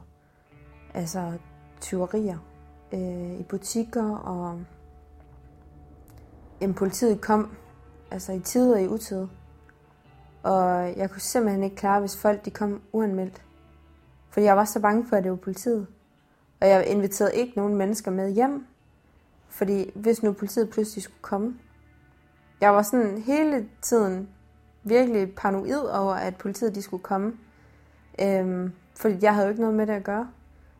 altså, 0.94 1.32
tyverier 1.80 2.38
øh, 2.92 3.40
i 3.40 3.42
butikker, 3.42 4.16
og 4.16 4.60
jamen, 6.60 6.74
politiet 6.74 7.20
kom 7.20 7.56
altså 8.10 8.32
i 8.32 8.40
tid 8.40 8.72
og 8.72 8.82
i 8.82 8.88
utid. 8.88 9.26
Og 10.42 10.96
jeg 10.96 11.10
kunne 11.10 11.20
simpelthen 11.20 11.62
ikke 11.62 11.76
klare, 11.76 12.00
hvis 12.00 12.16
folk 12.16 12.44
de 12.44 12.50
kom 12.50 12.82
uanmeldt. 12.92 13.42
Fordi 14.32 14.46
jeg 14.46 14.56
var 14.56 14.64
så 14.64 14.80
bange 14.80 15.06
for, 15.06 15.16
at 15.16 15.24
det 15.24 15.30
var 15.30 15.36
politiet. 15.36 15.86
Og 16.60 16.68
jeg 16.68 16.86
inviterede 16.86 17.34
ikke 17.34 17.52
nogen 17.56 17.76
mennesker 17.76 18.10
med 18.10 18.30
hjem. 18.30 18.66
Fordi 19.48 19.90
hvis 19.94 20.22
nu 20.22 20.32
politiet 20.32 20.70
pludselig 20.70 21.02
skulle 21.02 21.22
komme. 21.22 21.54
Jeg 22.60 22.74
var 22.74 22.82
sådan 22.82 23.18
hele 23.18 23.68
tiden 23.82 24.28
virkelig 24.82 25.34
paranoid 25.34 25.88
over, 25.88 26.14
at 26.14 26.36
politiet 26.36 26.74
de 26.74 26.82
skulle 26.82 27.02
komme. 27.02 27.32
Øhm, 28.20 28.72
fordi 28.96 29.16
jeg 29.22 29.34
havde 29.34 29.46
jo 29.46 29.50
ikke 29.50 29.60
noget 29.60 29.76
med 29.76 29.86
det 29.86 29.92
at 29.92 30.04
gøre. 30.04 30.28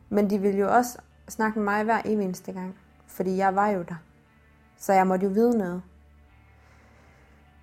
Men 0.09 0.29
de 0.29 0.37
ville 0.37 0.59
jo 0.59 0.75
også 0.75 0.97
snakke 1.29 1.59
med 1.59 1.63
mig 1.63 1.83
hver 1.83 2.01
eneste 2.05 2.51
gang. 2.51 2.75
Fordi 3.07 3.37
jeg 3.37 3.55
var 3.55 3.69
jo 3.69 3.81
der. 3.81 3.95
Så 4.77 4.93
jeg 4.93 5.07
måtte 5.07 5.25
jo 5.25 5.31
vide 5.31 5.57
noget. 5.57 5.81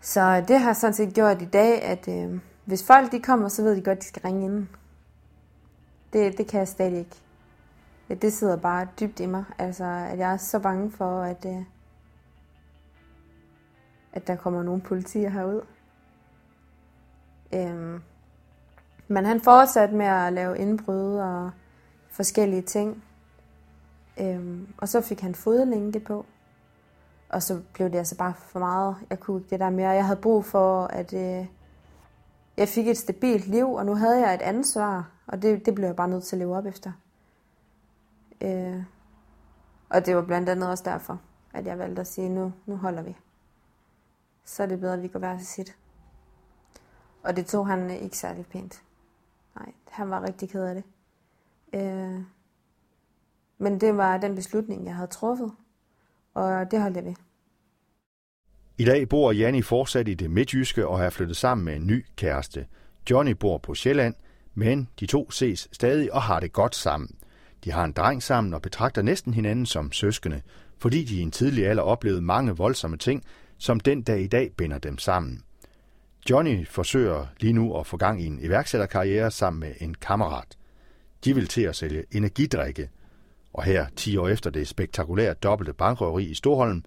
Så 0.00 0.44
det 0.48 0.60
har 0.60 0.72
sådan 0.72 0.94
set 0.94 1.14
gjort 1.14 1.42
i 1.42 1.44
dag, 1.44 1.82
at 1.82 2.08
øh, 2.08 2.40
hvis 2.64 2.86
folk 2.86 3.12
de 3.12 3.20
kommer, 3.20 3.48
så 3.48 3.62
ved 3.62 3.76
de 3.76 3.82
godt, 3.82 3.98
at 3.98 4.02
de 4.02 4.08
skal 4.08 4.22
ringe 4.22 4.44
ind. 4.44 4.66
Det, 6.12 6.38
det 6.38 6.46
kan 6.46 6.58
jeg 6.58 6.68
stadig 6.68 6.98
ikke. 6.98 7.16
Det, 8.08 8.32
sidder 8.32 8.56
bare 8.56 8.88
dybt 9.00 9.20
i 9.20 9.26
mig. 9.26 9.44
Altså, 9.58 9.84
at 9.84 10.18
jeg 10.18 10.32
er 10.32 10.36
så 10.36 10.58
bange 10.58 10.90
for, 10.90 11.22
at, 11.22 11.44
øh, 11.46 11.62
at 14.12 14.26
der 14.26 14.36
kommer 14.36 14.62
nogle 14.62 14.80
politier 14.80 15.28
herud. 15.28 15.60
Øhm, 17.54 18.02
men 19.08 19.24
han 19.24 19.40
fortsatte 19.40 19.94
med 19.94 20.06
at 20.06 20.32
lave 20.32 20.58
indbrud 20.58 21.16
og 21.16 21.50
forskellige 22.10 22.62
ting. 22.62 23.04
Øhm, 24.20 24.68
og 24.78 24.88
så 24.88 25.00
fik 25.00 25.20
han 25.20 25.34
fodlænke 25.34 26.00
på. 26.00 26.26
Og 27.28 27.42
så 27.42 27.60
blev 27.72 27.90
det 27.90 27.98
altså 27.98 28.16
bare 28.16 28.34
for 28.38 28.58
meget. 28.58 28.96
Jeg 29.10 29.20
kunne 29.20 29.40
ikke 29.40 29.50
det 29.50 29.60
der 29.60 29.70
mere. 29.70 29.88
Jeg 29.88 30.06
havde 30.06 30.20
brug 30.20 30.44
for, 30.44 30.84
at 30.84 31.12
øh, 31.14 31.46
jeg 32.56 32.68
fik 32.68 32.88
et 32.88 32.98
stabilt 32.98 33.46
liv, 33.46 33.72
og 33.72 33.86
nu 33.86 33.94
havde 33.94 34.20
jeg 34.20 34.34
et 34.34 34.42
ansvar, 34.42 35.10
og 35.30 35.42
det, 35.42 35.66
det 35.66 35.74
blev 35.74 35.86
jeg 35.86 35.96
bare 35.96 36.08
nødt 36.08 36.24
til 36.24 36.36
at 36.36 36.38
leve 36.38 36.56
op 36.56 36.66
efter. 36.66 36.92
Øh, 38.40 38.82
og 39.88 40.06
det 40.06 40.16
var 40.16 40.22
blandt 40.22 40.48
andet 40.48 40.70
også 40.70 40.84
derfor, 40.84 41.20
at 41.52 41.66
jeg 41.66 41.78
valgte 41.78 42.00
at 42.00 42.06
sige, 42.06 42.28
nu, 42.28 42.52
nu 42.66 42.76
holder 42.76 43.02
vi. 43.02 43.16
Så 44.44 44.62
er 44.62 44.66
det 44.66 44.80
bedre, 44.80 44.94
at 44.94 45.02
vi 45.02 45.08
går 45.08 45.18
hver 45.18 45.38
til 45.38 45.46
sit. 45.46 45.76
Og 47.22 47.36
det 47.36 47.46
tog 47.46 47.66
han 47.66 47.90
ikke 47.90 48.16
særlig 48.16 48.46
pænt. 48.46 48.82
Nej, 49.56 49.72
han 49.90 50.10
var 50.10 50.22
rigtig 50.22 50.50
ked 50.50 50.62
af 50.62 50.74
det. 50.74 50.84
Øh, 51.72 52.20
men 53.58 53.80
det 53.80 53.96
var 53.96 54.18
den 54.18 54.34
beslutning, 54.34 54.84
jeg 54.86 54.94
havde 54.94 55.08
truffet, 55.08 55.52
og 56.34 56.70
det 56.70 56.80
holdt 56.80 56.96
jeg 56.96 57.04
ved. 57.04 57.14
I 58.78 58.84
dag 58.84 59.08
bor 59.08 59.32
Janni 59.32 59.62
fortsat 59.62 60.08
i 60.08 60.14
det 60.14 60.30
midtjyske 60.30 60.86
og 60.86 60.98
har 60.98 61.10
flyttet 61.10 61.36
sammen 61.36 61.64
med 61.64 61.76
en 61.76 61.86
ny 61.86 62.06
kæreste. 62.16 62.66
Johnny 63.10 63.32
bor 63.32 63.58
på 63.58 63.74
Sjælland, 63.74 64.14
men 64.54 64.88
de 65.00 65.06
to 65.06 65.30
ses 65.30 65.68
stadig 65.72 66.12
og 66.12 66.22
har 66.22 66.40
det 66.40 66.52
godt 66.52 66.74
sammen. 66.74 67.16
De 67.64 67.72
har 67.72 67.84
en 67.84 67.92
dreng 67.92 68.22
sammen 68.22 68.54
og 68.54 68.62
betragter 68.62 69.02
næsten 69.02 69.34
hinanden 69.34 69.66
som 69.66 69.92
søskende, 69.92 70.40
fordi 70.78 71.04
de 71.04 71.16
i 71.16 71.20
en 71.20 71.30
tidlig 71.30 71.66
alder 71.66 71.82
oplevede 71.82 72.22
mange 72.22 72.56
voldsomme 72.56 72.96
ting, 72.96 73.24
som 73.58 73.80
den 73.80 74.02
dag 74.02 74.20
i 74.20 74.26
dag 74.26 74.52
binder 74.56 74.78
dem 74.78 74.98
sammen. 74.98 75.42
Johnny 76.30 76.66
forsøger 76.66 77.26
lige 77.40 77.52
nu 77.52 77.78
at 77.78 77.86
få 77.86 77.96
gang 77.96 78.22
i 78.22 78.26
en 78.26 78.40
iværksætterkarriere 78.42 79.30
sammen 79.30 79.60
med 79.60 79.72
en 79.80 79.94
kammerat. 79.94 80.56
De 81.24 81.34
vil 81.34 81.48
til 81.48 81.62
at 81.62 81.76
sælge 81.76 82.04
energidrikke, 82.12 82.90
og 83.52 83.62
her, 83.62 83.86
10 83.96 84.16
år 84.16 84.28
efter 84.28 84.50
det 84.50 84.68
spektakulære 84.68 85.34
dobbelte 85.34 85.72
bankrøveri 85.72 86.24
i 86.24 86.34
Storholm, 86.34 86.84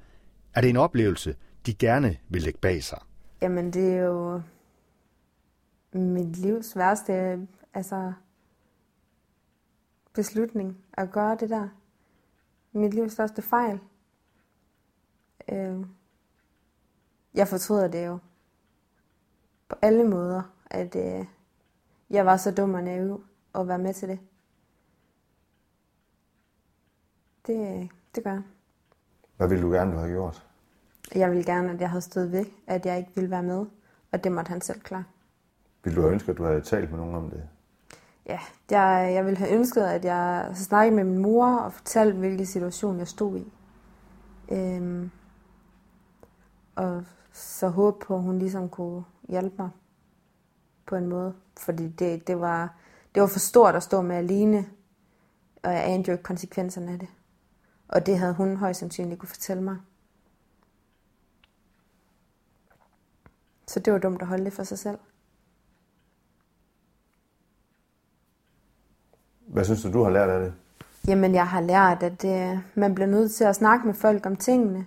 er 0.53 0.61
det 0.61 0.69
en 0.69 0.77
oplevelse, 0.77 1.35
de 1.65 1.73
gerne 1.73 2.17
vil 2.29 2.41
lægge 2.41 2.59
bag 2.59 2.83
sig. 2.83 2.99
Jamen, 3.41 3.73
det 3.73 3.93
er 3.93 4.03
jo 4.03 4.41
mit 5.95 6.37
livs 6.37 6.77
værste 6.77 7.47
altså, 7.73 8.13
beslutning 10.13 10.85
at 10.93 11.11
gøre 11.11 11.35
det 11.35 11.49
der. 11.49 11.69
Mit 12.71 12.93
livs 12.93 13.13
største 13.13 13.41
fejl. 13.41 13.79
Øh, 15.51 15.85
jeg 17.33 17.47
fortryder 17.47 17.87
det 17.87 18.05
jo 18.05 18.17
på 19.69 19.75
alle 19.81 20.03
måder, 20.03 20.41
at 20.65 20.95
øh, 20.95 21.25
jeg 22.09 22.25
var 22.25 22.37
så 22.37 22.51
dum 22.51 22.73
og 22.73 22.83
naiv 22.83 23.25
at 23.55 23.67
være 23.67 23.79
med 23.79 23.93
til 23.93 24.09
det. 24.09 24.19
Det, 27.47 27.89
det 28.15 28.23
gør 28.23 28.31
jeg. 28.31 28.43
Hvad 29.37 29.47
ville 29.47 29.63
du 29.63 29.71
gerne, 29.71 29.91
du 29.91 29.97
havde 29.97 30.11
gjort? 30.11 30.47
Jeg 31.15 31.31
ville 31.31 31.43
gerne, 31.43 31.71
at 31.71 31.81
jeg 31.81 31.89
havde 31.89 32.01
stået 32.01 32.31
ved, 32.31 32.45
at 32.67 32.85
jeg 32.85 32.97
ikke 32.97 33.11
ville 33.15 33.29
være 33.29 33.43
med, 33.43 33.65
og 34.11 34.23
det 34.23 34.31
måtte 34.31 34.49
han 34.49 34.61
selv 34.61 34.79
klare. 34.79 35.03
Vil 35.83 35.95
du 35.95 36.01
have 36.01 36.13
ønsket, 36.13 36.29
at 36.29 36.37
du 36.37 36.43
havde 36.43 36.61
talt 36.61 36.89
med 36.89 36.99
nogen 36.99 37.15
om 37.15 37.29
det? 37.29 37.43
Ja, 38.25 38.39
jeg, 38.69 39.13
jeg 39.13 39.25
ville 39.25 39.37
have 39.37 39.53
ønsket, 39.53 39.81
at 39.81 40.05
jeg 40.05 40.51
snakkede 40.55 40.95
med 40.95 41.03
min 41.03 41.17
mor 41.17 41.57
og 41.57 41.73
fortalte, 41.73 42.17
hvilken 42.17 42.45
situation 42.45 42.99
jeg 42.99 43.07
stod 43.07 43.37
i. 43.37 43.53
Øhm, 44.51 45.11
og 46.75 47.03
så 47.31 47.67
håbe 47.67 48.05
på, 48.05 48.15
at 48.15 48.21
hun 48.21 48.39
ligesom 48.39 48.69
kunne 48.69 49.03
hjælpe 49.29 49.55
mig 49.59 49.69
på 50.85 50.95
en 50.95 51.07
måde. 51.07 51.33
Fordi 51.59 51.87
det, 51.87 52.27
det, 52.27 52.39
var, 52.39 52.75
det 53.15 53.21
var 53.21 53.27
for 53.27 53.39
stort 53.39 53.75
at 53.75 53.83
stå 53.83 54.01
med 54.01 54.15
alene, 54.15 54.65
og 55.63 55.73
jeg 55.73 55.85
anede 55.85 56.07
jo 56.07 56.11
ikke 56.11 56.23
konsekvenserne 56.23 56.91
af 56.91 56.99
det. 56.99 57.07
Og 57.87 58.05
det 58.05 58.19
havde 58.19 58.33
hun 58.33 58.55
højst 58.55 58.79
sandsynligt 58.79 59.19
kunne 59.19 59.29
fortælle 59.29 59.63
mig. 59.63 59.77
Så 63.67 63.79
det 63.79 63.93
var 63.93 63.99
dumt 63.99 64.21
at 64.21 64.27
holde 64.27 64.45
det 64.45 64.53
for 64.53 64.63
sig 64.63 64.79
selv. 64.79 64.97
Hvad 69.53 69.63
synes 69.63 69.83
du, 69.83 69.93
du 69.93 70.03
har 70.03 70.09
lært 70.09 70.29
af 70.29 70.39
det? 70.39 70.53
Jamen, 71.07 71.35
jeg 71.35 71.47
har 71.47 71.61
lært, 71.61 72.03
at 72.03 72.25
øh, 72.25 72.57
man 72.75 72.95
bliver 72.95 73.07
nødt 73.07 73.31
til 73.31 73.43
at 73.43 73.55
snakke 73.55 73.87
med 73.87 73.93
folk 73.93 74.25
om 74.25 74.35
tingene. 74.35 74.85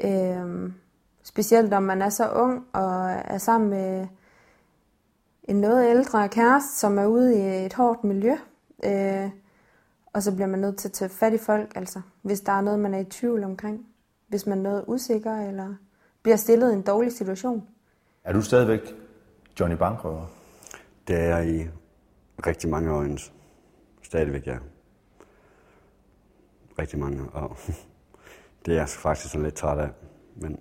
Øh, 0.00 0.72
specielt 1.22 1.74
om 1.74 1.82
man 1.82 2.02
er 2.02 2.08
så 2.08 2.30
ung 2.30 2.66
og 2.72 3.10
er 3.10 3.38
sammen 3.38 3.70
med 3.70 4.06
en 5.44 5.60
noget 5.60 5.90
ældre 5.90 6.28
kæreste, 6.28 6.78
som 6.78 6.98
er 6.98 7.06
ude 7.06 7.38
i 7.38 7.66
et 7.66 7.74
hårdt 7.74 8.04
miljø. 8.04 8.36
Øh, 8.84 9.30
og 10.12 10.22
så 10.22 10.34
bliver 10.34 10.48
man 10.48 10.60
nødt 10.60 10.76
til 10.76 10.88
at 10.88 10.92
tage 10.92 11.08
fat 11.08 11.32
i 11.32 11.38
folk, 11.38 11.72
altså, 11.76 12.00
hvis 12.22 12.40
der 12.40 12.52
er 12.52 12.60
noget, 12.60 12.80
man 12.80 12.94
er 12.94 12.98
i 12.98 13.04
tvivl 13.04 13.44
omkring. 13.44 13.86
Hvis 14.28 14.46
man 14.46 14.58
er 14.58 14.62
noget 14.62 14.84
usikker, 14.86 15.36
eller 15.48 15.74
bliver 16.22 16.36
stillet 16.36 16.70
i 16.70 16.74
en 16.74 16.82
dårlig 16.82 17.12
situation. 17.12 17.62
Er 18.24 18.32
du 18.32 18.42
stadigvæk 18.42 18.80
Johnny 19.60 19.76
Bankrøver? 19.76 20.26
Det 21.08 21.16
er 21.16 21.36
jeg 21.36 21.48
i 21.48 21.68
rigtig 22.46 22.70
mange 22.70 22.90
øjne. 22.90 23.18
Stadigvæk, 24.04 24.46
ja. 24.46 24.58
Rigtig 26.78 26.98
mange. 26.98 27.30
Og 27.30 27.56
det 28.66 28.74
er 28.74 28.78
jeg 28.78 28.88
faktisk 28.88 29.32
sådan 29.32 29.44
lidt 29.44 29.54
træt 29.54 29.78
af. 29.78 29.90
Men 30.36 30.60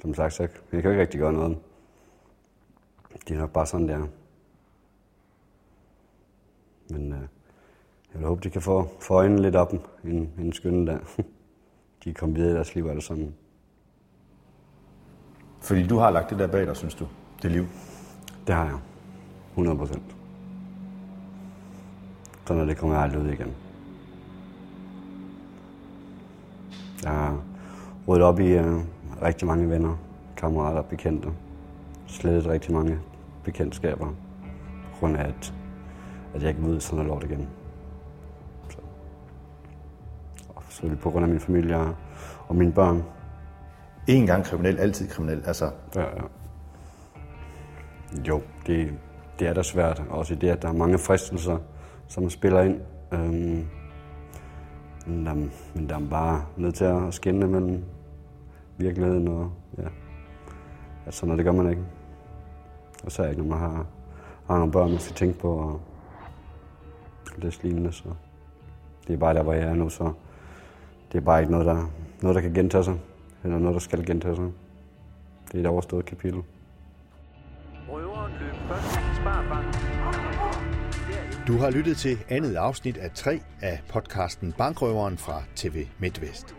som 0.00 0.14
sagt, 0.14 0.32
så 0.32 0.42
jeg 0.42 0.82
kan 0.82 0.90
ikke 0.90 1.00
rigtig 1.00 1.20
gøre 1.20 1.32
noget. 1.32 1.58
Det 3.28 3.34
er 3.36 3.40
nok 3.40 3.52
bare 3.52 3.66
sådan, 3.66 3.88
der. 3.88 4.06
Men 6.90 7.12
øh, 7.12 7.18
jeg 8.12 8.20
vil 8.20 8.26
håbe, 8.26 8.40
de 8.40 8.50
kan 8.50 8.62
få, 8.62 8.88
få 9.00 9.14
øjnene 9.14 9.42
lidt 9.42 9.56
op 9.56 9.72
en, 10.04 10.32
en 10.38 10.52
skønne 10.52 10.86
der. 10.86 10.98
de 12.04 12.14
kom 12.14 12.36
videre 12.36 12.50
i 12.50 12.54
deres 12.54 12.74
liv 12.74 12.86
alle 12.86 13.02
sammen. 13.02 13.34
Fordi 15.60 15.86
du 15.86 15.96
har 15.96 16.10
lagt 16.10 16.30
det 16.30 16.38
der 16.38 16.46
bag 16.46 16.66
dig, 16.66 16.76
synes 16.76 16.94
du? 16.94 17.08
Det 17.42 17.50
liv? 17.50 17.66
Det 18.46 18.54
har 18.54 18.64
jeg. 18.64 18.78
100 19.50 19.78
procent. 19.78 20.19
Så 22.50 22.54
når 22.54 22.64
det 22.64 22.76
kommer 22.76 22.96
aldrig 22.96 23.22
ud 23.22 23.28
igen. 23.28 23.54
Jeg 27.02 27.10
har 27.10 27.42
ryddet 28.08 28.24
op 28.24 28.40
i 28.40 28.58
uh, 28.58 28.82
rigtig 29.22 29.46
mange 29.46 29.70
venner, 29.70 29.96
kammerater, 30.36 30.82
bekendte. 30.82 31.28
Slettet 32.06 32.46
rigtig 32.46 32.72
mange 32.72 32.98
bekendtskaber. 33.44 34.06
På 34.92 35.00
grund 35.00 35.16
af, 35.16 35.24
at, 35.24 35.54
at 36.34 36.42
jeg 36.42 36.48
ikke 36.48 36.62
ud 36.62 36.80
sådan 36.80 36.96
noget 36.96 37.10
lort 37.10 37.30
igen. 37.30 37.48
Så. 38.70 38.78
Og 40.48 40.62
selvfølgelig 40.68 41.02
på 41.02 41.10
grund 41.10 41.24
af 41.24 41.30
min 41.30 41.40
familie 41.40 41.76
og, 41.76 41.94
og 42.48 42.56
mine 42.56 42.72
børn. 42.72 43.04
En 44.06 44.26
gang 44.26 44.44
kriminel, 44.44 44.78
altid 44.78 45.08
kriminel. 45.08 45.42
Altså. 45.46 45.70
Ja, 45.94 46.00
ja. 46.00 46.22
Jo, 48.28 48.42
det, 48.66 48.94
det 49.38 49.48
er 49.48 49.54
da 49.54 49.62
svært. 49.62 50.02
Også 50.08 50.34
i 50.34 50.36
det, 50.36 50.48
at 50.48 50.62
der 50.62 50.68
er 50.68 50.72
mange 50.72 50.98
fristelser, 50.98 51.58
som 52.10 52.30
spiller 52.30 52.60
ind. 52.60 52.80
Øhm, 53.12 53.66
men, 55.06 55.26
der, 55.26 55.34
men 55.74 55.88
der 55.88 55.94
er 55.94 56.08
bare 56.10 56.44
nødt 56.56 56.74
til 56.74 56.84
at 56.84 57.14
skinne 57.14 57.46
mellem 57.46 57.84
virkeligheden 58.78 59.28
og 59.28 59.52
ja. 59.78 59.88
Altså, 61.06 61.26
når 61.26 61.36
det 61.36 61.44
gør 61.44 61.52
man 61.52 61.70
ikke. 61.70 61.82
Og 63.04 63.12
så 63.12 63.22
er 63.22 63.28
ikke, 63.28 63.42
når 63.42 63.48
man 63.48 63.58
har, 63.58 63.86
har 64.46 64.58
nogle 64.58 64.72
børn, 64.72 64.90
man 64.90 65.00
skal 65.00 65.16
tænke 65.16 65.38
på 65.38 65.52
og 65.54 65.80
det 67.42 67.62
lignende. 67.62 67.92
Så 67.92 68.08
det 69.06 69.12
er 69.14 69.18
bare 69.18 69.34
der, 69.34 69.42
hvor 69.42 69.52
jeg 69.52 69.68
er 69.68 69.74
nu, 69.74 69.88
så 69.88 70.12
det 71.12 71.18
er 71.18 71.22
bare 71.22 71.40
ikke 71.40 71.52
noget, 71.52 71.66
der, 71.66 71.90
noget, 72.22 72.34
der 72.34 72.40
kan 72.40 72.54
gentage 72.54 72.84
sig. 72.84 72.98
Eller 73.44 73.58
noget, 73.58 73.74
der 73.74 73.80
skal 73.80 74.06
gentage 74.06 74.36
sig. 74.36 74.50
Det 75.52 75.54
er 75.54 75.60
et 75.60 75.66
overstået 75.66 76.04
kapitel. 76.04 76.42
Røveren 77.88 78.32
løb 78.40 78.54
først 78.68 78.92
til 78.92 79.00
i 79.00 79.14
Sparbanken. 79.14 79.99
Du 81.46 81.58
har 81.58 81.70
lyttet 81.70 81.96
til 81.96 82.18
andet 82.28 82.54
afsnit 82.54 82.96
af 82.96 83.10
3 83.10 83.40
af 83.60 83.80
podcasten 83.88 84.52
Bankrøveren 84.52 85.18
fra 85.18 85.42
TV 85.56 85.86
MidtVest. 85.98 86.54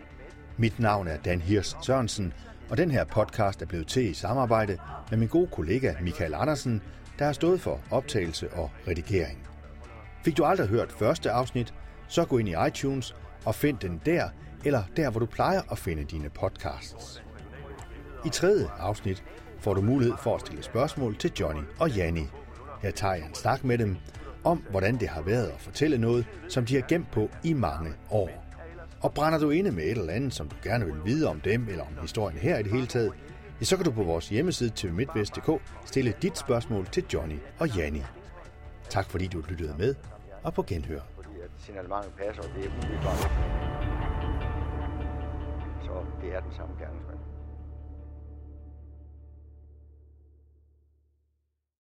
Mit 0.56 0.78
navn 0.78 1.08
er 1.08 1.16
Dan 1.16 1.40
Hirs 1.40 1.76
Sørensen, 1.82 2.32
og 2.70 2.76
den 2.76 2.90
her 2.90 3.04
podcast 3.04 3.62
er 3.62 3.66
blevet 3.66 3.86
til 3.86 4.10
i 4.10 4.14
samarbejde 4.14 4.78
med 5.10 5.18
min 5.18 5.28
gode 5.28 5.46
kollega 5.46 5.94
Michael 6.00 6.34
Andersen, 6.34 6.82
der 7.18 7.24
har 7.24 7.32
stået 7.32 7.60
for 7.60 7.80
optagelse 7.90 8.52
og 8.52 8.70
redigering. 8.88 9.38
Fik 10.24 10.36
du 10.36 10.44
aldrig 10.44 10.68
hørt 10.68 10.92
første 10.92 11.30
afsnit, 11.30 11.74
så 12.08 12.24
gå 12.24 12.38
ind 12.38 12.48
i 12.48 12.54
iTunes 12.68 13.14
og 13.44 13.54
find 13.54 13.78
den 13.78 14.00
der, 14.06 14.28
eller 14.64 14.82
der, 14.96 15.10
hvor 15.10 15.20
du 15.20 15.26
plejer 15.26 15.62
at 15.70 15.78
finde 15.78 16.04
dine 16.04 16.28
podcasts. 16.30 17.22
I 18.26 18.28
tredje 18.28 18.68
afsnit 18.78 19.24
får 19.60 19.74
du 19.74 19.80
mulighed 19.80 20.14
for 20.18 20.34
at 20.34 20.40
stille 20.40 20.62
spørgsmål 20.62 21.16
til 21.16 21.32
Johnny 21.40 21.62
og 21.78 21.90
Janni. 21.90 22.26
Jeg 22.82 22.94
tager 22.94 23.14
en 23.14 23.34
snak 23.34 23.64
med 23.64 23.78
dem 23.78 23.96
om, 24.44 24.64
hvordan 24.70 24.96
det 24.96 25.08
har 25.08 25.22
været 25.22 25.46
at 25.46 25.60
fortælle 25.60 25.98
noget, 25.98 26.26
som 26.48 26.66
de 26.66 26.74
har 26.74 26.82
gemt 26.88 27.10
på 27.10 27.28
i 27.44 27.52
mange 27.52 27.94
år. 28.10 28.30
Og 29.00 29.14
brænder 29.14 29.38
du 29.38 29.50
inde 29.50 29.72
med 29.72 29.84
et 29.84 29.90
eller 29.90 30.12
andet, 30.12 30.34
som 30.34 30.48
du 30.48 30.56
gerne 30.62 30.84
vil 30.84 30.94
vide 31.04 31.28
om 31.28 31.40
dem, 31.40 31.68
eller 31.68 31.84
om 31.84 31.98
historien 32.00 32.38
her 32.38 32.58
i 32.58 32.62
det 32.62 32.72
hele 32.72 32.86
taget, 32.86 33.12
ja, 33.60 33.64
så 33.64 33.76
kan 33.76 33.84
du 33.84 33.90
på 33.90 34.02
vores 34.02 34.28
hjemmeside 34.28 34.72
tvmidtvest.dk 34.76 35.50
stille 35.84 36.14
dit 36.22 36.38
spørgsmål 36.38 36.86
til 36.86 37.04
Johnny 37.12 37.38
og 37.58 37.76
Janni. 37.76 38.02
Tak 38.88 39.10
fordi 39.10 39.26
du 39.26 39.42
lyttede 39.48 39.74
med, 39.78 39.94
og 40.42 40.54
på 40.54 40.62
genhør. 40.62 41.00
Fordi 41.16 41.28
at 41.44 41.50
signalementet 41.58 42.12
passer, 42.12 42.42
og 42.42 42.48
det 42.56 42.64
er 42.64 42.70
umiddelbart. 42.70 43.20
Så 45.82 45.92
det 46.22 46.34
er 46.34 46.40
den 46.40 46.52
samme 46.52 46.74
gerningsmand. 46.78 47.21